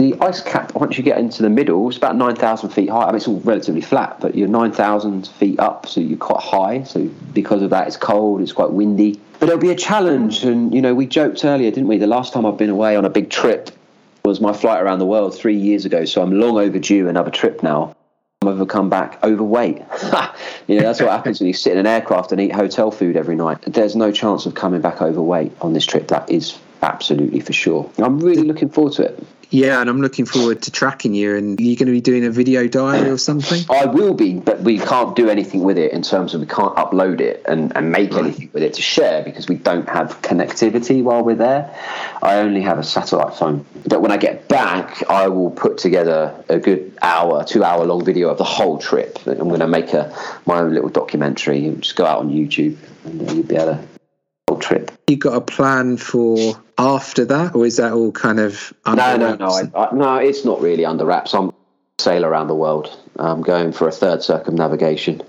The 0.00 0.16
ice 0.20 0.42
cap, 0.42 0.74
once 0.74 0.98
you 0.98 1.04
get 1.04 1.18
into 1.18 1.42
the 1.42 1.48
middle, 1.48 1.86
it's 1.86 1.96
about 1.96 2.16
9,000 2.16 2.70
feet 2.70 2.90
high. 2.90 3.04
I 3.04 3.06
mean, 3.06 3.14
it's 3.14 3.28
all 3.28 3.38
relatively 3.40 3.80
flat, 3.80 4.18
but 4.18 4.34
you're 4.34 4.48
9,000 4.48 5.28
feet 5.28 5.60
up, 5.60 5.86
so 5.86 6.00
you're 6.00 6.18
quite 6.18 6.42
high. 6.42 6.82
So 6.82 7.08
because 7.32 7.62
of 7.62 7.70
that, 7.70 7.86
it's 7.86 7.96
cold, 7.96 8.40
it's 8.40 8.50
quite 8.50 8.72
windy. 8.72 9.20
But 9.38 9.50
it'll 9.50 9.60
be 9.60 9.70
a 9.70 9.76
challenge. 9.76 10.42
And, 10.42 10.74
you 10.74 10.82
know, 10.82 10.96
we 10.96 11.06
joked 11.06 11.44
earlier, 11.44 11.70
didn't 11.70 11.86
we? 11.86 11.98
The 11.98 12.08
last 12.08 12.32
time 12.32 12.44
I've 12.44 12.56
been 12.56 12.70
away 12.70 12.96
on 12.96 13.04
a 13.04 13.08
big 13.08 13.30
trip 13.30 13.70
was 14.24 14.40
my 14.40 14.52
flight 14.52 14.82
around 14.82 14.98
the 14.98 15.06
world 15.06 15.38
three 15.38 15.56
years 15.56 15.84
ago. 15.84 16.04
So 16.06 16.22
I'm 16.22 16.32
long 16.32 16.58
overdue 16.58 17.08
another 17.08 17.30
trip 17.30 17.62
now. 17.62 17.94
I'm 18.42 18.48
ever 18.48 18.66
come 18.66 18.90
back 18.90 19.22
overweight. 19.22 19.76
you 20.66 20.76
know, 20.76 20.82
that's 20.82 21.00
what 21.00 21.10
happens 21.10 21.38
when 21.38 21.46
you 21.46 21.54
sit 21.54 21.72
in 21.72 21.78
an 21.78 21.86
aircraft 21.86 22.32
and 22.32 22.40
eat 22.40 22.52
hotel 22.52 22.90
food 22.90 23.16
every 23.16 23.36
night. 23.36 23.58
There's 23.62 23.94
no 23.94 24.10
chance 24.10 24.44
of 24.44 24.56
coming 24.56 24.80
back 24.80 25.00
overweight 25.00 25.52
on 25.60 25.72
this 25.72 25.86
trip. 25.86 26.08
That 26.08 26.28
is 26.28 26.58
absolutely 26.82 27.40
for 27.40 27.52
sure. 27.52 27.90
I'm 27.98 28.18
really 28.18 28.42
looking 28.42 28.68
forward 28.68 28.94
to 28.94 29.04
it. 29.04 29.24
Yeah, 29.50 29.80
and 29.80 29.88
I'm 29.88 30.00
looking 30.00 30.24
forward 30.24 30.62
to 30.62 30.70
tracking 30.70 31.14
you. 31.14 31.36
And 31.36 31.58
you're 31.60 31.76
going 31.76 31.86
to 31.86 31.92
be 31.92 32.00
doing 32.00 32.24
a 32.24 32.30
video 32.30 32.68
diary 32.68 33.08
or 33.08 33.18
something? 33.18 33.62
I 33.70 33.86
will 33.86 34.14
be, 34.14 34.34
but 34.34 34.60
we 34.60 34.78
can't 34.78 35.14
do 35.14 35.28
anything 35.28 35.62
with 35.62 35.78
it 35.78 35.92
in 35.92 36.02
terms 36.02 36.34
of 36.34 36.40
we 36.40 36.46
can't 36.46 36.74
upload 36.76 37.20
it 37.20 37.42
and, 37.46 37.76
and 37.76 37.90
make 37.90 38.12
right. 38.12 38.24
anything 38.24 38.50
with 38.52 38.62
it 38.62 38.74
to 38.74 38.82
share 38.82 39.22
because 39.22 39.48
we 39.48 39.56
don't 39.56 39.88
have 39.88 40.20
connectivity 40.22 41.02
while 41.02 41.24
we're 41.24 41.34
there. 41.34 41.74
I 42.22 42.36
only 42.36 42.62
have 42.62 42.78
a 42.78 42.84
satellite 42.84 43.34
phone. 43.34 43.64
But 43.86 44.00
when 44.00 44.10
I 44.10 44.16
get 44.16 44.48
back, 44.48 45.08
I 45.08 45.28
will 45.28 45.50
put 45.50 45.78
together 45.78 46.34
a 46.48 46.58
good 46.58 46.96
hour, 47.02 47.44
two 47.44 47.64
hour 47.64 47.84
long 47.84 48.04
video 48.04 48.28
of 48.30 48.38
the 48.38 48.44
whole 48.44 48.78
trip. 48.78 49.18
I'm 49.26 49.48
going 49.48 49.60
to 49.60 49.68
make 49.68 49.92
a 49.92 50.14
my 50.46 50.60
own 50.60 50.74
little 50.74 50.88
documentary. 50.88 51.66
And 51.66 51.82
just 51.82 51.96
go 51.96 52.04
out 52.04 52.20
on 52.20 52.30
YouTube 52.30 52.76
and 53.04 53.30
you'll 53.30 53.42
be 53.44 53.56
able 53.56 53.74
to 53.74 53.93
whole 54.54 54.60
trip. 54.60 54.90
You 55.08 55.16
got 55.16 55.34
a 55.34 55.40
plan 55.40 55.96
for 55.96 56.54
after 56.78 57.24
that, 57.26 57.54
or 57.54 57.66
is 57.66 57.76
that 57.76 57.92
all 57.92 58.12
kind 58.12 58.40
of 58.40 58.72
no, 58.86 59.16
no, 59.16 59.34
no, 59.34 59.48
I, 59.48 59.70
I, 59.74 59.94
no? 59.94 60.16
It's 60.16 60.44
not 60.44 60.60
really 60.60 60.84
under 60.84 61.04
wraps. 61.04 61.34
I'm 61.34 61.52
sail 61.98 62.24
around 62.24 62.48
the 62.48 62.54
world. 62.54 62.96
I'm 63.18 63.42
going 63.42 63.72
for 63.72 63.88
a 63.88 63.92
third 63.92 64.22
circumnavigation. 64.22 65.22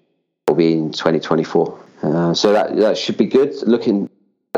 Will 0.48 0.56
be 0.56 0.74
in 0.74 0.92
2024. 0.92 1.80
Uh, 2.04 2.34
so 2.34 2.54
that 2.54 2.76
that 2.78 2.98
should 2.98 3.18
be 3.18 3.26
good. 3.26 3.56
Looking, 3.68 4.10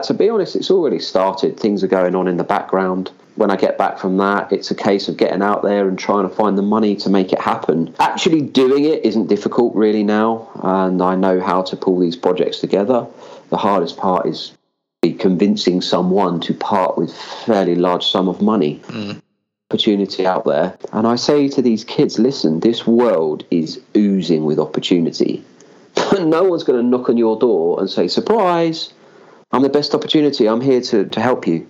to 0.04 0.14
be 0.14 0.30
honest, 0.30 0.56
it's 0.56 0.72
already 0.72 1.00
started. 1.00 1.60
Things 1.60 1.84
are 1.84 1.88
going 1.88 2.16
on 2.16 2.28
in 2.28 2.38
the 2.38 2.44
background. 2.44 3.12
When 3.36 3.52
I 3.52 3.56
get 3.56 3.78
back 3.78 4.00
from 4.00 4.18
that, 4.18 4.52
it's 4.52 4.72
a 4.72 4.76
case 4.76 5.08
of 5.08 5.16
getting 5.16 5.44
out 5.44 5.62
there 5.62 5.88
and 5.88 5.98
trying 5.98 6.28
to 6.28 6.36
find 6.36 6.58
the 6.58 6.64
money 6.64 6.96
to 6.98 7.10
make 7.10 7.32
it 7.32 7.40
happen. 7.40 7.94
Actually, 8.00 8.42
doing 8.42 8.86
it 8.86 9.06
isn't 9.06 9.28
difficult 9.28 9.76
really 9.76 10.04
now, 10.04 10.50
and 10.64 11.02
I 11.02 11.16
know 11.16 11.40
how 11.40 11.62
to 11.62 11.78
pull 11.78 12.00
these 12.00 12.16
projects 12.16 12.60
together. 12.60 13.06
The 13.50 13.58
hardest 13.58 13.98
part 13.98 14.26
is 14.26 14.57
convincing 15.20 15.82
someone 15.82 16.40
to 16.42 16.54
part 16.54 16.98
with 16.98 17.16
fairly 17.16 17.76
large 17.76 18.08
sum 18.08 18.28
of 18.28 18.42
money. 18.42 18.82
Mm. 18.88 19.22
Opportunity 19.70 20.26
out 20.26 20.46
there. 20.46 20.78
And 20.94 21.06
I 21.06 21.18
say 21.18 21.50
to 21.50 21.62
these 21.62 21.84
kids, 21.84 22.20
listen, 22.20 22.62
this 22.62 22.88
world 22.88 23.46
is 23.52 23.82
oozing 23.96 24.46
with 24.46 24.60
opportunity. 24.60 25.44
no 26.20 26.44
one's 26.44 26.64
going 26.64 26.82
to 26.82 26.88
knock 26.88 27.10
on 27.10 27.18
your 27.18 27.38
door 27.38 27.80
and 27.80 27.90
say, 27.90 28.08
surprise, 28.08 28.94
I'm 29.52 29.62
the 29.62 29.70
best 29.70 29.94
opportunity. 29.94 30.48
I'm 30.48 30.62
here 30.62 30.82
to, 30.82 31.06
to 31.06 31.22
help 31.22 31.48
you. 31.48 31.68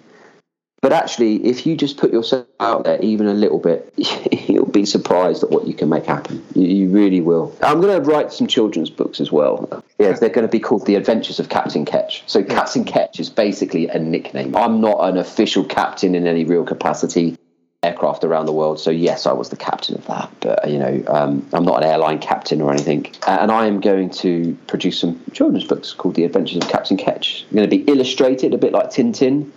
But 0.81 0.93
actually, 0.93 1.43
if 1.45 1.65
you 1.65 1.75
just 1.75 1.97
put 1.97 2.13
yourself 2.13 2.45
out 2.59 2.83
there 2.83 3.01
even 3.01 3.27
a 3.27 3.33
little 3.33 3.57
bit, 3.57 3.91
you'll 4.47 4.65
be 4.65 4.85
surprised 4.85 5.43
at 5.43 5.49
what 5.49 5.65
you 5.65 5.73
can 5.73 5.89
make 5.89 6.05
happen. 6.05 6.43
You, 6.53 6.67
you 6.67 6.89
really 6.89 7.19
will. 7.19 7.55
I'm 7.63 7.81
going 7.81 8.01
to 8.01 8.07
write 8.09 8.31
some 8.31 8.45
children's 8.45 8.91
books 8.91 9.19
as 9.19 9.31
well. 9.31 9.83
Yes, 9.97 10.19
they're 10.19 10.29
going 10.29 10.47
to 10.47 10.51
be 10.51 10.59
called 10.59 10.85
The 10.85 10.95
Adventures 10.95 11.39
of 11.39 11.49
Captain 11.49 11.83
Ketch. 11.83 12.23
So, 12.27 12.43
Captain 12.43 12.83
Ketch 12.83 13.19
is 13.19 13.29
basically 13.29 13.87
a 13.87 13.97
nickname. 13.97 14.55
I'm 14.55 14.79
not 14.79 14.99
an 14.99 15.17
official 15.17 15.63
captain 15.65 16.13
in 16.13 16.27
any 16.27 16.45
real 16.45 16.63
capacity 16.63 17.37
aircraft 17.83 18.23
around 18.23 18.47
the 18.47 18.53
world. 18.53 18.79
So 18.79 18.89
yes, 18.89 19.25
I 19.25 19.33
was 19.33 19.49
the 19.49 19.55
captain 19.55 19.95
of 19.95 20.05
that, 20.07 20.31
but 20.39 20.69
you 20.69 20.79
know, 20.79 21.03
um, 21.07 21.47
I'm 21.53 21.63
not 21.63 21.83
an 21.83 21.89
airline 21.89 22.19
captain 22.19 22.59
or 22.59 22.71
anything. 22.71 23.13
And 23.27 23.51
I 23.51 23.67
am 23.67 23.79
going 23.81 24.09
to 24.25 24.57
produce 24.65 24.99
some 24.99 25.21
children's 25.31 25.65
books 25.65 25.93
called 25.93 26.15
The 26.15 26.23
Adventures 26.23 26.63
of 26.63 26.69
Captain 26.69 26.97
Ketch. 26.97 27.45
I'm 27.49 27.55
going 27.55 27.69
to 27.69 27.77
be 27.77 27.83
illustrated 27.83 28.53
a 28.53 28.57
bit 28.57 28.73
like 28.73 28.89
Tintin 28.89 29.51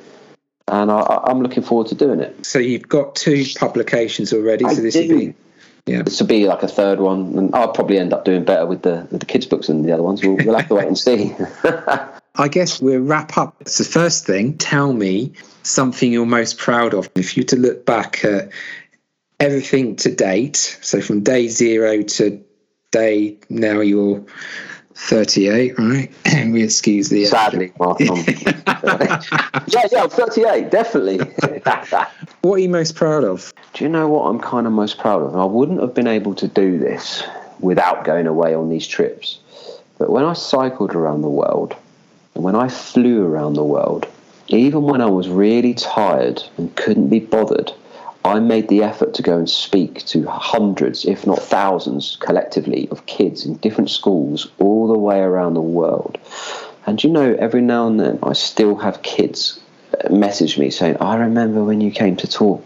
and 0.70 0.90
I, 0.90 1.24
am 1.28 1.42
looking 1.42 1.62
forward 1.62 1.88
to 1.88 1.94
doing 1.94 2.20
it. 2.20 2.46
So 2.46 2.59
you've 2.59 2.88
got 2.88 3.14
two 3.16 3.44
publications 3.56 4.33
already. 4.33 4.64
I 4.64 4.74
so 4.74 4.83
this 4.83 4.94
do. 4.94 5.09
will 5.09 5.18
be 5.18 5.35
yeah. 5.87 6.02
This 6.02 6.20
will 6.20 6.28
be 6.28 6.46
like 6.46 6.62
a 6.62 6.68
third 6.68 7.00
one, 7.00 7.37
and 7.37 7.54
I'll 7.54 7.72
probably 7.72 7.98
end 7.98 8.12
up 8.12 8.24
doing 8.24 8.44
better 8.44 8.66
with 8.66 8.83
the 8.83 9.09
with 9.11 9.20
the 9.20 9.26
kids' 9.26 9.46
books 9.46 9.66
than 9.66 9.83
the 9.83 9.92
other 9.92 10.02
ones. 10.02 10.22
We'll, 10.22 10.37
we'll 10.37 10.56
have 10.56 10.68
to 10.68 10.74
wait 10.74 10.87
and 10.87 10.98
see. 10.98 11.35
I 12.37 12.48
guess 12.48 12.80
we'll 12.80 13.00
wrap 13.00 13.37
up. 13.37 13.68
So 13.68 13.85
first 13.85 14.26
thing, 14.26 14.56
tell 14.56 14.92
me 14.92 15.33
something 15.62 16.12
you're 16.12 16.26
most 16.26 16.59
proud 16.59 16.94
of. 16.94 17.11
If 17.16 17.37
you 17.37 17.44
to 17.44 17.56
look 17.56 17.85
back 17.85 18.24
at 18.24 18.50
everything 19.40 19.96
to 19.96 20.14
date, 20.14 20.56
so 20.56 21.00
from 21.00 21.22
day 21.22 21.48
zero 21.48 22.02
to 22.02 22.44
day 22.92 23.38
now 23.48 23.80
you're 23.80 24.24
38, 24.94 25.79
right? 25.79 26.11
And 26.26 26.53
we 26.53 26.62
excuse 26.62 27.09
the. 27.09 27.24
Sadly, 27.24 27.72
Mark. 27.79 28.00
yeah, 28.00 29.87
yeah, 29.90 30.03
I'm 30.03 30.11
38, 30.11 30.70
definitely. 30.70 31.18
what 32.42 32.55
are 32.55 32.59
you 32.59 32.68
most 32.68 32.96
proud 32.96 33.24
of? 33.24 33.53
Do 33.74 33.85
you 33.85 33.90
know 33.90 34.09
what 34.09 34.24
I'm 34.24 34.40
kind 34.40 34.66
of 34.66 34.72
most 34.72 34.98
proud 34.98 35.22
of? 35.22 35.37
I 35.37 35.44
wouldn't 35.44 35.81
have 35.81 35.94
been 35.94 36.07
able 36.07 36.35
to 36.37 36.48
do 36.48 36.79
this 36.79 37.22
without 37.61 38.05
going 38.05 38.26
away 38.26 38.55
on 38.55 38.68
these 38.68 38.87
trips. 38.87 39.38
But 39.98 40.11
when 40.11 40.24
I 40.24 40.33
cycled 40.33 40.94
around 40.94 41.22
the 41.22 41.29
world, 41.29 41.76
and 42.35 42.42
when 42.42 42.57
I 42.57 42.68
flew 42.68 43.24
around 43.26 43.55
the 43.55 43.64
world, 43.64 44.07
even 44.48 44.83
when 44.83 45.00
I 45.00 45.07
was 45.07 45.29
really 45.29 45.74
tired 45.74 46.42
and 46.57 46.74
couldn't 46.74 47.09
be 47.09 47.20
bothered, 47.20 47.72
I 48.24 48.38
made 48.38 48.68
the 48.68 48.83
effort 48.83 49.14
to 49.14 49.22
go 49.22 49.38
and 49.38 49.48
speak 49.48 50.04
to 50.06 50.26
hundreds, 50.28 51.04
if 51.04 51.26
not 51.26 51.38
thousands, 51.38 52.16
collectively 52.20 52.88
of 52.90 53.06
kids 53.06 53.46
in 53.46 53.56
different 53.56 53.90
schools 53.90 54.50
all 54.59 54.88
the 54.88 54.98
way 54.98 55.20
around 55.20 55.54
the 55.54 55.62
world. 55.62 56.18
And 56.87 57.02
you 57.02 57.11
know, 57.11 57.35
every 57.38 57.62
now 57.62 57.87
and 57.87 57.98
then 57.98 58.18
I 58.22 58.35
still 58.35 58.76
have 58.76 59.02
kids 59.02 59.61
uh, 59.92 60.12
message 60.12 60.59
me 60.59 60.70
saying, 60.70 60.98
I 61.00 61.16
remember 61.16 61.64
when 61.64 61.80
you 61.80 61.90
came 61.90 62.16
to 62.16 62.28
talk. 62.28 62.64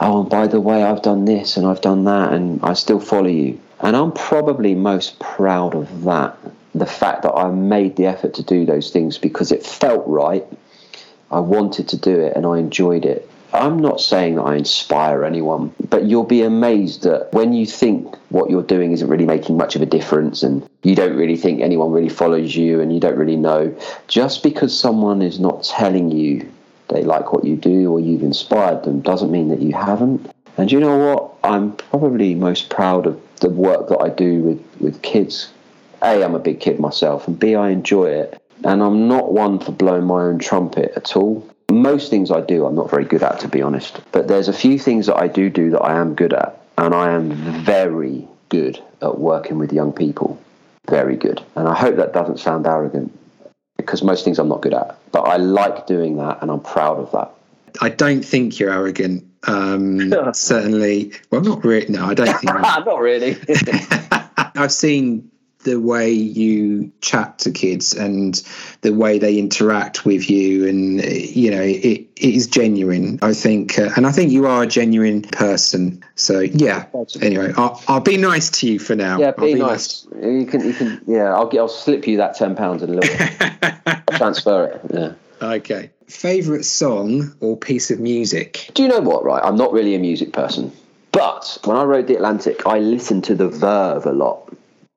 Oh, 0.00 0.22
and 0.22 0.30
by 0.30 0.46
the 0.46 0.60
way, 0.60 0.82
I've 0.82 1.02
done 1.02 1.24
this 1.24 1.56
and 1.56 1.66
I've 1.66 1.80
done 1.80 2.04
that, 2.04 2.32
and 2.32 2.60
I 2.62 2.72
still 2.72 3.00
follow 3.00 3.28
you. 3.28 3.60
And 3.80 3.94
I'm 3.96 4.12
probably 4.12 4.74
most 4.74 5.18
proud 5.18 5.74
of 5.74 6.04
that 6.04 6.38
the 6.74 6.86
fact 6.86 7.22
that 7.22 7.32
I 7.32 7.50
made 7.50 7.96
the 7.96 8.06
effort 8.06 8.34
to 8.34 8.42
do 8.42 8.66
those 8.66 8.90
things 8.90 9.16
because 9.16 9.52
it 9.52 9.64
felt 9.64 10.04
right. 10.06 10.44
I 11.30 11.40
wanted 11.40 11.88
to 11.88 11.96
do 11.96 12.20
it 12.20 12.36
and 12.36 12.44
I 12.44 12.58
enjoyed 12.58 13.04
it. 13.04 13.28
I'm 13.54 13.78
not 13.78 14.00
saying 14.00 14.34
that 14.34 14.42
I 14.42 14.56
inspire 14.56 15.24
anyone, 15.24 15.72
but 15.88 16.04
you'll 16.04 16.24
be 16.24 16.42
amazed 16.42 17.04
that 17.04 17.32
when 17.32 17.52
you 17.52 17.66
think 17.66 18.16
what 18.30 18.50
you're 18.50 18.64
doing 18.64 18.90
isn't 18.90 19.08
really 19.08 19.26
making 19.26 19.56
much 19.56 19.76
of 19.76 19.82
a 19.82 19.86
difference 19.86 20.42
and 20.42 20.68
you 20.82 20.96
don't 20.96 21.16
really 21.16 21.36
think 21.36 21.60
anyone 21.60 21.92
really 21.92 22.08
follows 22.08 22.56
you 22.56 22.80
and 22.80 22.92
you 22.92 22.98
don't 22.98 23.16
really 23.16 23.36
know, 23.36 23.72
just 24.08 24.42
because 24.42 24.76
someone 24.76 25.22
is 25.22 25.38
not 25.38 25.62
telling 25.62 26.10
you 26.10 26.50
they 26.88 27.04
like 27.04 27.32
what 27.32 27.44
you 27.44 27.54
do 27.54 27.92
or 27.92 28.00
you've 28.00 28.24
inspired 28.24 28.82
them 28.82 29.00
doesn't 29.00 29.30
mean 29.30 29.48
that 29.48 29.60
you 29.60 29.72
haven't. 29.72 30.30
And 30.56 30.70
you 30.70 30.80
know 30.80 30.98
what? 30.98 31.34
I'm 31.44 31.76
probably 31.76 32.34
most 32.34 32.70
proud 32.70 33.06
of 33.06 33.20
the 33.36 33.50
work 33.50 33.88
that 33.88 34.00
I 34.00 34.08
do 34.08 34.40
with, 34.40 34.80
with 34.80 35.02
kids. 35.02 35.52
A, 36.02 36.24
I'm 36.24 36.34
a 36.34 36.40
big 36.40 36.60
kid 36.60 36.80
myself, 36.80 37.28
and 37.28 37.38
B, 37.38 37.54
I 37.54 37.70
enjoy 37.70 38.06
it. 38.06 38.40
And 38.64 38.82
I'm 38.82 39.08
not 39.08 39.32
one 39.32 39.58
for 39.58 39.72
blowing 39.72 40.04
my 40.04 40.22
own 40.24 40.38
trumpet 40.38 40.92
at 40.96 41.16
all. 41.16 41.48
Most 41.70 42.10
things 42.10 42.30
I 42.30 42.40
do, 42.40 42.66
I'm 42.66 42.74
not 42.74 42.90
very 42.90 43.04
good 43.04 43.22
at, 43.22 43.40
to 43.40 43.48
be 43.48 43.62
honest. 43.62 44.00
But 44.12 44.28
there's 44.28 44.48
a 44.48 44.52
few 44.52 44.78
things 44.78 45.06
that 45.06 45.16
I 45.16 45.28
do 45.28 45.50
do 45.50 45.70
that 45.70 45.80
I 45.80 45.98
am 45.98 46.14
good 46.14 46.32
at, 46.32 46.60
and 46.78 46.94
I 46.94 47.12
am 47.12 47.30
very 47.64 48.28
good 48.48 48.82
at 49.02 49.18
working 49.18 49.58
with 49.58 49.72
young 49.72 49.92
people. 49.92 50.40
Very 50.88 51.16
good. 51.16 51.42
And 51.56 51.66
I 51.66 51.74
hope 51.74 51.96
that 51.96 52.12
doesn't 52.12 52.38
sound 52.38 52.66
arrogant 52.66 53.18
because 53.76 54.02
most 54.02 54.24
things 54.24 54.38
I'm 54.38 54.48
not 54.48 54.62
good 54.62 54.74
at. 54.74 54.98
But 55.12 55.22
I 55.22 55.36
like 55.36 55.86
doing 55.86 56.16
that, 56.18 56.42
and 56.42 56.50
I'm 56.50 56.60
proud 56.60 56.98
of 56.98 57.10
that. 57.12 57.30
I 57.80 57.88
don't 57.88 58.22
think 58.22 58.58
you're 58.58 58.72
arrogant. 58.72 59.24
Um, 59.46 60.12
certainly, 60.32 61.12
well, 61.30 61.40
not 61.40 61.64
really. 61.64 61.86
No, 61.88 62.04
I 62.04 62.14
don't 62.14 62.26
think. 62.26 62.50
I'm 62.54 62.84
not 62.84 63.00
really. 63.00 63.36
I've 64.36 64.72
seen 64.72 65.30
the 65.64 65.80
way 65.80 66.10
you 66.10 66.90
chat 67.00 67.38
to 67.40 67.50
kids 67.50 67.92
and 67.92 68.42
the 68.82 68.92
way 68.92 69.18
they 69.18 69.38
interact 69.38 70.04
with 70.04 70.30
you 70.30 70.68
and 70.68 71.02
you 71.04 71.50
know 71.50 71.62
it, 71.62 72.06
it 72.16 72.34
is 72.34 72.46
genuine 72.46 73.18
i 73.22 73.32
think 73.32 73.78
uh, 73.78 73.90
and 73.96 74.06
i 74.06 74.12
think 74.12 74.30
you 74.30 74.46
are 74.46 74.62
a 74.62 74.66
genuine 74.66 75.22
person. 75.22 76.02
So 76.16 76.40
yeah. 76.40 76.86
Anyway 77.20 77.52
I'll, 77.56 77.82
I'll 77.88 78.00
be 78.00 78.16
nice 78.16 78.50
to 78.50 78.66
you 78.68 78.78
for 78.78 78.94
now. 78.94 79.18
Yeah 79.18 79.32
be, 79.32 79.54
be 79.54 79.60
nice. 79.60 80.06
nice. 80.06 80.24
you 80.24 80.46
can 80.46 80.64
you 80.64 80.72
can 80.72 81.00
yeah 81.06 81.34
i'll 81.34 81.48
get 81.48 81.58
i'll 81.58 81.68
slip 81.68 82.06
you 82.06 82.16
that 82.18 82.36
10 82.36 82.56
pounds 82.56 82.82
in 82.82 82.90
a 82.90 82.94
little 82.94 84.16
transfer 84.18 84.66
it 84.66 84.80
yeah. 84.92 85.12
Okay. 85.42 85.90
Favorite 86.06 86.64
song 86.64 87.34
or 87.40 87.56
piece 87.56 87.90
of 87.90 87.98
music? 87.98 88.70
Do 88.74 88.82
you 88.82 88.88
know 88.88 89.00
what 89.00 89.24
right? 89.24 89.42
I'm 89.44 89.56
not 89.56 89.72
really 89.72 89.94
a 89.94 89.98
music 89.98 90.32
person 90.32 90.72
but 91.12 91.58
when 91.64 91.76
I 91.76 91.84
rowed 91.84 92.08
The 92.08 92.16
Atlantic, 92.16 92.66
I 92.66 92.80
listened 92.80 93.22
to 93.24 93.36
The 93.36 93.48
Verve 93.48 94.04
a 94.06 94.12
lot 94.12 94.52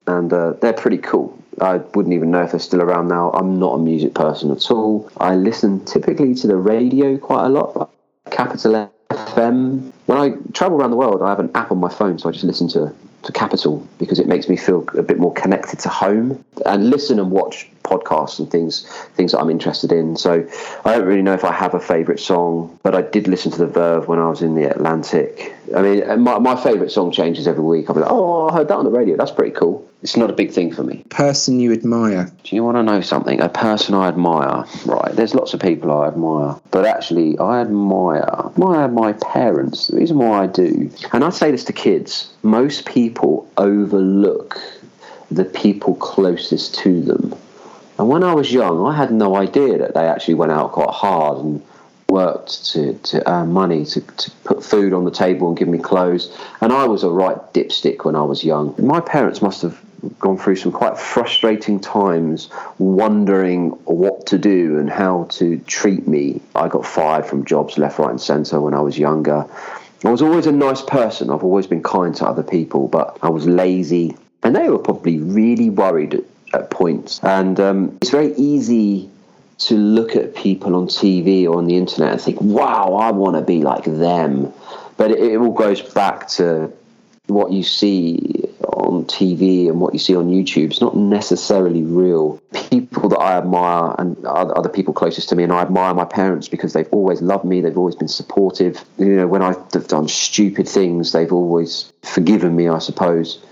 and 0.07 0.31
uh, 0.31 0.53
they're 0.61 0.73
pretty 0.73 0.97
cool. 0.97 1.37
I 1.59 1.77
wouldn't 1.77 2.13
even 2.13 2.31
know 2.31 2.43
if 2.43 2.51
they're 2.51 2.59
still 2.59 2.81
around 2.81 3.07
now. 3.07 3.31
I'm 3.31 3.59
not 3.59 3.75
a 3.75 3.79
music 3.79 4.13
person 4.13 4.51
at 4.51 4.69
all. 4.69 5.09
I 5.17 5.35
listen 5.35 5.83
typically 5.85 6.35
to 6.35 6.47
the 6.47 6.55
radio 6.55 7.17
quite 7.17 7.45
a 7.45 7.49
lot, 7.49 7.91
Capital 8.29 8.91
FM. 9.09 9.91
When 10.05 10.17
I 10.17 10.33
travel 10.53 10.79
around 10.79 10.91
the 10.91 10.97
world, 10.97 11.21
I 11.21 11.29
have 11.29 11.39
an 11.39 11.51
app 11.55 11.71
on 11.71 11.79
my 11.79 11.89
phone, 11.89 12.19
so 12.19 12.29
I 12.29 12.31
just 12.31 12.43
listen 12.43 12.67
to 12.69 12.93
to 13.23 13.31
Capital 13.31 13.85
because 13.97 14.19
it 14.19 14.27
makes 14.27 14.47
me 14.47 14.55
feel 14.55 14.85
a 14.97 15.01
bit 15.01 15.17
more 15.17 15.33
connected 15.33 15.79
to 15.79 15.89
home 15.89 16.43
and 16.65 16.89
listen 16.89 17.19
and 17.19 17.31
watch 17.31 17.67
podcasts 17.83 18.39
and 18.39 18.49
things 18.49 18.87
things 19.15 19.31
that 19.31 19.39
I'm 19.39 19.49
interested 19.49 19.91
in. 19.91 20.15
So 20.17 20.47
I 20.85 20.93
don't 20.93 21.05
really 21.05 21.21
know 21.21 21.33
if 21.33 21.43
I 21.43 21.51
have 21.51 21.73
a 21.73 21.79
favourite 21.79 22.19
song, 22.19 22.79
but 22.83 22.95
I 22.95 23.01
did 23.01 23.27
listen 23.27 23.51
to 23.51 23.57
the 23.57 23.67
Verve 23.67 24.07
when 24.07 24.19
I 24.19 24.29
was 24.29 24.41
in 24.41 24.55
the 24.55 24.63
Atlantic. 24.65 25.55
I 25.75 25.81
mean, 25.81 26.21
my, 26.21 26.39
my 26.39 26.61
favourite 26.61 26.91
song 26.91 27.11
changes 27.11 27.47
every 27.47 27.63
week. 27.63 27.89
I'll 27.89 27.95
be 27.95 28.01
like, 28.01 28.11
oh, 28.11 28.49
I 28.49 28.53
heard 28.53 28.67
that 28.67 28.75
on 28.75 28.85
the 28.85 28.91
radio. 28.91 29.17
That's 29.17 29.31
pretty 29.31 29.51
cool. 29.51 29.86
It's 30.03 30.15
not 30.15 30.29
a 30.29 30.33
big 30.33 30.51
thing 30.51 30.71
for 30.71 30.83
me. 30.83 31.03
Person 31.09 31.59
you 31.59 31.73
admire? 31.73 32.31
Do 32.43 32.55
you 32.55 32.63
want 32.63 32.77
to 32.77 32.83
know 32.83 33.01
something? 33.01 33.41
A 33.41 33.49
person 33.49 33.95
I 33.95 34.07
admire, 34.07 34.65
right? 34.85 35.11
There's 35.15 35.33
lots 35.33 35.55
of 35.55 35.59
people 35.59 35.91
I 35.91 36.07
admire, 36.07 36.55
but 36.69 36.85
actually, 36.85 37.37
I 37.39 37.61
admire 37.61 38.47
admire 38.57 38.87
my 38.87 39.13
parents. 39.13 39.87
The 39.87 39.97
reason 39.97 40.17
why 40.17 40.43
I 40.43 40.47
do, 40.47 40.91
and 41.13 41.23
I 41.23 41.29
say 41.29 41.51
this 41.51 41.63
to 41.65 41.73
kids, 41.73 42.31
most 42.43 42.85
people 42.85 43.49
overlook 43.57 44.59
the 45.31 45.45
people 45.45 45.95
closest 45.95 46.75
to 46.75 47.01
them. 47.01 47.35
And 47.99 48.07
when 48.07 48.23
I 48.23 48.33
was 48.33 48.53
young, 48.53 48.85
I 48.85 48.95
had 48.95 49.11
no 49.11 49.35
idea 49.35 49.79
that 49.79 49.93
they 49.93 50.07
actually 50.07 50.35
went 50.35 50.51
out 50.51 50.71
quite 50.71 50.89
hard 50.89 51.39
and 51.39 51.63
worked 52.09 52.65
to, 52.67 52.93
to 52.93 53.29
earn 53.29 53.51
money, 53.51 53.83
to, 53.85 54.01
to 54.01 54.31
put 54.43 54.63
food 54.63 54.93
on 54.93 55.03
the 55.03 55.11
table 55.11 55.49
and 55.49 55.57
give 55.57 55.67
me 55.67 55.79
clothes. 55.79 56.35
And 56.61 56.71
I 56.71 56.85
was 56.85 57.03
a 57.03 57.09
right 57.09 57.37
dipstick 57.53 58.05
when 58.05 58.15
I 58.15 58.23
was 58.23 58.43
young. 58.43 58.75
My 58.77 59.01
parents 59.01 59.41
must 59.41 59.61
have 59.63 59.81
gone 60.19 60.37
through 60.37 60.55
some 60.55 60.71
quite 60.71 60.97
frustrating 60.97 61.79
times 61.79 62.49
wondering 62.77 63.69
what 63.85 64.27
to 64.27 64.37
do 64.37 64.77
and 64.79 64.89
how 64.89 65.25
to 65.31 65.57
treat 65.59 66.07
me. 66.07 66.41
I 66.55 66.67
got 66.67 66.85
fired 66.85 67.25
from 67.25 67.45
jobs 67.45 67.77
left, 67.77 67.99
right, 67.99 68.09
and 68.09 68.21
centre 68.21 68.59
when 68.61 68.73
I 68.73 68.81
was 68.81 68.97
younger. 68.97 69.45
I 70.03 70.11
was 70.11 70.21
always 70.21 70.45
a 70.45 70.51
nice 70.51 70.81
person. 70.81 71.29
I've 71.29 71.43
always 71.43 71.67
been 71.67 71.83
kind 71.83 72.15
to 72.17 72.25
other 72.25 72.43
people, 72.43 72.87
but 72.87 73.17
I 73.21 73.29
was 73.29 73.47
lazy. 73.47 74.15
And 74.43 74.55
they 74.55 74.69
were 74.69 74.79
probably 74.79 75.19
really 75.19 75.69
worried 75.69 76.13
at, 76.13 76.23
at 76.53 76.69
points. 76.69 77.19
And 77.23 77.59
um, 77.59 77.97
it's 78.01 78.11
very 78.11 78.33
easy 78.35 79.09
to 79.59 79.75
look 79.75 80.15
at 80.15 80.35
people 80.35 80.75
on 80.75 80.87
TV 80.87 81.45
or 81.45 81.57
on 81.57 81.65
the 81.65 81.77
internet 81.77 82.13
and 82.13 82.21
think, 82.21 82.39
wow, 82.39 82.93
I 82.93 83.11
want 83.11 83.35
to 83.35 83.41
be 83.41 83.61
like 83.61 83.85
them. 83.85 84.53
But 84.97 85.11
it, 85.11 85.19
it 85.19 85.37
all 85.37 85.53
goes 85.53 85.81
back 85.81 86.27
to 86.29 86.71
what 87.27 87.51
you 87.51 87.63
see 87.63 88.43
on 88.63 89.05
TV 89.05 89.67
and 89.67 89.79
what 89.79 89.93
you 89.93 89.99
see 89.99 90.15
on 90.15 90.29
YouTube 90.29 90.71
is 90.71 90.81
not 90.81 90.95
necessarily 90.95 91.83
real. 91.83 92.41
People 92.69 93.09
that 93.09 93.19
I 93.19 93.37
admire 93.37 93.95
and 93.97 94.23
other 94.25 94.69
people 94.69 94.93
closest 94.93 95.29
to 95.29 95.35
me, 95.35 95.43
and 95.43 95.51
I 95.51 95.61
admire 95.61 95.93
my 95.93 96.05
parents 96.05 96.47
because 96.47 96.73
they've 96.73 96.87
always 96.91 97.21
loved 97.21 97.45
me, 97.45 97.61
they've 97.61 97.77
always 97.77 97.95
been 97.95 98.07
supportive. 98.07 98.83
You 98.97 99.15
know, 99.15 99.27
when 99.27 99.41
I've 99.41 99.69
done 99.87 100.07
stupid 100.07 100.67
things, 100.67 101.11
they've 101.11 101.31
always 101.31 101.91
forgiven 102.03 102.55
me, 102.55 102.69
I 102.69 102.79
suppose, 102.79 103.43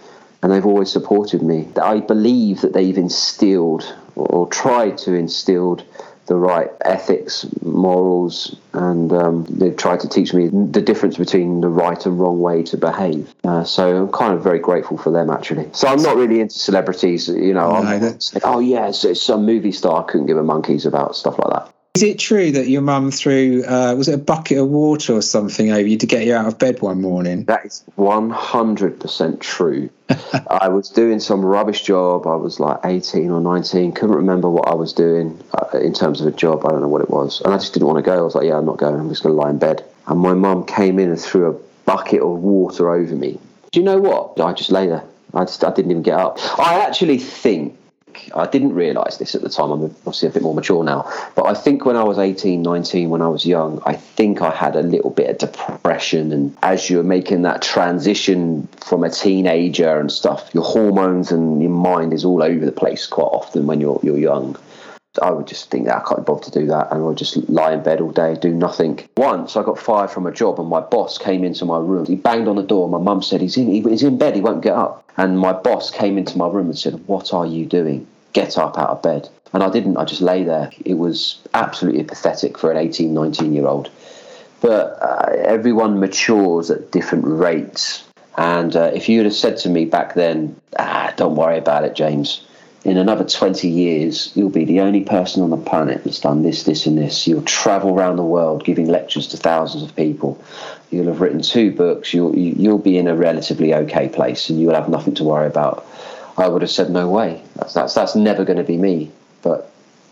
and 0.41 0.51
they've 0.51 0.65
always 0.65 0.91
supported 0.91 1.41
me. 1.41 1.67
I 1.81 1.99
believe 1.99 2.61
that 2.61 2.73
they've 2.73 2.97
instilled 2.97 3.93
or 4.15 4.47
tried 4.47 4.97
to 4.99 5.13
instill 5.13 5.81
the 6.27 6.35
right 6.35 6.69
ethics, 6.83 7.45
morals, 7.61 8.55
and 8.73 9.11
um, 9.13 9.45
they've 9.49 9.77
tried 9.77 9.99
to 10.01 10.09
teach 10.09 10.33
me 10.33 10.47
the 10.47 10.81
difference 10.81 11.17
between 11.17 11.61
the 11.61 11.69
right 11.69 12.05
and 12.05 12.19
wrong 12.19 12.39
way 12.39 12.63
to 12.63 12.77
behave. 12.77 13.33
Uh, 13.43 13.63
so 13.63 14.03
I'm 14.03 14.11
kind 14.11 14.33
of 14.33 14.43
very 14.43 14.59
grateful 14.59 14.97
for 14.97 15.11
them, 15.11 15.29
actually. 15.29 15.69
So 15.73 15.87
I'm 15.87 16.01
not 16.01 16.15
really 16.15 16.39
into 16.39 16.57
celebrities, 16.57 17.27
you 17.27 17.53
know. 17.53 17.81
No, 17.81 18.17
like, 18.33 18.43
oh, 18.43 18.59
yeah, 18.59 18.91
some 18.91 19.45
movie 19.45 19.71
star 19.71 20.03
I 20.03 20.11
couldn't 20.11 20.27
give 20.27 20.37
a 20.37 20.43
monkeys 20.43 20.85
about, 20.85 21.15
stuff 21.15 21.37
like 21.37 21.49
that. 21.51 21.74
Is 21.95 22.03
it 22.03 22.19
true 22.19 22.51
that 22.51 22.67
your 22.67 22.81
mum 22.81 23.09
threw, 23.09 23.63
uh, 23.63 23.95
was 23.95 24.09
it 24.09 24.15
a 24.15 24.17
bucket 24.17 24.57
of 24.57 24.67
water 24.67 25.13
or 25.13 25.21
something 25.21 25.71
over 25.71 25.87
you 25.87 25.97
to 25.99 26.05
get 26.05 26.25
you 26.25 26.35
out 26.35 26.45
of 26.45 26.59
bed 26.59 26.81
one 26.81 26.99
morning? 26.99 27.45
That 27.45 27.65
is 27.65 27.85
100% 27.97 29.39
true. 29.39 29.89
I 30.49 30.67
was 30.67 30.89
doing 30.89 31.21
some 31.21 31.45
rubbish 31.45 31.83
job. 31.83 32.27
I 32.27 32.35
was 32.35 32.59
like 32.59 32.81
18 32.83 33.31
or 33.31 33.39
19, 33.39 33.93
couldn't 33.93 34.17
remember 34.17 34.49
what 34.49 34.67
I 34.67 34.75
was 34.75 34.91
doing 34.91 35.41
uh, 35.53 35.77
in 35.77 35.93
terms 35.93 36.19
of 36.19 36.27
a 36.27 36.31
job. 36.31 36.65
I 36.65 36.71
don't 36.71 36.81
know 36.81 36.89
what 36.89 37.01
it 37.01 37.09
was. 37.09 37.39
And 37.39 37.53
I 37.53 37.57
just 37.57 37.73
didn't 37.73 37.87
want 37.87 38.03
to 38.03 38.03
go. 38.03 38.19
I 38.19 38.21
was 38.23 38.35
like, 38.35 38.45
yeah, 38.45 38.57
I'm 38.57 38.65
not 38.65 38.77
going. 38.77 38.99
I'm 38.99 39.07
just 39.07 39.23
going 39.23 39.33
to 39.33 39.41
lie 39.41 39.49
in 39.49 39.57
bed. 39.57 39.85
And 40.07 40.19
my 40.19 40.33
mum 40.33 40.65
came 40.65 40.99
in 40.99 41.07
and 41.07 41.19
threw 41.19 41.49
a 41.49 41.53
bucket 41.85 42.21
of 42.21 42.39
water 42.39 42.93
over 42.93 43.15
me. 43.15 43.39
Do 43.71 43.79
you 43.79 43.85
know 43.85 43.99
what? 43.99 44.37
I 44.41 44.51
just 44.51 44.69
lay 44.69 44.87
there. 44.87 45.05
I 45.33 45.45
just 45.45 45.63
I 45.63 45.71
didn't 45.71 45.91
even 45.91 46.03
get 46.03 46.19
up. 46.19 46.39
I 46.59 46.81
actually 46.85 47.19
think 47.19 47.77
I 48.35 48.47
didn't 48.47 48.73
realise 48.73 49.17
this 49.17 49.35
at 49.35 49.41
the 49.41 49.49
time. 49.49 49.71
I'm 49.71 49.83
obviously 49.83 50.29
a 50.29 50.31
bit 50.31 50.43
more 50.43 50.53
mature 50.53 50.83
now. 50.83 51.11
But 51.35 51.45
I 51.45 51.53
think 51.53 51.85
when 51.85 51.95
I 51.95 52.03
was 52.03 52.17
18, 52.17 52.61
19, 52.61 53.09
when 53.09 53.21
I 53.21 53.27
was 53.27 53.45
young, 53.45 53.81
I 53.85 53.93
think 53.93 54.41
I 54.41 54.51
had 54.51 54.75
a 54.75 54.81
little 54.81 55.09
bit 55.09 55.29
of 55.29 55.37
depression. 55.37 56.31
And 56.31 56.57
as 56.63 56.89
you're 56.89 57.03
making 57.03 57.43
that 57.43 57.61
transition 57.61 58.67
from 58.85 59.03
a 59.03 59.09
teenager 59.09 59.99
and 59.99 60.11
stuff, 60.11 60.49
your 60.53 60.63
hormones 60.63 61.31
and 61.31 61.61
your 61.61 61.71
mind 61.71 62.13
is 62.13 62.25
all 62.25 62.43
over 62.43 62.65
the 62.65 62.71
place 62.71 63.07
quite 63.07 63.25
often 63.25 63.67
when 63.67 63.81
you're, 63.81 63.99
you're 64.03 64.17
young. 64.17 64.57
I 65.21 65.31
would 65.31 65.47
just 65.47 65.69
think 65.69 65.85
that 65.85 65.97
I 65.97 66.07
can't 66.07 66.25
bother 66.25 66.43
to 66.43 66.51
do 66.51 66.65
that, 66.67 66.91
and 66.91 67.01
I 67.01 67.05
would 67.05 67.17
just 67.17 67.37
lie 67.49 67.73
in 67.73 67.83
bed 67.83 68.01
all 68.01 68.11
day, 68.11 68.35
do 68.35 68.53
nothing. 68.53 69.07
Once 69.17 69.55
I 69.55 69.63
got 69.63 69.79
fired 69.79 70.11
from 70.11 70.25
a 70.25 70.31
job, 70.31 70.59
and 70.59 70.69
my 70.69 70.81
boss 70.81 71.17
came 71.17 71.43
into 71.43 71.65
my 71.65 71.77
room. 71.79 72.05
He 72.05 72.15
banged 72.15 72.47
on 72.47 72.55
the 72.55 72.63
door. 72.63 72.89
My 72.89 72.99
mum 72.99 73.21
said 73.21 73.41
he's 73.41 73.57
in, 73.57 73.67
he's 73.67 74.03
in 74.03 74.17
bed. 74.17 74.35
He 74.35 74.41
won't 74.41 74.63
get 74.63 74.73
up. 74.73 75.03
And 75.17 75.39
my 75.39 75.53
boss 75.53 75.91
came 75.91 76.17
into 76.17 76.37
my 76.37 76.47
room 76.47 76.67
and 76.67 76.77
said, 76.77 77.07
"What 77.07 77.33
are 77.33 77.45
you 77.45 77.65
doing?" 77.65 78.07
get 78.35 78.57
up 78.57 78.77
out 78.77 78.89
of 78.89 79.01
bed. 79.01 79.29
And 79.53 79.63
I 79.63 79.69
didn't, 79.69 79.97
I 79.97 80.03
just 80.03 80.21
lay 80.21 80.43
there. 80.43 80.69
It 80.83 80.95
was 80.95 81.41
absolutely 81.53 82.03
pathetic 82.03 82.57
for 82.57 82.69
an 82.69 82.77
18, 82.77 83.13
19 83.13 83.53
year 83.53 83.65
old. 83.65 83.89
But 84.61 84.97
uh, 85.01 85.31
everyone 85.37 85.99
matures 85.99 86.69
at 86.69 86.91
different 86.91 87.25
rates. 87.25 88.03
And 88.37 88.75
uh, 88.75 88.91
if 88.93 89.07
you 89.07 89.23
had 89.23 89.33
said 89.33 89.57
to 89.59 89.69
me 89.69 89.85
back 89.85 90.13
then, 90.13 90.59
ah, 90.77 91.13
don't 91.15 91.35
worry 91.35 91.57
about 91.57 91.85
it, 91.85 91.95
James. 91.95 92.45
In 92.85 92.97
another 92.97 93.25
20 93.25 93.67
years, 93.67 94.31
you'll 94.35 94.49
be 94.49 94.63
the 94.63 94.79
only 94.79 95.01
person 95.01 95.41
on 95.41 95.49
the 95.49 95.57
planet 95.57 96.03
that's 96.03 96.19
done 96.19 96.43
this, 96.43 96.63
this, 96.63 96.85
and 96.85 96.97
this. 96.97 97.27
You'll 97.27 97.41
travel 97.41 97.89
around 97.89 98.15
the 98.15 98.23
world 98.23 98.63
giving 98.63 98.87
lectures 98.87 99.27
to 99.29 99.37
thousands 99.37 99.83
of 99.83 99.95
people. 99.95 100.41
You'll 100.91 101.07
have 101.07 101.19
written 101.19 101.41
two 101.41 101.71
books. 101.71 102.13
You'll, 102.13 102.35
you'll 102.37 102.77
be 102.77 102.97
in 102.97 103.07
a 103.07 103.15
relatively 103.15 103.73
okay 103.73 104.07
place 104.07 104.49
and 104.49 104.61
you'll 104.61 104.75
have 104.75 104.87
nothing 104.87 105.15
to 105.15 105.23
worry 105.23 105.47
about 105.47 105.85
I 106.37 106.47
would 106.47 106.61
have 106.61 106.71
said 106.71 106.89
no 106.89 107.09
way. 107.09 107.41
That's 107.55 107.73
that's 107.73 107.93
that's 107.93 108.15
never 108.15 108.43
going 108.43 108.57
to 108.57 108.63
be 108.63 108.77
me. 108.77 109.11
But 109.41 109.71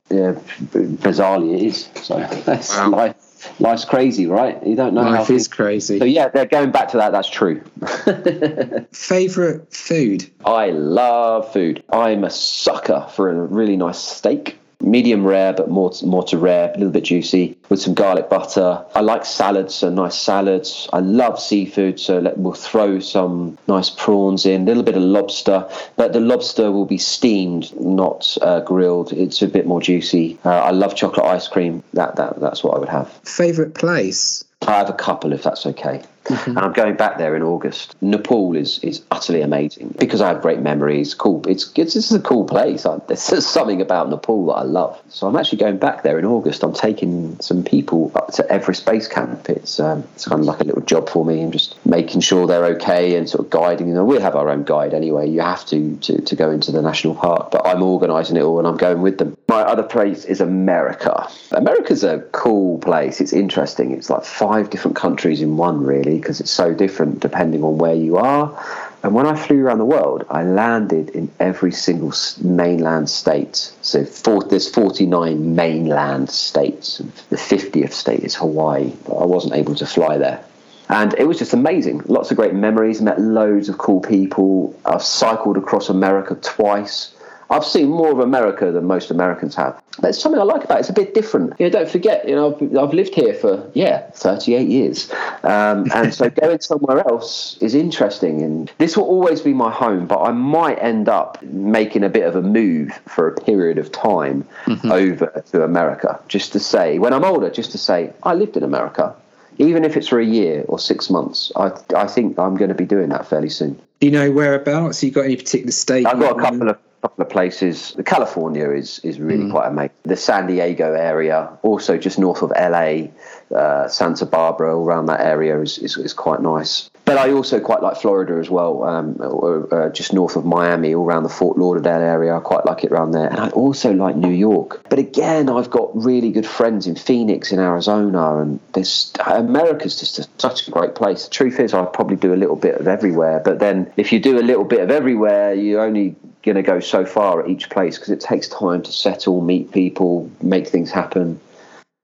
yeah, 0.09 0.33
bizarrely 0.71 1.55
it 1.55 1.63
is. 1.63 1.89
So 2.01 2.19
that's 2.45 2.75
wow. 2.75 2.89
life. 2.89 3.15
Life's 3.59 3.85
crazy, 3.85 4.25
right? 4.27 4.65
You 4.65 4.75
don't 4.75 4.93
know. 4.93 5.01
Life 5.01 5.29
is 5.29 5.47
crazy. 5.47 5.99
So 5.99 6.05
yeah, 6.05 6.29
they're 6.29 6.45
going 6.45 6.71
back 6.71 6.89
to 6.89 6.97
that. 6.97 7.11
That's 7.11 7.29
true. 7.29 7.61
Favorite 8.91 9.73
food? 9.73 10.29
I 10.45 10.71
love 10.71 11.51
food. 11.53 11.83
I'm 11.91 12.23
a 12.23 12.29
sucker 12.29 13.07
for 13.13 13.29
a 13.29 13.33
really 13.33 13.77
nice 13.77 13.99
steak 13.99 14.59
medium 14.83 15.25
rare, 15.25 15.53
but 15.53 15.69
more 15.69 15.91
to, 15.91 16.05
more 16.05 16.23
to 16.25 16.37
rare, 16.37 16.69
a 16.69 16.77
little 16.77 16.91
bit 16.91 17.05
juicy 17.05 17.57
with 17.69 17.81
some 17.81 17.93
garlic 17.93 18.29
butter. 18.29 18.83
I 18.93 19.01
like 19.01 19.25
salads, 19.25 19.75
so 19.75 19.89
nice 19.89 20.19
salads. 20.19 20.87
I 20.93 20.99
love 20.99 21.39
seafood, 21.39 21.99
so 21.99 22.19
let, 22.19 22.37
we'll 22.37 22.53
throw 22.53 22.99
some 22.99 23.57
nice 23.67 23.89
prawns 23.89 24.45
in, 24.45 24.63
a 24.63 24.65
little 24.65 24.83
bit 24.83 24.97
of 24.97 25.03
lobster, 25.03 25.67
but 25.95 26.13
the 26.13 26.19
lobster 26.19 26.71
will 26.71 26.85
be 26.85 26.97
steamed, 26.97 27.73
not 27.79 28.37
uh, 28.41 28.59
grilled. 28.61 29.13
It's 29.13 29.41
a 29.41 29.47
bit 29.47 29.65
more 29.65 29.81
juicy. 29.81 30.37
Uh, 30.45 30.49
I 30.49 30.71
love 30.71 30.95
chocolate 30.95 31.25
ice 31.25 31.47
cream. 31.47 31.83
That 31.93 32.15
that 32.17 32.39
that's 32.39 32.63
what 32.63 32.75
I 32.75 32.79
would 32.79 32.89
have. 32.89 33.11
Favorite 33.23 33.75
place? 33.75 34.43
I 34.61 34.77
have 34.77 34.89
a 34.89 34.93
couple, 34.93 35.33
if 35.33 35.43
that's 35.43 35.65
okay. 35.65 36.03
Mm-hmm. 36.25 36.51
And 36.51 36.59
I'm 36.59 36.73
going 36.73 36.95
back 36.95 37.17
there 37.17 37.35
in 37.35 37.43
August. 37.43 37.95
Nepal 38.01 38.55
is 38.55 38.79
is 38.79 39.01
utterly 39.11 39.41
amazing 39.41 39.93
because 39.99 40.21
I 40.21 40.29
have 40.29 40.41
great 40.41 40.59
memories. 40.59 41.13
Cool, 41.13 41.45
it's 41.47 41.71
it's 41.75 41.93
this 41.93 42.11
is 42.11 42.13
a 42.13 42.21
cool 42.21 42.45
place. 42.45 42.85
I, 42.85 42.99
there's 43.07 43.21
something 43.45 43.81
about 43.81 44.09
Nepal 44.09 44.45
that 44.47 44.53
I 44.53 44.63
love. 44.63 45.01
So 45.09 45.27
I'm 45.27 45.35
actually 45.35 45.57
going 45.57 45.77
back 45.77 46.03
there 46.03 46.17
in 46.17 46.25
August. 46.25 46.63
I'm 46.63 46.73
taking 46.73 47.37
some 47.41 47.63
people 47.63 48.11
up 48.15 48.31
to 48.33 48.49
Everest 48.49 48.85
Base 48.85 49.07
Camp. 49.07 49.49
It's 49.49 49.79
um, 49.81 50.03
it's 50.15 50.25
kind 50.25 50.39
of 50.39 50.45
like 50.45 50.61
a 50.61 50.63
little 50.63 50.81
job 50.81 51.09
for 51.09 51.25
me. 51.25 51.43
I'm 51.43 51.51
just 51.51 51.75
making 51.85 52.21
sure 52.21 52.47
they're 52.47 52.65
okay 52.77 53.17
and 53.17 53.29
sort 53.29 53.45
of 53.45 53.51
guiding 53.51 53.93
them. 53.93 54.07
We 54.07 54.19
have 54.21 54.35
our 54.37 54.49
own 54.49 54.63
guide 54.63 54.93
anyway. 54.93 55.29
You 55.29 55.41
have 55.41 55.65
to 55.67 55.97
to 55.97 56.21
to 56.21 56.35
go 56.37 56.51
into 56.51 56.71
the 56.71 56.81
national 56.81 57.15
park, 57.15 57.51
but 57.51 57.67
I'm 57.67 57.83
organising 57.83 58.37
it 58.37 58.43
all 58.43 58.59
and 58.59 58.67
I'm 58.67 58.77
going 58.77 59.01
with 59.01 59.17
them. 59.17 59.37
My 59.49 59.61
other 59.61 59.83
place 59.83 60.23
is 60.23 60.39
America. 60.39 61.27
America's 61.51 62.05
a 62.05 62.19
cool 62.31 62.77
place. 62.79 63.19
It's 63.19 63.33
interesting. 63.33 63.91
It's 63.91 64.09
like 64.09 64.23
five 64.23 64.69
different 64.69 64.95
countries 64.95 65.41
in 65.41 65.57
one, 65.57 65.83
really 65.83 66.12
because 66.17 66.39
it's 66.39 66.51
so 66.51 66.73
different 66.73 67.19
depending 67.19 67.63
on 67.63 67.77
where 67.77 67.95
you 67.95 68.17
are. 68.17 68.57
And 69.03 69.13
when 69.13 69.25
I 69.25 69.35
flew 69.35 69.65
around 69.65 69.79
the 69.79 69.85
world, 69.85 70.25
I 70.29 70.43
landed 70.43 71.09
in 71.09 71.29
every 71.39 71.73
single 71.73 72.13
mainland 72.41 73.09
state. 73.09 73.73
So 73.81 74.05
for, 74.05 74.43
there's 74.43 74.69
49 74.69 75.55
mainland 75.55 76.29
states. 76.29 76.99
The 77.29 77.35
50th 77.35 77.91
state 77.91 78.21
is 78.21 78.35
Hawaii, 78.35 78.93
but 79.05 79.15
I 79.15 79.25
wasn't 79.25 79.55
able 79.55 79.75
to 79.75 79.85
fly 79.85 80.17
there. 80.17 80.43
And 80.89 81.13
it 81.15 81.27
was 81.27 81.39
just 81.39 81.53
amazing. 81.53 82.03
Lots 82.05 82.31
of 82.31 82.37
great 82.37 82.53
memories, 82.53 83.01
met 83.01 83.19
loads 83.19 83.67
of 83.67 83.77
cool 83.77 83.99
people. 83.99 84.73
I've 84.85 85.03
cycled 85.03 85.57
across 85.57 85.89
America 85.89 86.35
twice. 86.35 87.13
I've 87.49 87.65
seen 87.65 87.89
more 87.89 88.11
of 88.11 88.19
America 88.19 88.71
than 88.71 88.85
most 88.85 89.11
Americans 89.11 89.55
have. 89.55 89.81
But 89.99 90.09
it's 90.09 90.19
something 90.19 90.39
I 90.39 90.43
like 90.43 90.63
about 90.63 90.77
it. 90.77 90.79
It's 90.81 90.89
a 90.89 90.93
bit 90.93 91.13
different. 91.13 91.59
You 91.59 91.67
know, 91.67 91.69
don't 91.69 91.89
forget, 91.89 92.27
you 92.27 92.35
know, 92.35 92.55
I've, 92.55 92.77
I've 92.77 92.93
lived 92.93 93.13
here 93.13 93.33
for, 93.33 93.69
yeah, 93.73 94.09
38 94.11 94.67
years. 94.67 95.11
Um, 95.43 95.87
and 95.93 96.13
so 96.13 96.29
going 96.41 96.59
somewhere 96.61 96.99
else 97.07 97.57
is 97.61 97.75
interesting. 97.75 98.41
And 98.41 98.71
this 98.79 98.97
will 98.97 99.05
always 99.05 99.41
be 99.41 99.53
my 99.53 99.71
home, 99.71 100.07
but 100.07 100.21
I 100.21 100.31
might 100.31 100.81
end 100.81 101.09
up 101.09 101.41
making 101.43 102.03
a 102.03 102.09
bit 102.09 102.23
of 102.23 102.35
a 102.35 102.41
move 102.41 102.91
for 103.07 103.27
a 103.27 103.35
period 103.41 103.77
of 103.77 103.91
time 103.91 104.47
mm-hmm. 104.65 104.91
over 104.91 105.43
to 105.51 105.63
America, 105.63 106.19
just 106.27 106.51
to 106.53 106.59
say, 106.59 106.97
when 106.99 107.13
I'm 107.13 107.23
older, 107.23 107.49
just 107.49 107.71
to 107.71 107.77
say, 107.77 108.13
I 108.23 108.33
lived 108.33 108.57
in 108.57 108.63
America. 108.63 109.15
Even 109.59 109.85
if 109.85 109.95
it's 109.95 110.07
for 110.07 110.19
a 110.19 110.25
year 110.25 110.65
or 110.67 110.79
six 110.79 111.11
months, 111.11 111.51
I, 111.55 111.71
I 111.95 112.07
think 112.07 112.39
I'm 112.39 112.57
going 112.57 112.69
to 112.69 112.75
be 112.75 112.85
doing 112.85 113.09
that 113.09 113.27
fairly 113.27 113.49
soon. 113.49 113.79
Do 113.99 114.07
you 114.07 114.11
know 114.11 114.31
whereabouts? 114.31 115.03
You 115.03 115.11
got 115.11 115.25
any 115.25 115.35
particular 115.35 115.71
state? 115.71 116.07
I've 116.07 116.19
got 116.19 116.39
a 116.39 116.41
couple 116.41 116.69
of 116.69 116.79
couple 117.03 117.21
of 117.21 117.29
places. 117.29 117.95
California 118.05 118.71
is 118.71 118.99
is 118.99 119.19
really 119.19 119.43
mm. 119.43 119.51
quite 119.51 119.67
amazing. 119.67 119.91
The 120.03 120.15
San 120.15 120.47
Diego 120.47 120.93
area, 120.93 121.49
also 121.61 121.97
just 121.97 122.17
north 122.17 122.41
of 122.41 122.51
LA, 122.51 123.09
uh, 123.53 123.89
Santa 123.89 124.25
Barbara, 124.25 124.73
around 124.73 125.07
that 125.07 125.19
area 125.19 125.59
is, 125.59 125.77
is, 125.79 125.97
is 125.97 126.13
quite 126.13 126.41
nice. 126.41 126.89
But 127.03 127.17
I 127.17 127.33
also 127.33 127.59
quite 127.59 127.81
like 127.81 127.97
Florida 127.97 128.35
as 128.39 128.49
well, 128.49 128.85
um, 128.85 129.17
or, 129.19 129.67
uh, 129.73 129.89
just 129.89 130.13
north 130.13 130.37
of 130.37 130.45
Miami, 130.45 130.95
all 130.95 131.05
around 131.05 131.23
the 131.23 131.29
Fort 131.29 131.57
Lauderdale 131.57 131.99
area. 131.99 132.37
I 132.37 132.39
quite 132.39 132.65
like 132.65 132.85
it 132.85 132.93
around 132.93 133.11
there. 133.11 133.27
And 133.27 133.41
I 133.41 133.49
also 133.49 133.91
like 133.91 134.15
New 134.15 134.31
York. 134.31 134.85
But 134.87 134.99
again, 134.99 135.49
I've 135.49 135.69
got 135.69 135.89
really 135.93 136.31
good 136.31 136.45
friends 136.45 136.87
in 136.87 136.95
Phoenix, 136.95 137.51
in 137.51 137.59
Arizona, 137.59 138.37
and 138.37 138.61
this 138.71 139.11
America's 139.25 139.99
just 139.99 140.19
a, 140.19 140.27
such 140.37 140.69
a 140.69 140.71
great 140.71 140.95
place. 140.95 141.25
The 141.25 141.31
truth 141.31 141.59
is, 141.59 141.73
I 141.73 141.83
probably 141.83 142.15
do 142.15 142.33
a 142.33 142.39
little 142.43 142.55
bit 142.55 142.75
of 142.75 142.87
everywhere. 142.87 143.41
But 143.43 143.59
then 143.59 143.91
if 143.97 144.13
you 144.13 144.21
do 144.21 144.39
a 144.39 144.45
little 144.49 144.63
bit 144.63 144.79
of 144.79 144.89
everywhere, 144.89 145.53
you 145.53 145.81
only 145.81 146.15
going 146.43 146.55
to 146.55 146.61
go 146.61 146.79
so 146.79 147.05
far 147.05 147.43
at 147.43 147.49
each 147.49 147.69
place 147.69 147.97
because 147.97 148.11
it 148.11 148.19
takes 148.19 148.47
time 148.47 148.83
to 148.83 148.91
settle, 148.91 149.41
meet 149.41 149.71
people, 149.71 150.29
make 150.41 150.67
things 150.67 150.91
happen. 150.91 151.39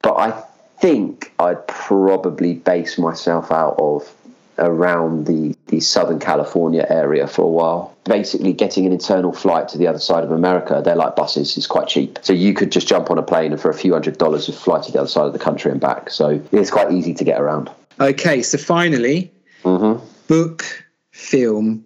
But 0.02 0.16
I 0.16 0.44
think 0.80 1.34
I'd 1.40 1.68
probably 1.68 2.54
base 2.54 2.98
myself 2.98 3.52
out 3.52 3.76
of 3.78 4.14
around 4.58 5.26
the, 5.26 5.56
the 5.68 5.80
Southern 5.80 6.20
California 6.20 6.86
area 6.90 7.28
for 7.28 7.44
a 7.44 7.48
while. 7.48 7.96
Basically, 8.04 8.54
getting 8.54 8.86
an 8.86 8.92
internal 8.92 9.32
flight 9.32 9.70
to 9.70 9.78
the 9.78 9.88
other 9.88 10.00
side 10.00 10.24
of 10.24 10.32
America, 10.32 10.82
they're 10.84 10.96
like 10.96 11.16
buses, 11.16 11.58
is 11.58 11.68
quite 11.68 11.88
cheap. 11.88 12.20
So 12.22 12.34
you 12.34 12.54
could 12.54 12.72
just 12.72 12.88
jump 12.88 13.10
on 13.10 13.18
a 13.18 13.24
plane 13.24 13.52
and 13.52 13.62
for 13.62 13.70
a 13.70 13.74
few 13.74 13.94
hundred 13.94 14.18
dollars, 14.18 14.46
just 14.46 14.62
fly 14.62 14.82
to 14.82 14.92
the 14.92 15.00
other 15.00 15.08
side 15.08 15.28
of 15.28 15.34
the 15.34 15.40
country 15.40 15.72
and 15.72 15.80
back. 15.80 16.10
So 16.10 16.42
it's 16.52 16.72
quite 16.72 16.92
easy 16.92 17.14
to 17.14 17.24
get 17.24 17.40
around. 17.40 17.72
Okay, 18.00 18.42
so 18.42 18.58
finally, 18.58 19.32
mm-hmm. 19.64 20.06
book, 20.28 20.86
film, 21.12 21.86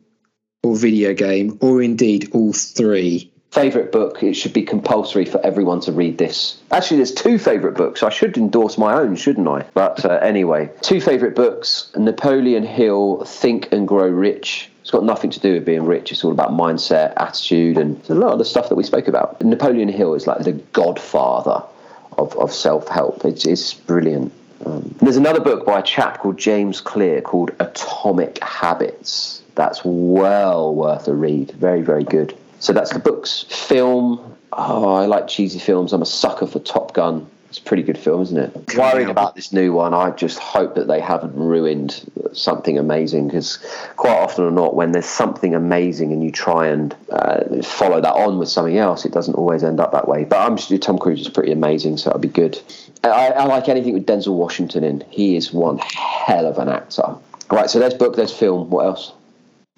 or 0.64 0.76
video 0.76 1.14
game, 1.14 1.57
or 1.61 1.82
indeed 1.82 2.30
all 2.34 2.53
three? 2.53 3.30
Favorite 3.51 3.91
book. 3.91 4.24
It 4.24 4.34
should 4.34 4.53
be 4.53 4.64
compulsory 4.64 5.26
for 5.26 5.39
everyone 5.45 5.82
to 5.82 5.91
read 5.91 6.18
this. 6.18 6.59
Actually, 6.72 6.97
there's 6.97 7.14
two 7.14 7.38
favorite 7.38 7.76
books. 7.76 8.01
I 8.01 8.09
should 8.09 8.36
endorse 8.36 8.80
my 8.80 8.95
own, 8.95 9.16
shouldn't 9.16 9.47
I? 9.47 9.66
But 9.76 10.03
uh, 10.03 10.14
anyway, 10.24 10.72
two 10.82 10.99
favorite 10.99 11.36
books 11.36 11.91
Napoleon 11.95 12.64
Hill, 12.64 13.26
Think 13.26 13.72
and 13.72 13.88
Grow 13.88 14.07
Rich. 14.07 14.72
It's 14.82 14.89
got 14.89 15.03
nothing 15.03 15.30
to 15.30 15.39
do 15.39 15.53
with 15.53 15.66
being 15.66 15.86
rich. 15.86 16.11
It's 16.11 16.24
all 16.24 16.32
about 16.32 16.51
mindset, 16.51 17.14
attitude, 17.16 17.78
and 17.78 18.01
a 18.09 18.16
lot 18.16 18.34
of 18.34 18.39
the 18.39 18.45
stuff 18.45 18.70
that 18.70 18.76
we 18.76 18.84
spoke 18.84 19.07
about. 19.07 19.41
Napoleon 19.41 19.88
Hill 19.88 20.16
is 20.16 20.26
like 20.26 20.39
the 20.43 20.53
godfather 20.53 21.64
of, 22.18 22.36
of 22.38 22.51
self 22.51 22.88
help. 22.88 23.24
It's, 23.24 23.74
brilliant. 23.76 24.34
Um, 24.66 24.95
there's 24.99 25.18
another 25.18 25.41
book 25.41 25.66
by 25.66 25.80
a 25.80 25.84
chap 25.84 26.20
called 26.20 26.38
James 26.38 26.82
Clear 26.82 27.22
called 27.22 27.51
Atomic 27.59 28.41
Habits 28.43 29.42
that's 29.55 29.81
well 29.83 30.73
worth 30.73 31.07
a 31.07 31.15
read. 31.15 31.51
Very, 31.51 31.81
very 31.81 32.03
good. 32.03 32.37
So 32.59 32.73
that's 32.73 32.93
the 32.93 32.99
books. 32.99 33.45
Film. 33.49 34.37
Oh, 34.51 34.93
I 34.93 35.05
like 35.05 35.27
cheesy 35.27 35.59
films. 35.59 35.93
I'm 35.93 36.01
a 36.01 36.05
sucker 36.05 36.47
for 36.47 36.59
Top 36.59 36.93
Gun. 36.93 37.27
It's 37.49 37.59
a 37.59 37.61
pretty 37.61 37.83
good 37.83 37.99
film, 37.99 38.23
isn't 38.23 38.37
it? 38.37 38.75
Worrying 38.75 39.11
about 39.11 39.35
this 39.35 39.53
new 39.53 39.73
one, 39.73 39.93
I 39.93 40.09
just 40.09 40.39
hope 40.39 40.73
that 40.73 40.87
they 40.87 40.99
haven't 40.99 41.35
ruined 41.35 42.09
something 42.31 42.79
amazing 42.79 43.27
because 43.27 43.59
quite 43.95 44.17
often 44.17 44.45
or 44.45 44.49
not, 44.49 44.75
when 44.75 44.91
there's 44.91 45.05
something 45.05 45.53
amazing 45.53 46.11
and 46.11 46.23
you 46.23 46.31
try 46.31 46.65
and 46.65 46.95
uh, 47.11 47.61
follow 47.61 48.01
that 48.01 48.13
on 48.13 48.39
with 48.39 48.49
something 48.49 48.79
else, 48.79 49.05
it 49.05 49.11
doesn't 49.11 49.35
always 49.35 49.63
end 49.63 49.79
up 49.79 49.91
that 49.91 50.07
way. 50.07 50.23
But 50.23 50.39
I'm 50.39 50.57
sure 50.57 50.79
Tom 50.79 50.97
Cruise 50.97 51.21
is 51.21 51.29
pretty 51.29 51.51
amazing, 51.51 51.97
so 51.97 52.09
it'll 52.09 52.19
be 52.19 52.27
good. 52.27 52.59
I, 53.03 53.09
I 53.09 53.43
like 53.45 53.69
anything 53.69 53.93
with 53.93 54.07
Denzel 54.07 54.33
Washington 54.33 54.83
in. 54.83 55.03
He 55.11 55.35
is 55.35 55.53
one 55.53 55.77
hell 55.77 56.47
of 56.47 56.57
an 56.57 56.69
actor. 56.69 57.17
Right, 57.51 57.69
so 57.69 57.77
there's 57.77 57.93
book, 57.93 58.15
there's 58.15 58.33
film. 58.33 58.71
What 58.71 58.85
else? 58.87 59.11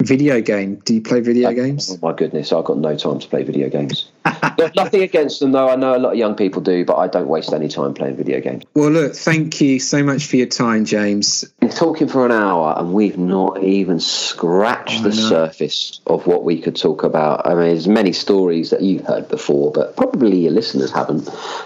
Video 0.01 0.41
game. 0.41 0.75
Do 0.83 0.93
you 0.93 1.01
play 1.01 1.21
video 1.21 1.49
oh, 1.49 1.53
games? 1.53 1.89
Oh 1.89 1.97
my 2.05 2.13
goodness, 2.13 2.51
I've 2.51 2.65
got 2.65 2.77
no 2.77 2.97
time 2.97 3.19
to 3.19 3.27
play 3.27 3.43
video 3.43 3.69
games. 3.69 4.11
nothing 4.75 5.01
against 5.01 5.39
them 5.39 5.53
though. 5.53 5.69
I 5.69 5.77
know 5.77 5.95
a 5.95 5.97
lot 5.97 6.11
of 6.11 6.17
young 6.17 6.35
people 6.35 6.61
do, 6.61 6.83
but 6.83 6.97
I 6.97 7.07
don't 7.07 7.27
waste 7.27 7.53
any 7.53 7.69
time 7.69 7.93
playing 7.93 8.17
video 8.17 8.41
games. 8.41 8.65
Well, 8.73 8.91
look, 8.91 9.15
thank 9.15 9.61
you 9.61 9.79
so 9.79 10.03
much 10.03 10.25
for 10.25 10.35
your 10.35 10.47
time, 10.47 10.85
James. 10.85 11.45
We're 11.61 11.69
talking 11.69 12.07
for 12.07 12.25
an 12.25 12.31
hour 12.33 12.75
and 12.77 12.93
we've 12.93 13.17
not 13.17 13.63
even 13.63 13.99
scratched 13.99 14.99
oh, 14.99 15.09
the 15.09 15.15
no. 15.15 15.29
surface 15.29 16.01
of 16.05 16.27
what 16.27 16.43
we 16.43 16.61
could 16.61 16.75
talk 16.75 17.03
about. 17.03 17.47
I 17.47 17.55
mean, 17.55 17.69
there's 17.69 17.87
many 17.87 18.11
stories 18.11 18.69
that 18.71 18.81
you've 18.81 19.05
heard 19.05 19.27
before, 19.29 19.71
but 19.71 19.95
probably 19.95 20.39
your 20.39 20.51
listeners 20.51 20.91
haven't 20.91 21.25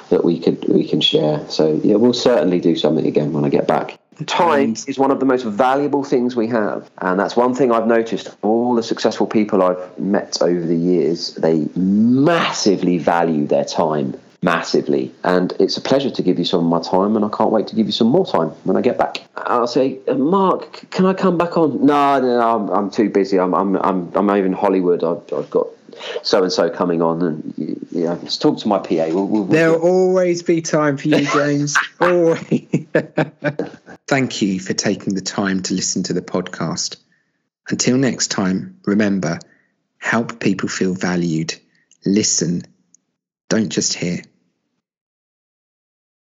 that 0.10 0.24
we 0.24 0.40
could 0.40 0.66
we 0.70 0.88
can 0.88 1.02
share. 1.02 1.50
So 1.50 1.82
yeah, 1.84 1.96
we'll 1.96 2.14
certainly 2.14 2.60
do 2.60 2.76
something 2.76 3.06
again 3.06 3.34
when 3.34 3.44
I 3.44 3.50
get 3.50 3.68
back. 3.68 3.99
Time 4.26 4.74
is 4.88 5.00
one 5.00 5.12
of 5.12 5.20
the 5.20 5.26
most 5.26 5.44
valuable 5.44 6.04
things 6.04 6.36
we 6.36 6.48
have. 6.48 6.90
And 7.00 7.20
that's 7.20 7.36
one 7.36 7.54
thing 7.56 7.72
I've 7.72 7.88
noticed. 7.88 8.36
All 8.42 8.76
the 8.76 8.84
successful 8.84 9.28
people 9.28 9.64
I've 9.64 10.00
met 10.00 10.42
over 10.42 10.66
the 10.66 10.76
years, 10.76 11.36
they 11.36 11.68
massively 11.76 12.98
value 12.98 13.48
their 13.48 13.66
time. 13.66 14.20
Massively. 14.42 15.14
And 15.24 15.54
it's 15.60 15.76
a 15.76 15.82
pleasure 15.82 16.10
to 16.10 16.24
give 16.24 16.40
you 16.40 16.46
some 16.46 16.62
of 16.62 16.66
my 16.66 16.80
time, 16.82 17.18
and 17.18 17.26
I 17.26 17.30
can't 17.30 17.52
wait 17.52 17.68
to 17.68 17.76
give 17.76 17.88
you 17.88 17.92
some 17.92 18.08
more 18.08 18.26
time 18.26 18.50
when 18.64 18.78
I 18.78 18.82
get 18.82 18.98
back. 18.98 19.22
I'll 19.36 19.68
say, 19.68 20.00
uh, 20.08 20.14
Mark, 20.14 20.90
can 20.92 21.06
I 21.06 21.14
come 21.14 21.38
back 21.38 21.58
on? 21.58 21.86
No, 21.86 22.22
no, 22.22 22.40
no 22.40 22.56
I'm, 22.56 22.70
I'm 22.70 22.90
too 22.90 23.10
busy. 23.10 23.38
I'm, 23.38 23.54
I'm, 23.54 23.76
I'm, 23.78 24.12
I'm 24.16 24.30
over 24.30 24.46
in 24.46 24.54
Hollywood. 24.54 25.04
I've, 25.04 25.22
I've 25.34 25.50
got 25.50 25.68
so 26.22 26.44
and 26.44 26.52
so 26.52 26.70
coming 26.70 27.02
on, 27.02 27.22
and 27.22 27.88
yeah, 27.92 28.14
let's 28.14 28.38
talk 28.38 28.58
to 28.60 28.68
my 28.68 28.80
PA. 28.80 29.08
We'll, 29.10 29.28
we'll, 29.28 29.44
There'll 29.46 29.80
we'll... 29.80 29.92
always 29.92 30.44
be 30.44 30.62
time 30.62 30.98
for 30.98 31.08
you, 31.08 31.26
James. 31.26 31.78
always. 32.00 32.88
Thank 34.08 34.42
you 34.42 34.60
for 34.60 34.74
taking 34.74 35.14
the 35.14 35.22
time 35.22 35.62
to 35.64 35.74
listen 35.74 36.04
to 36.04 36.14
the 36.14 36.22
podcast. 36.22 36.98
Until 37.70 37.98
next 37.98 38.30
time, 38.30 38.80
remember 38.86 39.40
help 39.98 40.40
people 40.40 40.70
feel 40.70 40.94
valued. 40.94 41.56
Listen, 42.06 42.64
don't 43.50 43.70
just 43.70 43.94
hear. 43.94 44.22